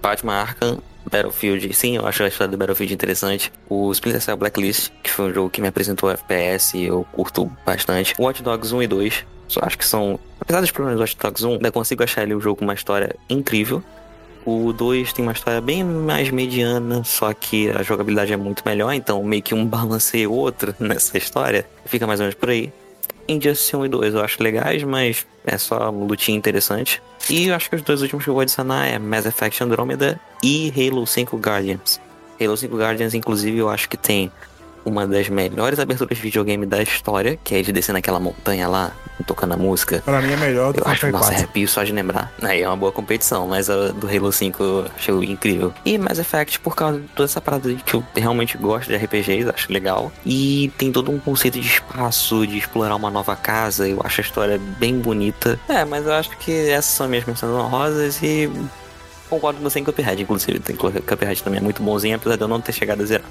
Batman 0.00 0.34
Arkham, 0.34 0.78
Battlefield, 1.08 1.72
sim, 1.74 1.96
eu 1.96 2.06
acho 2.06 2.22
a 2.22 2.28
história 2.28 2.50
do 2.50 2.56
Battlefield 2.56 2.92
interessante. 2.92 3.52
O 3.68 3.90
Splinter 3.92 4.20
Cell 4.20 4.36
Blacklist, 4.36 4.90
que 5.02 5.10
foi 5.10 5.30
um 5.30 5.34
jogo 5.34 5.50
que 5.50 5.60
me 5.60 5.68
apresentou 5.68 6.10
FPS 6.10 6.78
eu 6.78 7.06
curto 7.12 7.50
bastante. 7.64 8.14
Watch 8.18 8.42
Dogs 8.42 8.74
1 8.74 8.82
e 8.82 8.86
2, 8.86 9.26
só 9.48 9.60
acho 9.62 9.78
que 9.78 9.86
são... 9.86 10.18
Apesar 10.40 10.60
dos 10.60 10.70
problemas 10.70 10.98
do 10.98 11.00
Watch 11.00 11.16
Dogs 11.16 11.46
1, 11.46 11.52
ainda 11.52 11.72
consigo 11.72 12.02
achar 12.02 12.22
ele 12.22 12.34
um 12.34 12.40
jogo 12.40 12.56
com 12.56 12.64
uma 12.64 12.74
história 12.74 13.16
incrível. 13.28 13.82
O 14.44 14.72
2 14.72 15.12
tem 15.12 15.24
uma 15.24 15.32
história 15.32 15.60
bem 15.60 15.84
mais 15.84 16.30
mediana, 16.30 17.04
só 17.04 17.34
que 17.34 17.68
a 17.70 17.82
jogabilidade 17.82 18.32
é 18.32 18.36
muito 18.36 18.62
melhor, 18.64 18.92
então 18.92 19.22
meio 19.22 19.42
que 19.42 19.54
um 19.54 19.64
balanceia 19.66 20.28
o 20.28 20.32
outro 20.32 20.74
nessa 20.78 21.18
história. 21.18 21.66
Fica 21.84 22.06
mais 22.06 22.20
ou 22.20 22.24
menos 22.24 22.34
por 22.34 22.50
aí. 22.50 22.72
Injustice 23.28 23.76
1 23.76 23.84
e 23.84 23.88
2 23.88 24.14
eu 24.14 24.24
acho 24.24 24.42
legais, 24.42 24.82
mas 24.82 25.26
é 25.46 25.58
só 25.58 25.90
lutinha 25.90 26.36
interessante. 26.36 27.02
E 27.28 27.48
eu 27.48 27.54
acho 27.54 27.68
que 27.68 27.76
os 27.76 27.82
dois 27.82 28.00
últimos 28.00 28.24
que 28.24 28.30
eu 28.30 28.34
vou 28.34 28.40
adicionar 28.40 28.86
é 28.86 28.98
Mass 28.98 29.26
Effect 29.26 29.62
Andromeda 29.62 30.18
e 30.42 30.72
Halo 30.74 31.06
5 31.06 31.36
Guardians. 31.36 32.00
Halo 32.40 32.56
5 32.56 32.76
Guardians, 32.76 33.12
inclusive, 33.12 33.58
eu 33.58 33.68
acho 33.68 33.88
que 33.88 33.96
tem 33.96 34.32
uma 34.88 35.06
das 35.06 35.28
melhores 35.28 35.78
aberturas 35.78 36.16
de 36.16 36.22
videogame 36.22 36.66
da 36.66 36.82
história, 36.82 37.38
que 37.42 37.54
é 37.54 37.62
de 37.62 37.72
descer 37.72 37.92
naquela 37.92 38.18
montanha 38.18 38.68
lá, 38.68 38.92
tocando 39.26 39.54
a 39.54 39.56
música. 39.56 40.02
Pra 40.04 40.20
mim 40.20 40.32
é 40.32 40.36
melhor 40.36 40.72
do 40.72 40.82
que 40.82 40.88
acho, 40.88 41.06
nossa, 41.10 41.26
4. 41.26 41.36
arrepio 41.36 41.68
só 41.68 41.84
de 41.84 41.92
lembrar. 41.92 42.32
Aí 42.42 42.62
é 42.62 42.68
uma 42.68 42.76
boa 42.76 42.92
competição, 42.92 43.46
mas 43.46 43.68
a 43.68 43.88
do 43.88 44.08
Halo 44.08 44.32
5 44.32 44.62
eu 44.62 44.86
achei 44.96 45.14
incrível. 45.24 45.72
E 45.84 45.98
Mass 45.98 46.18
Effect, 46.18 46.60
por 46.60 46.74
causa 46.74 47.00
de 47.00 47.06
toda 47.08 47.24
essa 47.24 47.40
parada 47.40 47.72
que 47.74 47.94
eu 47.94 48.04
realmente 48.16 48.56
gosto 48.56 48.88
de 48.88 48.96
RPGs, 48.96 49.50
acho 49.50 49.72
legal. 49.72 50.10
E 50.24 50.72
tem 50.78 50.90
todo 50.90 51.10
um 51.10 51.18
conceito 51.18 51.60
de 51.60 51.66
espaço, 51.66 52.46
de 52.46 52.58
explorar 52.58 52.96
uma 52.96 53.10
nova 53.10 53.36
casa, 53.36 53.86
eu 53.88 54.00
acho 54.04 54.20
a 54.20 54.24
história 54.24 54.60
bem 54.78 54.98
bonita. 54.98 55.58
É, 55.68 55.84
mas 55.84 56.06
eu 56.06 56.12
acho 56.12 56.30
que 56.38 56.70
essas 56.70 56.92
são 56.92 57.08
minhas 57.08 57.24
menções 57.24 57.52
honrosas 57.52 58.22
e 58.22 58.50
concordo 59.28 59.58
com 59.58 59.68
você 59.68 59.78
em 59.78 59.84
Cuphead, 59.84 60.22
inclusive. 60.22 60.58
Tem 60.60 60.76
Cuphead 60.76 61.42
também 61.42 61.58
é 61.58 61.62
muito 61.62 61.82
bonzinho, 61.82 62.16
apesar 62.16 62.36
de 62.36 62.42
eu 62.42 62.48
não 62.48 62.60
ter 62.60 62.72
chegado 62.72 63.02
a 63.02 63.06
zerar. 63.06 63.28